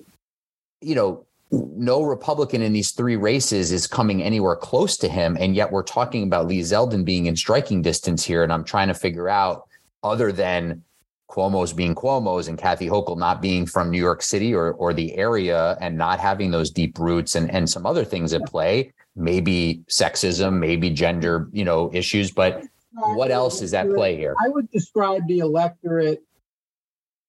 you 0.82 0.96
know, 0.96 1.26
no 1.52 2.04
Republican 2.04 2.62
in 2.62 2.74
these 2.74 2.92
three 2.92 3.16
races 3.16 3.72
is 3.72 3.88
coming 3.88 4.22
anywhere 4.22 4.58
close 4.58 4.98
to 4.98 5.08
him, 5.08 5.38
and 5.40 5.56
yet 5.56 5.72
we're 5.72 5.84
talking 5.84 6.24
about 6.24 6.48
Lee 6.48 6.60
Zeldin 6.60 7.06
being 7.06 7.28
in 7.28 7.38
striking 7.38 7.82
distance 7.82 8.26
here, 8.26 8.44
and 8.44 8.52
I'm 8.52 8.66
trying 8.66 8.90
to 8.90 8.94
figure 8.94 9.30
out 9.30 9.70
other 10.04 10.34
than 10.34 10.84
Cuomo's 11.30 11.74
being 11.74 11.96
Cuomo's 11.96 12.48
and 12.48 12.58
Kathy 12.58 12.88
Hochul 12.88 13.18
not 13.18 13.42
being 13.42 13.66
from 13.66 13.90
New 13.90 14.00
York 14.00 14.22
City 14.22 14.54
or 14.54 14.74
or 14.74 14.94
the 14.94 15.16
area 15.16 15.78
and 15.82 15.98
not 15.98 16.20
having 16.20 16.52
those 16.52 16.70
deep 16.70 16.98
roots 17.00 17.36
and 17.36 17.50
and 17.52 17.70
some 17.70 17.86
other 17.86 18.06
things 18.06 18.34
at 18.34 18.46
play, 18.46 18.94
maybe 19.16 19.84
sexism, 19.90 20.60
maybe 20.60 20.90
gender, 20.90 21.50
you 21.52 21.66
know, 21.66 21.92
issues, 21.94 22.32
but 22.32 22.64
what 22.92 23.32
else 23.32 23.62
is 23.62 23.74
at 23.74 23.90
play 23.94 24.16
here? 24.16 24.36
I 24.44 24.50
would 24.50 24.70
describe 24.72 25.28
the 25.28 25.40
electorate 25.40 26.24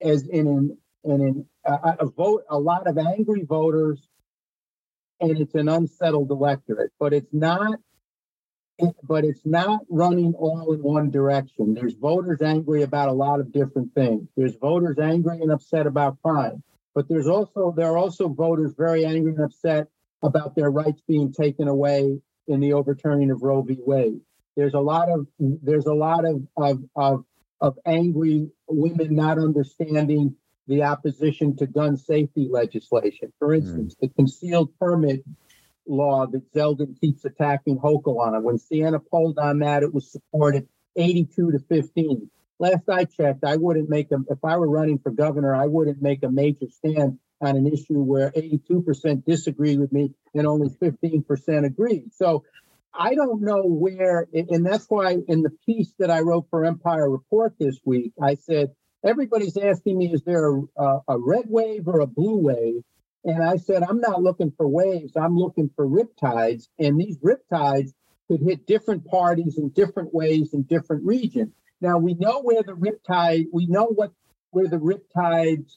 as 0.01 0.27
in 0.27 0.47
an 0.47 0.79
in 1.05 1.21
an, 1.23 1.47
a, 1.65 1.97
a 2.01 2.07
vote 2.07 2.45
a 2.51 2.59
lot 2.59 2.87
of 2.87 2.99
angry 2.99 3.45
voters 3.45 4.07
and 5.21 5.39
it's 5.39 5.55
an 5.55 5.69
unsettled 5.69 6.31
electorate, 6.31 6.93
but 6.99 7.13
it's 7.13 7.33
not 7.33 7.79
but 9.03 9.25
it's 9.25 9.45
not 9.45 9.81
running 9.89 10.35
all 10.35 10.73
in 10.73 10.83
one 10.83 11.11
direction. 11.11 11.75
There's 11.75 11.95
voters 11.95 12.43
angry 12.43 12.83
about 12.83 13.09
a 13.09 13.13
lot 13.13 13.41
of 13.41 13.53
different 13.53 13.95
things. 13.95 14.29
There's 14.37 14.57
voters 14.57 14.99
angry 14.99 15.41
and 15.41 15.51
upset 15.51 15.87
about 15.87 16.21
crime, 16.23 16.63
but 16.95 17.09
there's 17.09 17.29
also 17.29 17.73
there 17.77 17.87
are 17.87 17.99
also 17.99 18.29
voters 18.29 18.75
very 18.77 19.05
angry 19.05 19.33
and 19.33 19.45
upset 19.45 19.89
about 20.23 20.55
their 20.55 20.71
rights 20.71 21.01
being 21.09 21.33
taken 21.33 21.69
away 21.69 22.21
in 22.49 22.61
the 22.61 22.73
overturning 22.73 23.31
of 23.31 23.43
Roe 23.43 23.63
v. 23.63 23.79
Wade. 23.85 24.21
There's 24.57 24.75
a 24.75 24.81
lot 24.81 25.11
of 25.11 25.27
there's 25.39 25.87
a 25.87 25.95
lot 25.95 26.25
of 26.25 26.47
of, 26.57 26.85
of 26.95 27.25
of 27.61 27.79
angry 27.87 28.51
women 28.69 29.15
not 29.15 29.39
understanding 29.39 30.37
the 30.69 30.83
opposition 30.83 31.57
to 31.57 31.67
gun 31.67 31.97
safety 31.97 32.49
legislation. 32.51 33.33
For 33.39 33.55
instance, 33.55 33.95
mm. 33.95 34.01
the 34.01 34.09
concealed 34.09 34.77
permit 34.79 35.23
law 35.87 36.27
that 36.27 36.53
Zeldin 36.53 37.01
keeps 37.01 37.25
attacking 37.25 37.79
Hochul 37.79 38.19
on. 38.19 38.43
When 38.43 38.59
Siena 38.59 38.99
polled 39.01 39.39
on 39.39 39.61
that, 39.61 39.83
it 39.83 39.95
was 39.95 40.11
supported 40.11 40.69
82 40.97 41.53
to 41.53 41.59
15. 41.59 42.31
Last 42.59 42.89
I 42.89 43.05
checked, 43.05 43.45
I 43.45 43.57
wouldn't 43.57 43.91
make 43.91 44.09
them, 44.09 44.25
if 44.31 44.39
I 44.43 44.57
were 44.57 44.69
running 44.69 44.99
for 44.99 45.11
governor, 45.11 45.55
I 45.55 45.67
wouldn't 45.67 46.01
make 46.01 46.23
a 46.23 46.31
major 46.31 46.67
stand 46.71 47.19
on 47.41 47.57
an 47.57 47.67
issue 47.67 48.01
where 48.01 48.31
82% 48.31 49.25
disagree 49.25 49.77
with 49.77 49.93
me 49.93 50.15
and 50.35 50.47
only 50.47 50.71
15% 50.71 51.67
agree. 51.67 52.05
So 52.15 52.45
I 52.95 53.15
don't 53.15 53.43
know 53.43 53.63
where, 53.63 54.27
and 54.33 54.65
that's 54.65 54.87
why 54.89 55.19
in 55.29 55.43
the 55.43 55.51
piece 55.67 55.93
that 55.99 56.11
I 56.11 56.21
wrote 56.21 56.47
for 56.49 56.65
Empire 56.65 57.11
Report 57.11 57.55
this 57.59 57.79
week, 57.85 58.13
I 58.23 58.37
said, 58.37 58.71
everybody's 59.05 59.59
asking 59.59 59.99
me, 59.99 60.13
is 60.13 60.23
there 60.23 60.57
a, 60.79 60.99
a 61.09 61.19
red 61.19 61.45
wave 61.49 61.87
or 61.89 62.01
a 62.01 62.07
blue 62.07 62.39
wave? 62.39 62.83
And 63.27 63.43
I 63.43 63.57
said, 63.57 63.83
I'm 63.83 64.01
not 64.01 64.23
looking 64.23 64.53
for 64.57 64.69
waves, 64.69 65.17
I'm 65.17 65.37
looking 65.37 65.69
for 65.75 65.85
riptides. 65.85 66.69
And 66.79 66.99
these 66.99 67.19
riptides 67.19 67.93
could 68.29 68.41
hit 68.41 68.67
different 68.67 69.05
parties 69.05 69.59
in 69.59 69.71
different 69.71 70.15
ways 70.15 70.55
in 70.55 70.63
different 70.63 71.05
regions. 71.05 71.53
Now 71.81 71.99
we 71.99 72.15
know 72.15 72.41
where 72.41 72.63
the 72.63 72.73
riptide, 72.73 73.47
we 73.53 73.67
know 73.67 73.87
what 73.87 74.13
where 74.51 74.69
the 74.69 74.79
riptides 74.79 75.77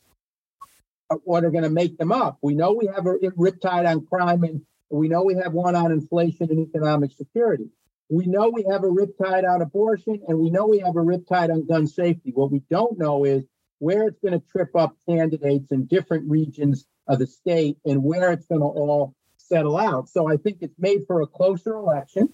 uh, 1.09 1.15
what 1.23 1.43
are 1.43 1.49
going 1.49 1.63
to 1.63 1.71
make 1.71 1.97
them 1.97 2.11
up. 2.11 2.37
We 2.43 2.53
know 2.53 2.73
we 2.73 2.85
have 2.85 3.07
a 3.07 3.15
riptide 3.15 3.89
on 3.89 4.05
crime 4.05 4.43
and 4.43 4.61
we 4.91 5.09
know 5.09 5.23
we 5.23 5.33
have 5.35 5.53
one 5.53 5.75
on 5.75 5.91
inflation 5.91 6.51
and 6.51 6.67
economic 6.67 7.13
security. 7.13 7.69
We 8.09 8.27
know 8.27 8.49
we 8.49 8.65
have 8.69 8.83
a 8.83 8.87
riptide 8.87 9.47
on 9.47 9.63
abortion 9.63 10.21
and 10.27 10.37
we 10.37 10.51
know 10.51 10.67
we 10.67 10.79
have 10.79 10.95
a 10.95 11.03
riptide 11.03 11.51
on 11.51 11.65
gun 11.65 11.87
safety. 11.87 12.31
What 12.31 12.51
we 12.51 12.61
don't 12.69 12.99
know 12.99 13.25
is 13.25 13.43
where 13.79 14.07
it's 14.07 14.19
going 14.19 14.39
to 14.39 14.47
trip 14.51 14.75
up 14.75 14.95
candidates 15.07 15.71
in 15.71 15.85
different 15.85 16.29
regions 16.29 16.85
of 17.09 17.19
the 17.19 17.27
state 17.27 17.77
and 17.83 18.03
where 18.03 18.31
it's 18.31 18.45
going 18.45 18.61
to 18.61 18.67
all 18.67 19.15
settle 19.37 19.77
out. 19.77 20.07
So 20.07 20.31
I 20.31 20.37
think 20.37 20.59
it's 20.61 20.79
made 20.79 21.01
for 21.07 21.21
a 21.21 21.27
closer 21.27 21.73
election. 21.73 22.33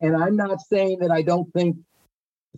And 0.00 0.14
I'm 0.14 0.36
not 0.36 0.60
saying 0.60 0.98
that 1.00 1.10
I 1.10 1.22
don't 1.22 1.50
think 1.52 1.76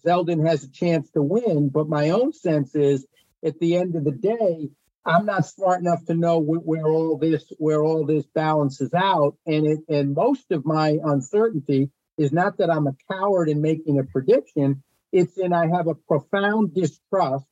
Zeldin 0.05 0.49
has 0.49 0.65
a 0.65 0.71
chance 0.71 1.11
to 1.11 1.23
win, 1.23 1.69
but 1.69 1.89
my 1.89 2.11
own 2.11 2.33
sense 2.33 2.75
is 2.75 3.07
at 3.45 3.61
the 3.61 3.77
end 3.77 3.95
of 3.95 4.05
the 4.05 4.13
day, 4.13 4.71
I'm 5.05 5.27
not 5.27 5.47
smart 5.47 5.81
enough 5.81 6.05
to 6.07 6.15
know 6.15 6.39
where, 6.39 6.87
all 6.87 7.19
this 7.19 7.45
where 7.59 7.83
all 7.83 8.05
this 8.05 8.27
balances 8.35 8.93
out. 8.95 9.37
And 9.47 9.67
it 9.67 9.79
and 9.89 10.15
most 10.15 10.51
of 10.51 10.65
my 10.65 10.99
uncertainty 11.03 11.91
is 12.17 12.33
not 12.33 12.59
that 12.59 12.71
I'm 12.71 12.87
a 12.87 12.97
coward 13.11 13.49
in 13.49 13.63
making 13.63 13.99
a 13.99 14.05
prediction. 14.05 14.83
It's 15.13 15.39
in 15.39 15.53
I 15.53 15.69
have 15.69 15.87
a 15.87 15.95
profound 15.95 16.75
distrust 16.75 17.47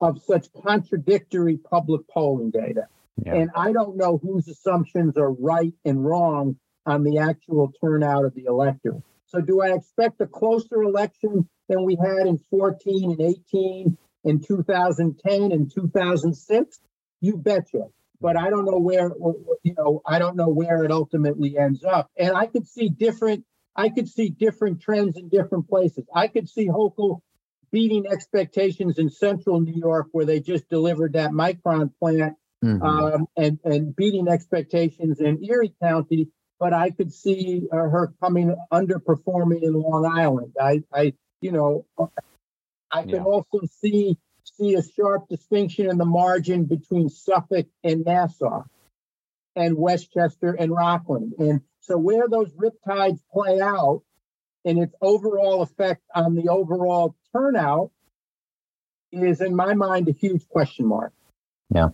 of 0.00 0.22
such 0.22 0.48
contradictory 0.64 1.56
public 1.58 2.08
polling 2.08 2.50
data. 2.50 2.88
And 3.24 3.50
I 3.56 3.72
don't 3.72 3.96
know 3.96 4.18
whose 4.18 4.46
assumptions 4.48 5.16
are 5.16 5.32
right 5.32 5.72
and 5.84 6.04
wrong 6.04 6.56
on 6.84 7.02
the 7.02 7.18
actual 7.18 7.72
turnout 7.80 8.24
of 8.24 8.34
the 8.34 8.44
electorate. 8.44 9.02
So, 9.26 9.40
do 9.40 9.60
I 9.60 9.72
expect 9.72 10.20
a 10.20 10.26
closer 10.26 10.82
election 10.82 11.48
than 11.68 11.84
we 11.84 11.96
had 11.96 12.26
in 12.26 12.38
14 12.50 13.12
and 13.12 13.20
18 13.20 13.98
in 14.24 14.40
2010 14.40 15.52
and 15.52 15.72
2006? 15.72 16.80
You 17.20 17.36
betcha. 17.36 17.86
But 18.20 18.36
I 18.36 18.50
don't 18.50 18.64
know 18.64 18.78
where, 18.78 19.10
you 19.62 19.74
know, 19.76 20.00
I 20.06 20.18
don't 20.18 20.36
know 20.36 20.48
where 20.48 20.84
it 20.84 20.90
ultimately 20.90 21.58
ends 21.58 21.84
up. 21.84 22.10
And 22.16 22.36
I 22.36 22.46
could 22.46 22.66
see 22.66 22.88
different, 22.88 23.44
I 23.74 23.88
could 23.88 24.08
see 24.08 24.30
different 24.30 24.80
trends 24.80 25.18
in 25.18 25.28
different 25.28 25.68
places. 25.68 26.04
I 26.14 26.28
could 26.28 26.48
see 26.48 26.68
Hochul 26.68 27.20
beating 27.72 28.06
expectations 28.06 28.98
in 28.98 29.10
central 29.10 29.60
New 29.60 29.74
York, 29.74 30.06
where 30.12 30.24
they 30.24 30.40
just 30.40 30.68
delivered 30.68 31.12
that 31.14 31.32
Micron 31.32 31.90
plant, 31.98 32.36
mm-hmm. 32.66 32.82
um, 32.82 33.26
and 33.36 33.58
and 33.64 33.94
beating 33.94 34.28
expectations 34.28 35.20
in 35.20 35.44
Erie 35.44 35.74
County. 35.82 36.28
But 36.58 36.72
I 36.72 36.90
could 36.90 37.12
see 37.12 37.68
uh, 37.70 37.76
her 37.76 38.14
coming 38.22 38.56
underperforming 38.72 39.62
in 39.62 39.74
Long 39.74 40.06
Island. 40.06 40.54
I, 40.58 40.82
I, 40.92 41.12
you 41.42 41.52
know, 41.52 41.84
I 42.90 43.02
can 43.02 43.10
yeah. 43.10 43.24
also 43.24 43.60
see 43.80 44.16
see 44.44 44.74
a 44.74 44.82
sharp 44.82 45.28
distinction 45.28 45.90
in 45.90 45.98
the 45.98 46.06
margin 46.06 46.64
between 46.64 47.10
Suffolk 47.10 47.66
and 47.84 48.04
Nassau, 48.04 48.64
and 49.54 49.76
Westchester 49.76 50.52
and 50.52 50.70
Rockland. 50.70 51.34
And 51.38 51.60
so 51.80 51.96
where 51.96 52.28
those 52.28 52.52
riptides 52.52 53.20
play 53.32 53.60
out 53.60 54.02
and 54.64 54.78
its 54.78 54.94
overall 55.00 55.62
effect 55.62 56.02
on 56.14 56.34
the 56.34 56.48
overall 56.48 57.16
turnout 57.32 57.90
is, 59.12 59.40
in 59.40 59.54
my 59.54 59.74
mind, 59.74 60.08
a 60.08 60.12
huge 60.12 60.48
question 60.48 60.86
mark. 60.86 61.12
Yeah. 61.72 61.88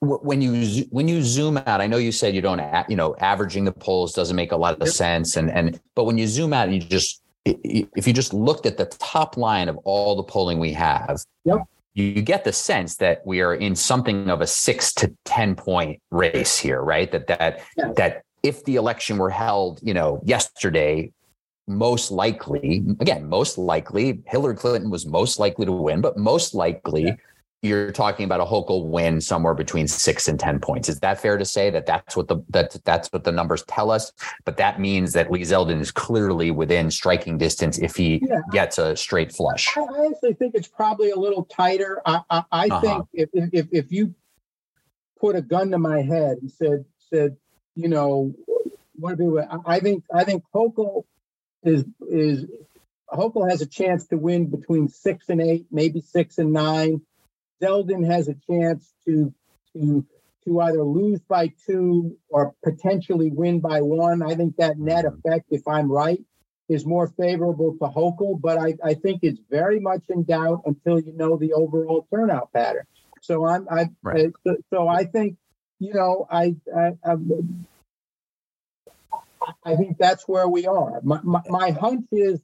When 0.00 0.40
you 0.40 0.84
when 0.90 1.08
you 1.08 1.22
zoom 1.22 1.56
out, 1.58 1.80
I 1.80 1.88
know 1.88 1.96
you 1.96 2.12
said 2.12 2.32
you 2.34 2.40
don't, 2.40 2.62
you 2.88 2.94
know, 2.94 3.16
averaging 3.18 3.64
the 3.64 3.72
polls 3.72 4.12
doesn't 4.12 4.36
make 4.36 4.52
a 4.52 4.56
lot 4.56 4.80
of 4.80 4.88
sense, 4.88 5.36
and 5.36 5.50
and 5.50 5.80
but 5.96 6.04
when 6.04 6.16
you 6.16 6.28
zoom 6.28 6.52
out, 6.52 6.68
and 6.68 6.74
you 6.74 6.80
just 6.80 7.20
if 7.44 8.06
you 8.06 8.12
just 8.12 8.32
looked 8.32 8.64
at 8.64 8.76
the 8.76 8.86
top 8.86 9.36
line 9.36 9.68
of 9.68 9.76
all 9.78 10.14
the 10.14 10.22
polling 10.22 10.60
we 10.60 10.72
have, 10.72 11.20
yep. 11.44 11.58
you 11.94 12.22
get 12.22 12.44
the 12.44 12.52
sense 12.52 12.96
that 12.96 13.26
we 13.26 13.40
are 13.40 13.54
in 13.54 13.74
something 13.74 14.30
of 14.30 14.40
a 14.40 14.46
six 14.46 14.92
to 14.94 15.12
ten 15.24 15.56
point 15.56 16.00
race 16.12 16.56
here, 16.56 16.80
right? 16.80 17.10
That 17.10 17.26
that 17.26 17.64
that 17.96 18.22
if 18.44 18.64
the 18.64 18.76
election 18.76 19.18
were 19.18 19.30
held, 19.30 19.80
you 19.82 19.94
know, 19.94 20.20
yesterday, 20.24 21.10
most 21.66 22.12
likely, 22.12 22.84
again, 23.00 23.28
most 23.28 23.58
likely, 23.58 24.20
Hillary 24.26 24.54
Clinton 24.54 24.90
was 24.90 25.06
most 25.06 25.40
likely 25.40 25.66
to 25.66 25.72
win, 25.72 26.00
but 26.00 26.16
most 26.16 26.54
likely. 26.54 27.06
Yeah 27.06 27.16
you're 27.62 27.90
talking 27.90 28.24
about 28.24 28.40
a 28.40 28.44
Hochul 28.44 28.86
win 28.86 29.20
somewhere 29.20 29.54
between 29.54 29.88
six 29.88 30.28
and 30.28 30.38
ten 30.38 30.60
points. 30.60 30.88
Is 30.88 31.00
that 31.00 31.20
fair 31.20 31.36
to 31.36 31.44
say 31.44 31.70
that 31.70 31.86
that's 31.86 32.16
what 32.16 32.28
the 32.28 32.38
that 32.50 32.76
that's 32.84 33.08
what 33.12 33.24
the 33.24 33.32
numbers 33.32 33.64
tell 33.64 33.90
us? 33.90 34.12
But 34.44 34.58
that 34.58 34.80
means 34.80 35.12
that 35.14 35.30
Lee 35.30 35.40
Zeldin 35.40 35.80
is 35.80 35.90
clearly 35.90 36.50
within 36.50 36.90
striking 36.90 37.36
distance 37.36 37.78
if 37.78 37.96
he 37.96 38.22
yeah. 38.22 38.40
gets 38.52 38.78
a 38.78 38.94
straight 38.96 39.32
flush. 39.32 39.76
I 39.76 39.80
honestly 39.80 40.34
think 40.34 40.54
it's 40.54 40.68
probably 40.68 41.10
a 41.10 41.16
little 41.16 41.44
tighter. 41.44 42.00
I, 42.06 42.20
I, 42.30 42.44
I 42.52 42.66
uh-huh. 42.68 42.80
think 42.80 43.06
if, 43.12 43.28
if 43.52 43.68
if 43.72 43.92
you 43.92 44.14
put 45.20 45.34
a 45.34 45.42
gun 45.42 45.72
to 45.72 45.78
my 45.78 46.02
head 46.02 46.38
and 46.40 46.50
said 46.50 46.84
said 47.10 47.36
you 47.74 47.88
know 47.88 48.34
what 48.94 49.18
do 49.18 49.42
I 49.66 49.80
think 49.80 50.04
I 50.14 50.24
think 50.24 50.44
Hochul 50.54 51.04
is 51.64 51.84
is 52.08 52.44
Hochul 53.10 53.50
has 53.50 53.62
a 53.62 53.66
chance 53.66 54.06
to 54.08 54.16
win 54.16 54.46
between 54.46 54.88
six 54.88 55.28
and 55.28 55.40
eight, 55.40 55.66
maybe 55.70 56.00
six 56.00 56.38
and 56.38 56.52
nine. 56.52 57.00
Zeldin 57.62 58.06
has 58.06 58.28
a 58.28 58.34
chance 58.48 58.92
to 59.06 59.32
to 59.72 60.04
to 60.44 60.60
either 60.60 60.82
lose 60.82 61.20
by 61.28 61.52
two 61.66 62.16
or 62.28 62.54
potentially 62.64 63.30
win 63.30 63.60
by 63.60 63.80
one. 63.80 64.22
I 64.22 64.34
think 64.34 64.56
that 64.56 64.78
net 64.78 65.04
mm-hmm. 65.04 65.18
effect, 65.18 65.46
if 65.50 65.66
I'm 65.68 65.90
right, 65.90 66.22
is 66.68 66.86
more 66.86 67.08
favorable 67.08 67.72
to 67.72 67.84
Hochul, 67.86 68.40
but 68.40 68.58
I, 68.58 68.74
I 68.82 68.94
think 68.94 69.20
it's 69.22 69.40
very 69.50 69.80
much 69.80 70.02
in 70.08 70.24
doubt 70.24 70.62
until 70.66 71.00
you 71.00 71.12
know 71.12 71.36
the 71.36 71.52
overall 71.52 72.06
turnout 72.12 72.52
pattern. 72.52 72.84
So 73.20 73.46
I'm 73.46 73.66
I, 73.70 73.90
right. 74.02 74.32
I 74.46 74.52
so 74.70 74.88
I 74.88 75.04
think 75.04 75.36
you 75.78 75.94
know 75.94 76.26
I 76.30 76.56
I, 76.74 76.92
I 79.64 79.76
think 79.76 79.98
that's 79.98 80.26
where 80.28 80.48
we 80.48 80.66
are. 80.66 81.00
My, 81.02 81.20
my, 81.22 81.42
my 81.48 81.70
hunch 81.70 82.06
is, 82.12 82.40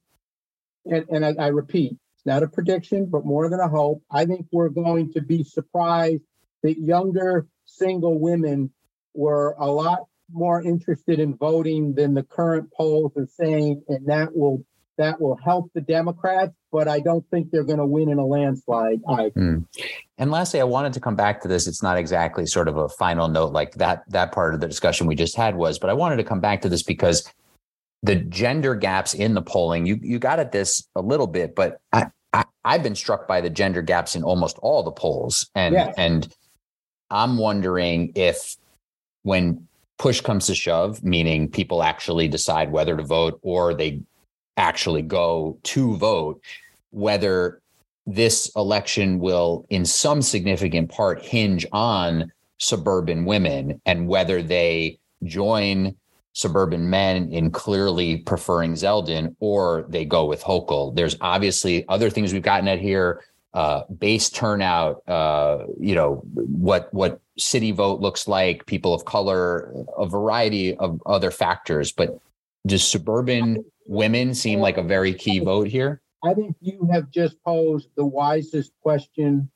and, 0.86 1.06
and 1.10 1.24
I, 1.24 1.34
I 1.38 1.46
repeat, 1.48 1.96
not 2.24 2.42
a 2.42 2.48
prediction, 2.48 3.06
but 3.06 3.24
more 3.24 3.48
than 3.48 3.60
a 3.60 3.68
hope. 3.68 4.02
I 4.10 4.24
think 4.24 4.46
we're 4.52 4.68
going 4.68 5.12
to 5.12 5.20
be 5.20 5.44
surprised 5.44 6.22
that 6.62 6.78
younger 6.78 7.46
single 7.66 8.18
women 8.18 8.70
were 9.14 9.54
a 9.58 9.70
lot 9.70 10.06
more 10.32 10.62
interested 10.62 11.20
in 11.20 11.36
voting 11.36 11.94
than 11.94 12.14
the 12.14 12.22
current 12.22 12.72
polls 12.72 13.12
are 13.16 13.28
saying, 13.38 13.82
and 13.88 14.06
that 14.06 14.34
will 14.34 14.64
that 14.96 15.20
will 15.20 15.36
help 15.36 15.70
the 15.74 15.80
Democrats. 15.80 16.52
But 16.70 16.88
I 16.88 17.00
don't 17.00 17.28
think 17.30 17.50
they're 17.50 17.64
going 17.64 17.78
to 17.78 17.86
win 17.86 18.08
in 18.08 18.18
a 18.18 18.26
landslide. 18.26 19.02
Mm. 19.04 19.66
And 20.18 20.30
lastly, 20.30 20.60
I 20.60 20.64
wanted 20.64 20.92
to 20.94 21.00
come 21.00 21.16
back 21.16 21.42
to 21.42 21.48
this. 21.48 21.66
It's 21.66 21.82
not 21.82 21.98
exactly 21.98 22.46
sort 22.46 22.68
of 22.68 22.76
a 22.76 22.88
final 22.88 23.28
note 23.28 23.52
like 23.52 23.74
that. 23.74 24.04
That 24.10 24.32
part 24.32 24.54
of 24.54 24.60
the 24.60 24.68
discussion 24.68 25.06
we 25.06 25.14
just 25.14 25.36
had 25.36 25.56
was, 25.56 25.78
but 25.78 25.90
I 25.90 25.94
wanted 25.94 26.16
to 26.16 26.24
come 26.24 26.40
back 26.40 26.62
to 26.62 26.68
this 26.68 26.82
because 26.82 27.30
the 28.04 28.16
gender 28.16 28.74
gaps 28.74 29.14
in 29.14 29.32
the 29.32 29.40
polling, 29.40 29.86
you 29.86 29.98
you 30.02 30.18
got 30.18 30.38
at 30.38 30.52
this 30.52 30.86
a 30.94 31.00
little 31.00 31.26
bit, 31.26 31.54
but 31.54 31.80
I, 31.92 32.08
I 32.32 32.44
have 32.66 32.82
been 32.82 32.94
struck 32.94 33.26
by 33.26 33.40
the 33.40 33.48
gender 33.48 33.80
gaps 33.80 34.14
in 34.14 34.22
almost 34.22 34.58
all 34.58 34.82
the 34.82 34.92
polls, 34.92 35.48
and 35.54 35.74
yes. 35.74 35.94
and 35.96 36.28
I'm 37.10 37.38
wondering 37.38 38.12
if 38.14 38.56
when 39.22 39.66
push 39.98 40.20
comes 40.20 40.46
to 40.48 40.54
shove, 40.54 41.02
meaning 41.02 41.48
people 41.48 41.82
actually 41.82 42.28
decide 42.28 42.70
whether 42.70 42.94
to 42.94 43.02
vote 43.02 43.40
or 43.42 43.72
they 43.72 44.02
actually 44.58 45.02
go 45.02 45.58
to 45.62 45.96
vote, 45.96 46.42
whether 46.90 47.62
this 48.06 48.50
election 48.54 49.18
will, 49.18 49.64
in 49.70 49.86
some 49.86 50.20
significant 50.20 50.90
part, 50.90 51.22
hinge 51.22 51.64
on 51.72 52.30
suburban 52.58 53.24
women 53.24 53.80
and 53.86 54.08
whether 54.08 54.42
they 54.42 54.98
join 55.24 55.96
suburban 56.34 56.90
men 56.90 57.32
in 57.32 57.50
clearly 57.50 58.18
preferring 58.18 58.74
Zeldin, 58.74 59.34
or 59.38 59.86
they 59.88 60.04
go 60.04 60.26
with 60.26 60.42
Hochul. 60.42 60.94
There's 60.94 61.16
obviously 61.20 61.88
other 61.88 62.10
things 62.10 62.32
we've 62.32 62.42
gotten 62.42 62.68
at 62.68 62.80
here. 62.80 63.22
Uh, 63.54 63.84
base 63.98 64.28
turnout, 64.30 65.08
uh, 65.08 65.58
you 65.78 65.94
know 65.94 66.20
what 66.34 66.92
what 66.92 67.20
city 67.38 67.70
vote 67.70 68.00
looks 68.00 68.26
like, 68.26 68.66
people 68.66 68.92
of 68.92 69.04
color, 69.04 69.72
a 69.96 70.06
variety 70.06 70.76
of 70.76 71.00
other 71.06 71.30
factors. 71.30 71.92
But 71.92 72.18
does 72.66 72.82
suburban 72.82 73.64
women 73.86 74.34
seem 74.34 74.58
like 74.58 74.76
a 74.76 74.82
very 74.82 75.14
key 75.14 75.38
vote 75.38 75.68
here? 75.68 76.02
I 76.24 76.34
think 76.34 76.56
you 76.60 76.88
have 76.92 77.10
just 77.10 77.40
posed 77.44 77.90
the 77.96 78.04
wisest 78.04 78.72
question 78.82 79.48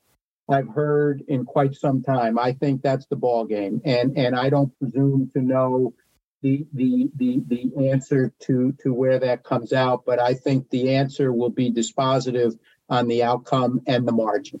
I've 0.49 0.69
heard 0.69 1.23
in 1.27 1.43
quite 1.43 1.75
some 1.75 2.01
time. 2.01 2.39
I 2.39 2.53
think 2.53 2.81
that's 2.81 3.05
the 3.07 3.17
ball 3.17 3.43
game, 3.43 3.81
and 3.83 4.17
and 4.17 4.33
I 4.33 4.49
don't 4.49 4.71
presume 4.79 5.29
to 5.33 5.41
know 5.41 5.93
the 6.41 6.65
the 6.73 7.09
the 7.15 7.41
the 7.47 7.89
answer 7.89 8.33
to 8.41 8.71
to 8.81 8.93
where 8.93 9.19
that 9.19 9.43
comes 9.43 9.73
out, 9.73 10.03
but 10.05 10.19
I 10.19 10.33
think 10.33 10.69
the 10.69 10.95
answer 10.95 11.33
will 11.33 11.49
be 11.49 11.71
dispositive 11.71 12.57
on 12.89 13.07
the 13.07 13.23
outcome 13.23 13.81
and 13.87 14.07
the 14.07 14.11
margin. 14.11 14.59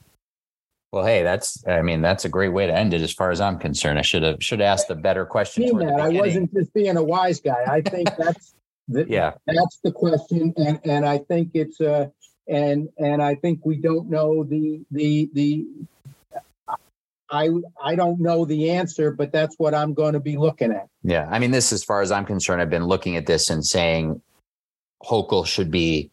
Well, 0.91 1.05
hey, 1.05 1.23
that's 1.23 1.65
I 1.67 1.81
mean 1.81 2.01
that's 2.01 2.25
a 2.25 2.29
great 2.29 2.49
way 2.49 2.67
to 2.67 2.75
end 2.75 2.93
it 2.93 3.01
as 3.01 3.13
far 3.13 3.31
as 3.31 3.39
I'm 3.39 3.59
concerned. 3.59 3.99
I 3.99 4.01
should 4.01 4.23
have 4.23 4.43
should 4.43 4.59
have 4.59 4.79
asked 4.79 4.89
a 4.89 4.95
better 4.95 5.25
question. 5.25 5.63
I 5.87 6.09
wasn't 6.09 6.53
just 6.53 6.73
being 6.73 6.97
a 6.97 7.03
wise 7.03 7.39
guy. 7.39 7.63
I 7.67 7.81
think 7.81 8.09
that's 8.17 8.55
the, 8.87 9.05
yeah 9.07 9.33
that's 9.45 9.79
the 9.83 9.91
question, 9.91 10.53
and 10.57 10.79
and 10.83 11.05
I 11.05 11.19
think 11.19 11.51
it's 11.53 11.79
uh, 11.79 12.07
and 12.47 12.89
and 12.97 13.21
I 13.21 13.35
think 13.35 13.61
we 13.63 13.77
don't 13.77 14.09
know 14.09 14.43
the 14.43 14.81
the 14.89 15.29
the 15.33 15.67
I 17.31 17.49
I 17.83 17.95
don't 17.95 18.19
know 18.19 18.45
the 18.45 18.71
answer, 18.71 19.11
but 19.11 19.31
that's 19.31 19.55
what 19.57 19.73
I'm 19.73 19.93
going 19.93 20.13
to 20.13 20.19
be 20.19 20.37
looking 20.37 20.71
at. 20.71 20.87
Yeah, 21.03 21.27
I 21.29 21.39
mean, 21.39 21.51
this, 21.51 21.71
as 21.71 21.83
far 21.83 22.01
as 22.01 22.11
I'm 22.11 22.25
concerned, 22.25 22.61
I've 22.61 22.69
been 22.69 22.85
looking 22.85 23.15
at 23.15 23.25
this 23.25 23.49
and 23.49 23.65
saying 23.65 24.21
Hochul 25.03 25.45
should 25.45 25.71
be 25.71 26.11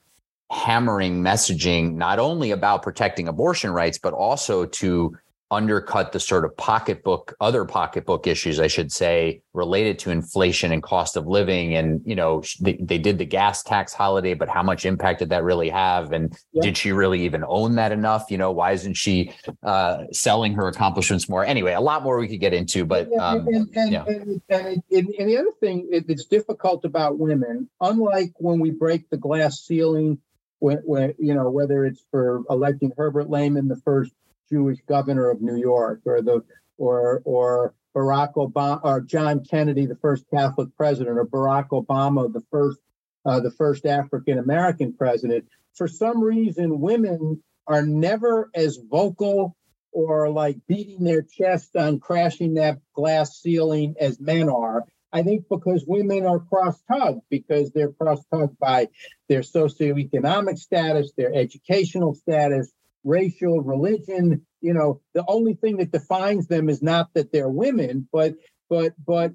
hammering 0.51 1.23
messaging 1.23 1.95
not 1.95 2.19
only 2.19 2.51
about 2.51 2.83
protecting 2.83 3.29
abortion 3.29 3.71
rights, 3.71 3.99
but 3.99 4.13
also 4.13 4.67
to 4.67 5.17
undercut 5.51 6.11
the 6.11 6.19
sort 6.19 6.45
of 6.45 6.57
pocketbook 6.57 7.35
other 7.41 7.65
pocketbook 7.65 8.27
issues 8.27 8.59
i 8.59 8.67
should 8.67 8.91
say 8.91 9.41
related 9.53 9.97
to 9.97 10.11
inflation 10.11 10.73
and 10.73 10.83
cost 10.83 11.17
of 11.17 11.27
living 11.27 11.75
and 11.77 12.01
you 12.05 12.17
know 12.17 12.43
they, 12.61 12.73
they 12.81 12.99
did 12.99 13.17
the 13.17 13.25
gas 13.25 13.63
tax 13.63 13.93
holiday 13.93 14.35
but 14.35 14.49
how 14.49 14.63
much 14.63 14.85
impact 14.85 15.21
did 15.21 15.29
that 15.29 15.45
really 15.45 15.69
have 15.69 16.11
and 16.13 16.37
yeah. 16.53 16.63
did 16.63 16.77
she 16.77 16.91
really 16.91 17.23
even 17.23 17.45
own 17.47 17.77
that 17.77 17.93
enough 17.93 18.25
you 18.29 18.37
know 18.37 18.51
why 18.51 18.73
isn't 18.73 18.95
she 18.95 19.33
uh, 19.63 20.03
selling 20.11 20.53
her 20.53 20.67
accomplishments 20.67 21.29
more 21.29 21.45
anyway 21.45 21.75
a 21.75 21.81
lot 21.81 22.03
more 22.03 22.19
we 22.19 22.27
could 22.27 22.41
get 22.41 22.53
into 22.53 22.85
but 22.85 23.07
um, 23.13 23.47
and, 23.47 23.69
and, 23.77 23.93
yeah. 23.93 24.05
and, 24.05 24.41
and, 24.51 24.83
and 24.91 25.29
the 25.29 25.37
other 25.39 25.53
thing 25.61 25.89
that's 26.09 26.25
difficult 26.25 26.85
about 26.85 27.21
women 27.21 27.69
unlike 27.81 28.33
when 28.39 28.59
we 28.59 28.73
break 28.73 29.09
the 29.11 29.17
glass 29.17 29.61
ceiling 29.61 30.19
when, 30.59 30.79
when 30.79 31.15
you 31.21 31.35
know 31.35 31.49
whether 31.51 31.85
it's 31.85 32.05
for 32.11 32.43
electing 32.51 32.91
herbert 32.97 33.31
lehman 33.31 33.69
the 33.69 33.77
first 33.77 34.13
Jewish 34.51 34.79
governor 34.89 35.31
of 35.31 35.41
New 35.41 35.57
York, 35.57 36.01
or 36.05 36.23
the 36.23 36.43
or 36.79 37.23
or 37.25 37.75
Barack 37.97 38.35
Obama 38.35 38.81
or 38.85 39.01
John 39.01 39.45
Kennedy, 39.45 39.87
the 39.87 39.97
first 39.97 40.25
Catholic 40.33 40.69
president, 40.77 41.19
or 41.19 41.27
Barack 41.27 41.69
Obama, 41.69 42.33
the 42.33 42.43
first 42.51 42.79
uh, 43.25 43.41
the 43.41 43.51
first 43.51 43.87
African 43.87 44.39
American 44.39 44.95
president. 44.95 45.47
For 45.75 45.89
some 45.89 46.23
reason, 46.23 46.81
women 46.81 47.43
are 47.67 47.83
never 47.83 48.51
as 48.55 48.79
vocal 48.91 49.57
or 49.93 50.29
like 50.31 50.59
beating 50.69 51.05
their 51.05 51.23
chest 51.23 51.75
on 51.75 51.99
crashing 51.99 52.55
that 52.55 52.79
glass 52.95 53.41
ceiling 53.41 53.95
as 53.99 54.21
men 54.21 54.49
are. 54.49 54.85
I 55.13 55.23
think 55.23 55.47
because 55.49 55.85
women 55.87 56.27
are 56.27 56.39
cross 56.39 56.79
tugged 56.93 57.23
because 57.31 57.71
they're 57.71 57.93
cross 57.93 58.23
tugged 58.31 58.59
by 58.59 58.89
their 59.29 59.41
socioeconomic 59.41 60.59
status, 60.59 61.13
their 61.17 61.33
educational 61.35 62.15
status, 62.15 62.71
racial, 63.07 63.61
religion. 63.63 64.45
You 64.61 64.75
know, 64.75 65.01
the 65.15 65.25
only 65.27 65.55
thing 65.55 65.79
that 65.79 65.93
defines 65.93 66.49
them 66.49 66.69
is 66.69 66.83
not 66.83 67.15
that 67.15 67.33
they're 67.33 67.49
women, 67.49 68.09
but 68.13 68.35
but 68.69 68.95
but 69.05 69.33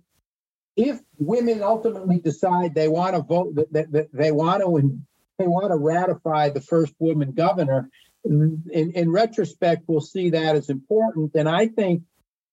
if 0.76 1.00
women 1.18 1.64
ultimately 1.64 2.20
decide 2.20 2.76
they 2.76 2.88
want 2.88 3.16
to 3.16 3.22
vote 3.22 3.56
that, 3.56 3.74
that, 3.74 3.92
that 3.92 4.08
they 4.14 4.32
want 4.32 4.62
to 4.62 5.00
they 5.40 5.48
want 5.48 5.72
to 5.72 5.78
ratify 5.78 6.50
the 6.50 6.62
first 6.62 6.94
woman 7.00 7.32
governor, 7.32 7.90
in, 8.24 8.62
in 8.72 9.12
retrospect, 9.12 9.84
we'll 9.88 10.02
see 10.02 10.30
that 10.32 10.56
as 10.56 10.70
important. 10.70 11.32
And 11.34 11.50
I 11.50 11.68
think 11.68 12.04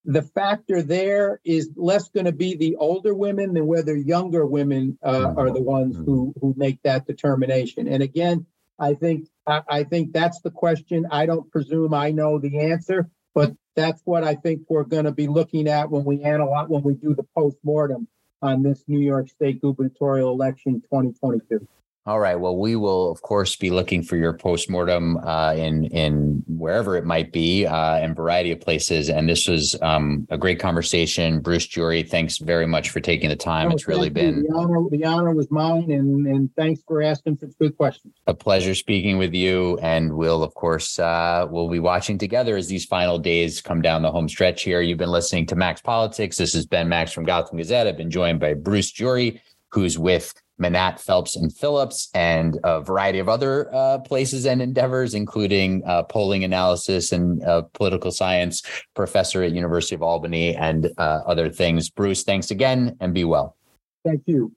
the 0.05 0.23
factor 0.23 0.83
there 0.83 1.41
is 1.45 1.71
less 1.77 2.09
going 2.09 2.25
to 2.25 2.33
be 2.33 2.57
the 2.57 2.77
older 2.77 3.15
women 3.15 3.53
than 3.53 3.67
whether 3.67 3.95
younger 3.95 4.47
women 4.47 4.99
uh, 5.03 5.35
are 5.37 5.51
the 5.51 5.61
ones 5.61 5.97
who 5.97 6.35
who 6.41 6.55
make 6.57 6.81
that 6.83 7.07
determination. 7.07 7.89
And 7.89 8.03
again, 8.03 8.47
I 8.79 8.95
think 8.95 9.29
I, 9.47 9.63
I 9.69 9.85
think 9.85 10.13
that's 10.13 10.41
the 10.41 10.51
question. 10.51 11.07
I 11.11 11.27
don't 11.27 11.51
presume 11.51 11.95
I 11.95 12.11
know 12.11 12.39
the 12.39 12.61
answer, 12.61 13.09
but 13.35 13.55
that's 13.75 14.03
what 14.05 14.25
I 14.25 14.35
think 14.35 14.63
we're 14.69 14.85
going 14.85 15.05
to 15.05 15.13
be 15.13 15.27
looking 15.29 15.69
at 15.69 15.91
when 15.91 16.05
we 16.05 16.23
analyze 16.23 16.69
when 16.69 16.83
we 16.83 16.95
do 16.95 17.15
the 17.15 17.27
post 17.37 17.57
mortem 17.63 18.09
on 18.43 18.63
this 18.63 18.85
New 18.87 19.01
York 19.01 19.29
State 19.29 19.61
gubernatorial 19.61 20.33
election 20.33 20.81
2022. 20.83 21.67
All 22.09 22.21
right. 22.21 22.37
Well, 22.41 22.57
we 22.57 22.75
will, 22.75 23.11
of 23.11 23.21
course, 23.21 23.55
be 23.55 23.69
looking 23.69 24.03
for 24.03 24.17
your 24.17 24.33
postmortem 24.33 25.19
uh, 25.19 25.53
in 25.53 25.85
in 25.89 26.43
wherever 26.49 26.97
it 26.97 27.05
might 27.05 27.33
be, 27.33 27.67
uh, 27.67 27.99
in 27.99 28.13
a 28.13 28.15
variety 28.15 28.51
of 28.51 28.63
places. 28.63 29.11
And 29.11 29.29
this 29.29 29.47
was 29.47 29.77
um, 29.83 30.27
a 30.31 30.39
great 30.39 30.59
conversation, 30.59 31.41
Bruce 31.41 31.67
Gyory. 31.67 32.09
Thanks 32.09 32.39
very 32.39 32.67
much 32.67 32.89
for 32.89 33.01
taking 33.01 33.29
the 33.29 33.37
time. 33.37 33.69
Oh, 33.69 33.73
it's 33.73 33.87
really 33.87 34.09
been 34.09 34.45
the 34.45 34.55
honor. 34.55 34.89
The 34.91 35.05
honor 35.05 35.35
was 35.35 35.51
mine, 35.51 35.91
and 35.91 36.27
and 36.27 36.49
thanks 36.57 36.81
for 36.89 37.03
asking 37.03 37.41
such 37.43 37.51
good 37.61 37.77
questions. 37.77 38.15
A 38.27 38.33
pleasure 38.33 38.75
speaking 38.75 39.19
with 39.19 39.35
you, 39.35 39.79
and 39.83 40.15
we'll, 40.15 40.43
of 40.43 40.55
course, 40.55 40.99
uh, 40.99 41.47
we'll 41.51 41.69
be 41.69 41.79
watching 41.79 42.17
together 42.17 42.57
as 42.57 42.69
these 42.69 42.87
final 42.87 43.19
days 43.19 43.61
come 43.61 43.83
down 43.83 44.01
the 44.01 44.11
home 44.11 44.31
stretch. 44.31 44.63
Here, 44.63 44.81
you've 44.81 44.97
been 44.97 45.11
listening 45.11 45.45
to 45.49 45.57
Max 45.57 45.83
Politics. 45.83 46.39
This 46.39 46.55
is 46.55 46.65
Ben 46.65 46.89
Max 46.89 47.13
from 47.13 47.25
Gotham 47.25 47.59
Gazette. 47.59 47.87
I've 47.87 47.99
been 47.99 48.11
joined 48.11 48.41
by 48.41 48.55
Bruce 48.55 48.91
Gyory, 48.91 49.43
who's 49.69 49.99
with 49.99 50.33
Manatt, 50.59 51.01
Phelps, 51.01 51.37
and 51.37 51.55
Phillips, 51.55 52.09
and 52.15 52.59
a 52.65 52.81
variety 52.81 53.19
of 53.19 53.29
other 53.29 53.73
uh, 53.75 53.99
places 53.99 54.47
and 54.47 54.61
endeavors, 54.61 55.15
including 55.15 55.83
uh, 55.87 56.03
polling 56.05 56.45
analysis 56.45 57.13
and 57.13 57.43
uh, 57.45 57.63
political 57.73 58.11
science 58.11 58.63
professor 58.95 59.43
at 59.43 59.53
University 59.53 59.95
of 59.95 60.03
Albany 60.03 60.55
and 60.57 60.91
uh, 60.99 61.21
other 61.27 61.49
things. 61.49 61.91
Bruce, 61.91 62.23
thanks 62.25 62.51
again, 62.51 62.97
and 63.01 63.15
be 63.15 63.25
well. 63.25 63.57
Thank 64.05 64.23
you. 64.27 64.53